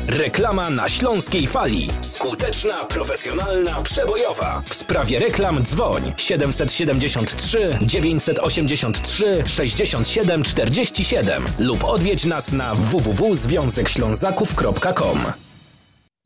Reklama 0.07 0.69
na 0.69 0.89
Śląskiej 0.89 1.47
Fali. 1.47 1.89
Skuteczna, 2.01 2.85
profesjonalna, 2.85 3.81
przebojowa. 3.81 4.63
W 4.69 4.73
sprawie 4.73 5.19
reklam 5.19 5.63
dzwoń 5.63 6.13
773 6.17 7.77
983 7.81 9.43
67 9.45 10.43
47 10.43 11.45
lub 11.59 11.83
odwiedź 11.83 12.25
nas 12.25 12.51
na 12.51 12.75
www.związekślązaków.com. 12.75 15.46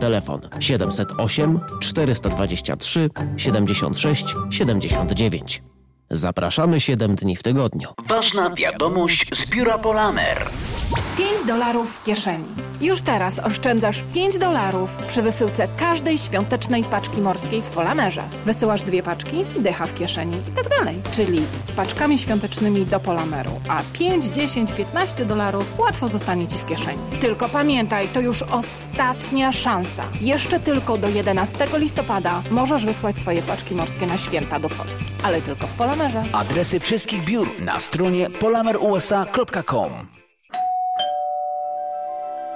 Telefon 0.00 0.40
708 0.60 1.60
423 1.80 3.10
76 3.36 4.34
79. 4.50 5.62
Zapraszamy 6.10 6.80
7 6.80 7.14
dni 7.14 7.36
w 7.36 7.42
tygodniu. 7.42 7.88
Ważna 8.08 8.50
wiadomość 8.50 9.30
z 9.46 9.50
biura 9.50 9.78
Polamer. 9.78 10.46
5 11.16 11.44
dolarów 11.46 11.96
w 11.96 12.04
kieszeni. 12.04 12.44
Już 12.80 13.02
teraz 13.02 13.38
oszczędzasz 13.38 14.04
5 14.14 14.38
dolarów 14.38 14.96
przy 15.08 15.22
wysyłce 15.22 15.68
każdej 15.78 16.18
świątecznej 16.18 16.84
paczki 16.84 17.20
morskiej 17.20 17.62
w 17.62 17.70
Polamerze. 17.70 18.22
Wysyłasz 18.46 18.82
dwie 18.82 19.02
paczki, 19.02 19.44
dycha 19.58 19.86
w 19.86 19.94
kieszeni 19.94 20.36
i 20.48 20.52
tak 20.52 20.68
dalej. 20.68 21.02
Czyli 21.12 21.42
z 21.58 21.72
paczkami 21.72 22.18
świątecznymi 22.18 22.86
do 22.86 23.00
Polameru. 23.00 23.50
A 23.68 23.82
5, 23.92 24.24
10, 24.24 24.72
15 24.72 25.24
dolarów 25.24 25.78
łatwo 25.78 26.08
zostanie 26.08 26.48
Ci 26.48 26.58
w 26.58 26.66
kieszeni. 26.66 26.98
Tylko 27.20 27.48
pamiętaj, 27.48 28.08
to 28.08 28.20
już 28.20 28.42
ostatnia 28.42 29.52
szansa. 29.52 30.04
Jeszcze 30.20 30.60
tylko 30.60 30.98
do 30.98 31.08
11 31.08 31.66
listopada 31.78 32.42
możesz 32.50 32.86
wysłać 32.86 33.18
swoje 33.18 33.42
paczki 33.42 33.74
morskie 33.74 34.06
na 34.06 34.16
święta 34.16 34.60
do 34.60 34.68
Polski. 34.68 35.04
Ale 35.22 35.42
tylko 35.42 35.66
w 35.66 35.74
Polamerze. 35.74 36.22
Adresy 36.32 36.80
wszystkich 36.80 37.24
biur 37.24 37.48
na 37.60 37.80
stronie 37.80 38.30
polamerusa.com. 38.30 40.18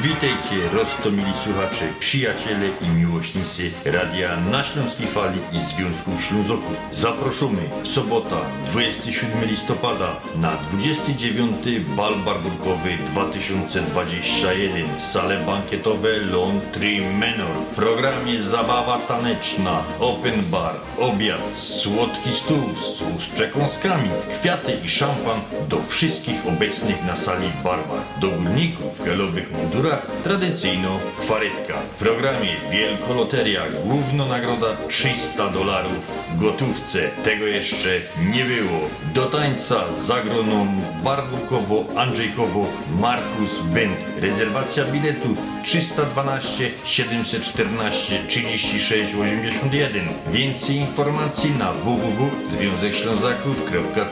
Witajcie 0.00 0.68
roztomili 0.74 1.32
słuchacze, 1.44 1.84
przyjaciele 2.00 2.68
i 2.80 2.88
miłośnicy 2.88 3.70
Radia 3.84 4.36
na 4.36 4.64
Śląskiej 4.64 5.06
Fali 5.06 5.38
i 5.52 5.60
Związku 5.64 6.10
Ślązoków. 6.28 6.76
Zaproszony 6.92 7.62
sobota 7.82 8.36
27 8.66 9.44
listopada 9.44 10.16
na 10.36 10.56
29 10.56 11.56
bal 11.96 12.14
barburkowy 12.14 12.90
2021 13.12 15.00
sale 15.00 15.40
bankietowe 15.46 16.16
Laundry 16.16 17.00
Manor. 17.00 17.56
W 17.72 17.74
programie 17.74 18.42
zabawa 18.42 18.98
taneczna, 18.98 19.82
open 20.00 20.42
bar, 20.50 20.74
obiad, 20.98 21.56
słodki 21.56 22.30
stół, 22.32 22.74
z 23.20 23.26
przekąskami, 23.26 24.10
kwiaty 24.40 24.72
i 24.84 24.88
szampan 24.88 25.40
do 25.68 25.76
wszystkich 25.88 26.46
obecnych 26.46 27.04
na 27.06 27.16
sali 27.16 27.50
barbar. 27.64 28.00
Do 28.20 28.28
górników 28.28 29.04
galowych 29.04 29.52
mundurach 29.52 29.81
tradycyjno 30.24 30.98
kwarytka. 31.20 31.74
W 31.74 31.98
programie 31.98 32.56
Wielkoloteria 32.70 33.62
główna 33.84 34.26
nagroda 34.26 34.66
300 34.88 35.48
dolarów 35.48 35.98
gotówce. 36.34 37.08
Tego 37.24 37.46
jeszcze 37.46 37.88
nie 38.32 38.44
było. 38.44 38.80
Do 39.14 39.26
tańca 39.26 39.92
zagroną 39.92 40.66
Barburkowo, 41.04 41.84
Andrzejkowo, 41.96 42.66
Markus 43.00 43.60
Bent. 43.62 43.98
Rezerwacja 44.20 44.84
biletów 44.84 45.38
312 45.64 46.70
714 46.84 48.18
36 48.28 49.14
81. 49.14 50.08
Więcej 50.32 50.76
informacji 50.76 51.50
na 51.58 51.72
www.związekślązaków.com 51.72 54.02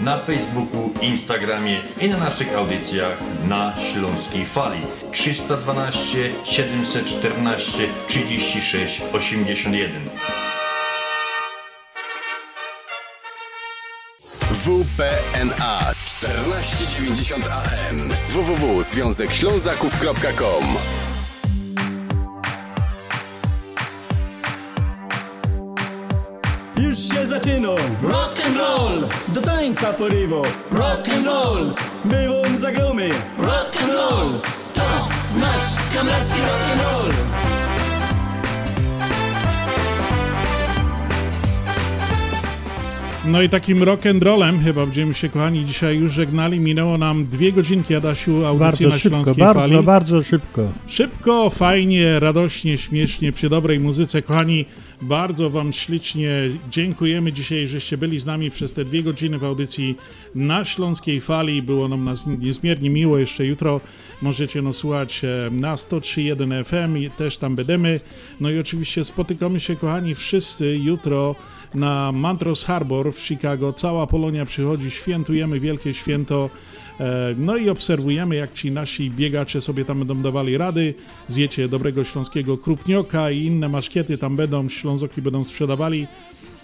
na 0.00 0.18
Facebooku, 0.18 0.90
Instagramie 1.02 1.80
i 2.00 2.08
na 2.08 2.16
naszych 2.16 2.56
audycjach 2.56 3.18
na 3.48 3.72
Śląskiej 3.78 4.46
Fali 4.46 4.85
312 5.12 6.32
714 6.44 7.88
36 8.08 9.02
81. 9.12 10.10
WPNA 14.66 15.94
1490 16.20 17.44
AM 17.52 18.10
www.związekślązaków.com 18.28 20.76
Już 26.78 26.98
się 26.98 27.26
zaczyna 27.26 27.68
rock 28.02 28.40
and 28.46 28.58
roll, 28.58 29.08
do 29.28 29.42
tańca 29.42 29.92
porywo. 29.92 30.42
Rock 30.70 31.08
and 31.08 31.26
roll, 31.26 31.74
bywą 32.04 32.42
zagromy. 32.58 33.08
Rock 33.38 33.82
and 33.82 33.94
roll, 33.94 34.30
to 34.76 35.08
nasz 35.40 35.94
kamracki 35.94 36.40
rock 36.40 36.62
and 36.72 36.80
roll. 36.82 37.12
No 43.26 43.42
i 43.42 43.48
takim 43.48 43.82
rock 43.82 44.06
and 44.06 44.22
rollem 44.22 44.60
chyba 44.64 44.84
będziemy 44.86 45.14
się, 45.14 45.28
kochani, 45.28 45.64
dzisiaj 45.64 45.96
już 45.96 46.12
żegnali. 46.12 46.60
Minęło 46.60 46.98
nam 46.98 47.26
dwie 47.26 47.52
godzinki, 47.52 47.94
Adasiu, 47.94 48.46
audycji 48.46 48.58
Bardzo 48.86 48.88
na 48.88 48.90
szybko, 48.90 49.08
Śląskiej 49.08 49.44
bardzo, 49.44 49.60
Fali. 49.60 49.82
bardzo 49.82 50.22
szybko. 50.22 50.62
Szybko, 50.86 51.50
fajnie, 51.50 52.20
radośnie, 52.20 52.78
śmiesznie, 52.78 53.32
przy 53.32 53.48
dobrej 53.48 53.80
muzyce. 53.80 54.22
Kochani, 54.22 54.64
bardzo 55.02 55.50
Wam 55.50 55.72
ślicznie 55.72 56.30
dziękujemy 56.70 57.32
dzisiaj, 57.32 57.66
żeście 57.66 57.98
byli 57.98 58.18
z 58.18 58.26
nami 58.26 58.50
przez 58.50 58.72
te 58.72 58.84
dwie 58.84 59.02
godziny 59.02 59.38
w 59.38 59.44
audycji 59.44 59.96
na 60.34 60.64
Śląskiej 60.64 61.20
Fali. 61.20 61.62
Było 61.62 61.88
nam 61.88 62.04
nas 62.04 62.26
niezmiernie 62.26 62.90
miło. 62.90 63.18
Jeszcze 63.18 63.46
jutro 63.46 63.80
możecie 64.22 64.62
nas 64.62 64.76
słuchać 64.76 65.24
e, 65.24 65.50
na 65.50 65.74
103.1 65.74 66.64
FM 66.64 66.96
i 66.96 67.10
też 67.10 67.36
tam 67.36 67.56
będziemy. 67.56 68.00
No 68.40 68.50
i 68.50 68.58
oczywiście 68.58 69.04
spotykamy 69.04 69.60
się, 69.60 69.76
kochani, 69.76 70.14
wszyscy 70.14 70.76
jutro 70.76 71.34
na 71.74 72.12
Montrose 72.12 72.66
Harbor 72.66 73.12
w 73.12 73.20
Chicago. 73.20 73.72
Cała 73.72 74.06
Polonia 74.06 74.46
przychodzi, 74.46 74.90
świętujemy 74.90 75.60
wielkie 75.60 75.94
święto. 75.94 76.50
E, 77.00 77.34
No 77.38 77.56
i 77.56 77.70
obserwujemy, 77.70 78.36
jak 78.36 78.52
ci 78.52 78.70
nasi 78.72 79.10
biegacze 79.10 79.60
sobie 79.60 79.84
tam 79.84 79.98
będą 79.98 80.22
dawali 80.22 80.58
rady. 80.58 80.94
Zjecie 81.28 81.68
dobrego 81.68 82.04
śląskiego 82.04 82.58
krupnioka 82.58 83.30
i 83.30 83.44
inne 83.44 83.68
maszkiety 83.68 84.18
tam 84.18 84.36
będą, 84.36 84.68
ślązoki 84.68 85.22
będą 85.22 85.44
sprzedawali. 85.44 86.06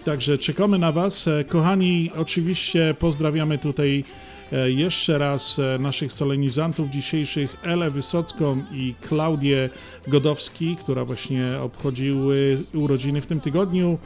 Także 0.04 0.38
czekamy 0.38 0.78
na 0.78 0.92
Was. 0.92 1.28
E, 1.28 1.44
Kochani, 1.44 2.10
oczywiście 2.16 2.94
pozdrawiamy 2.98 3.58
tutaj 3.58 4.04
e, 4.52 4.70
jeszcze 4.70 5.18
raz 5.18 5.60
naszych 5.78 6.12
solenizantów 6.12 6.90
dzisiejszych, 6.90 7.56
Elę 7.62 7.90
Wysocką 7.90 8.62
i 8.72 8.94
Klaudię 9.00 9.70
Godowski, 10.08 10.76
która 10.76 11.04
właśnie 11.04 11.46
obchodziły 11.62 12.58
urodziny 12.74 13.20
w 13.20 13.26
tym 13.26 13.40
tygodniu. 13.40 13.98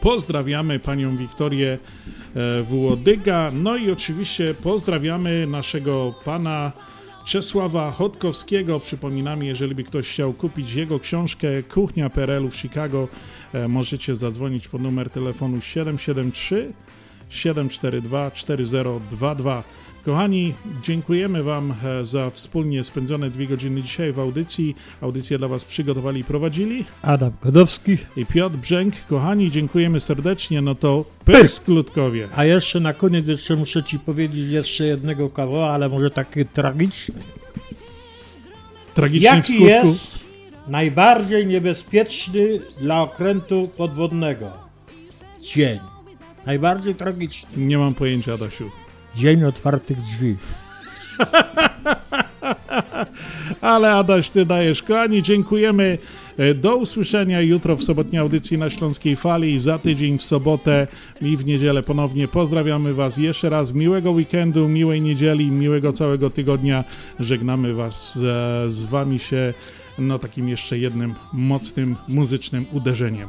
Pozdrawiamy 0.00 0.78
panią 0.78 1.16
Wiktorię 1.16 1.78
e, 2.34 2.62
Włodyga. 2.62 3.50
No 3.54 3.76
i 3.76 3.90
oczywiście 3.90 4.54
pozdrawiamy 4.62 5.46
naszego 5.46 6.14
pana 6.24 6.72
Czesława 7.24 7.90
Chodkowskiego. 7.90 8.80
Przypominamy, 8.80 9.46
jeżeli 9.46 9.74
by 9.74 9.84
ktoś 9.84 10.08
chciał 10.08 10.32
kupić 10.32 10.74
jego 10.74 11.00
książkę 11.00 11.62
Kuchnia 11.62 12.10
PRL-u 12.10 12.50
w 12.50 12.56
Chicago, 12.56 13.08
e, 13.52 13.68
możecie 13.68 14.14
zadzwonić 14.14 14.68
pod 14.68 14.82
numer 14.82 15.10
telefonu 15.10 15.60
773 15.60 16.72
742 17.30 18.30
4022. 18.30 19.62
Kochani, 20.04 20.54
dziękujemy 20.82 21.42
Wam 21.42 21.74
e, 21.84 22.04
za 22.04 22.30
wspólnie 22.30 22.84
spędzone 22.84 23.30
dwie 23.30 23.46
godziny 23.46 23.82
dzisiaj 23.82 24.12
w 24.12 24.18
audycji. 24.18 24.76
Audycję 25.00 25.38
dla 25.38 25.48
Was 25.48 25.64
przygotowali 25.64 26.20
i 26.20 26.24
prowadzili 26.24 26.84
Adam 27.02 27.32
Godowski. 27.42 27.98
i 28.16 28.26
Piotr 28.26 28.56
Brzęk. 28.56 28.94
Kochani, 29.08 29.50
dziękujemy 29.50 30.00
serdecznie. 30.00 30.62
No 30.62 30.74
to 30.74 31.04
pysk, 31.24 31.68
Ludkowie. 31.68 32.28
A 32.36 32.44
jeszcze 32.44 32.80
na 32.80 32.92
koniec 32.94 33.26
jeszcze 33.26 33.56
muszę 33.56 33.84
Ci 33.84 33.98
powiedzieć 33.98 34.50
jeszcze 34.50 34.84
jednego 34.86 35.30
kawała, 35.30 35.70
ale 35.70 35.88
może 35.88 36.10
taki 36.10 36.46
tragiczny. 36.46 37.22
Tragiczny 38.94 39.30
w 39.30 39.34
Jaki 39.34 39.52
skutku. 39.52 39.66
jest 39.66 40.18
najbardziej 40.68 41.46
niebezpieczny 41.46 42.60
dla 42.80 43.02
okrętu 43.02 43.70
podwodnego 43.76 44.46
dzień? 45.42 45.78
Najbardziej 46.46 46.94
tragiczny. 46.94 47.48
Nie 47.56 47.78
mam 47.78 47.94
pojęcia, 47.94 48.34
Adasiu. 48.34 48.70
Dzień 49.16 49.44
otwartych 49.44 50.02
drzwi. 50.02 50.36
Ale 53.60 53.92
Adaś, 53.92 54.30
ty 54.30 54.46
dajesz. 54.46 54.82
Kochani, 54.82 55.22
dziękujemy. 55.22 55.98
E, 56.38 56.54
Do 56.54 56.76
usłyszenia 56.76 57.40
jutro 57.40 57.76
w 57.76 57.82
sobotniej 57.82 58.20
audycji 58.20 58.58
na 58.58 58.70
Śląskiej 58.70 59.16
Fali. 59.16 59.58
Za 59.58 59.78
tydzień 59.78 60.18
w 60.18 60.22
sobotę 60.22 60.86
i 61.20 61.36
w 61.36 61.46
niedzielę 61.46 61.82
ponownie. 61.82 62.28
Pozdrawiamy 62.28 62.94
Was 62.94 63.16
jeszcze 63.16 63.50
raz. 63.50 63.72
Miłego 63.72 64.10
weekendu, 64.10 64.68
miłej 64.68 65.02
niedzieli, 65.02 65.50
miłego 65.50 65.92
całego 65.92 66.30
tygodnia. 66.30 66.84
Żegnamy 67.20 67.74
Was 67.74 68.18
z, 68.18 68.22
z 68.72 68.84
Wami 68.84 69.18
się 69.18 69.54
no 69.98 70.18
takim 70.18 70.48
jeszcze 70.48 70.78
jednym 70.78 71.14
mocnym 71.32 71.96
muzycznym 72.08 72.66
uderzeniem. 72.72 73.28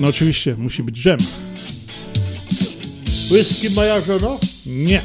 No 0.00 0.08
oczywiście, 0.08 0.54
musi 0.54 0.82
być 0.82 0.96
dżem. 0.96 1.18
Whisky 3.30 3.70
moja 3.70 4.00
żono? 4.00 4.38
Nie. 4.66 5.00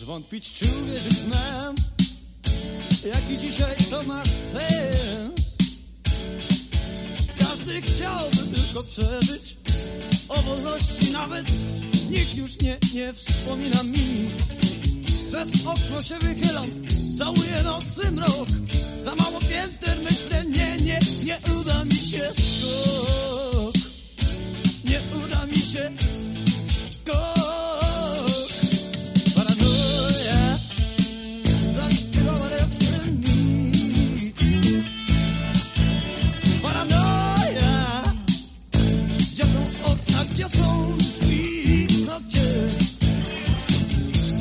Zwątpić 0.00 0.52
czy 0.52 0.64
uwierzyć 0.64 1.18
mam, 1.32 1.74
jaki 3.06 3.38
dzisiaj 3.40 3.76
to 3.90 4.02
ma 4.02 4.22
sens. 4.24 5.56
Każdy 7.38 7.82
chciałby 7.82 8.36
tylko 8.36 8.82
przeżyć, 8.82 9.56
o 10.28 10.42
wolności 10.42 11.12
nawet 11.12 11.52
nikt 12.10 12.38
już 12.38 12.60
nie, 12.60 12.78
nie 12.94 13.12
wspomina 13.12 13.82
mi. 13.82 14.14
Przez 15.28 15.66
okno 15.66 16.02
się 16.02 16.18
wychylam, 16.18 16.66
całuję 17.18 17.62
nocy 17.64 18.12
mrok, 18.12 18.48
za 19.04 19.14
mało 19.14 19.40
pięter 19.40 19.98
myślę, 20.02 20.44
nie, 20.44 20.76
nie, 20.76 20.98
nie 21.24 21.38
uda 21.60 21.84
mi 21.84 21.94
się 21.94 22.30
skok. 22.32 23.74
Nie 24.84 25.00
uda 25.24 25.46
mi 25.46 25.56
się 25.56 25.90
skok. 26.90 28.32
Paranoja 29.34 30.56
zaśpiewana 31.76 32.66
w 32.66 33.10
mi 33.20 34.32
Paranoja 36.62 38.02
Gdzie 39.32 39.42
są 39.42 39.84
okna, 39.84 40.24
gdzie 40.32 40.48
są 40.48 40.96
drzwi, 40.98 41.86
no 42.06 42.20
gdzie 42.20 42.68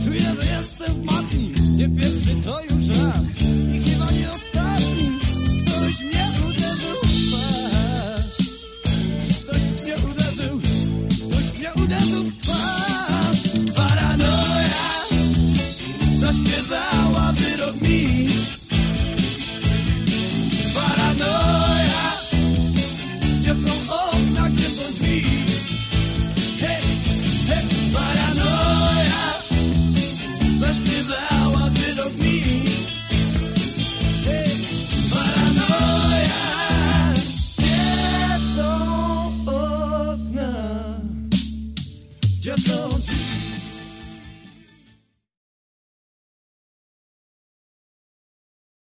Czuję, 0.05 0.35
że 0.41 0.57
jestem 0.57 0.93
w 0.93 1.03
matni, 1.03 1.53
nie 1.77 1.89
pierwszy 1.89 2.35
to 2.45 2.60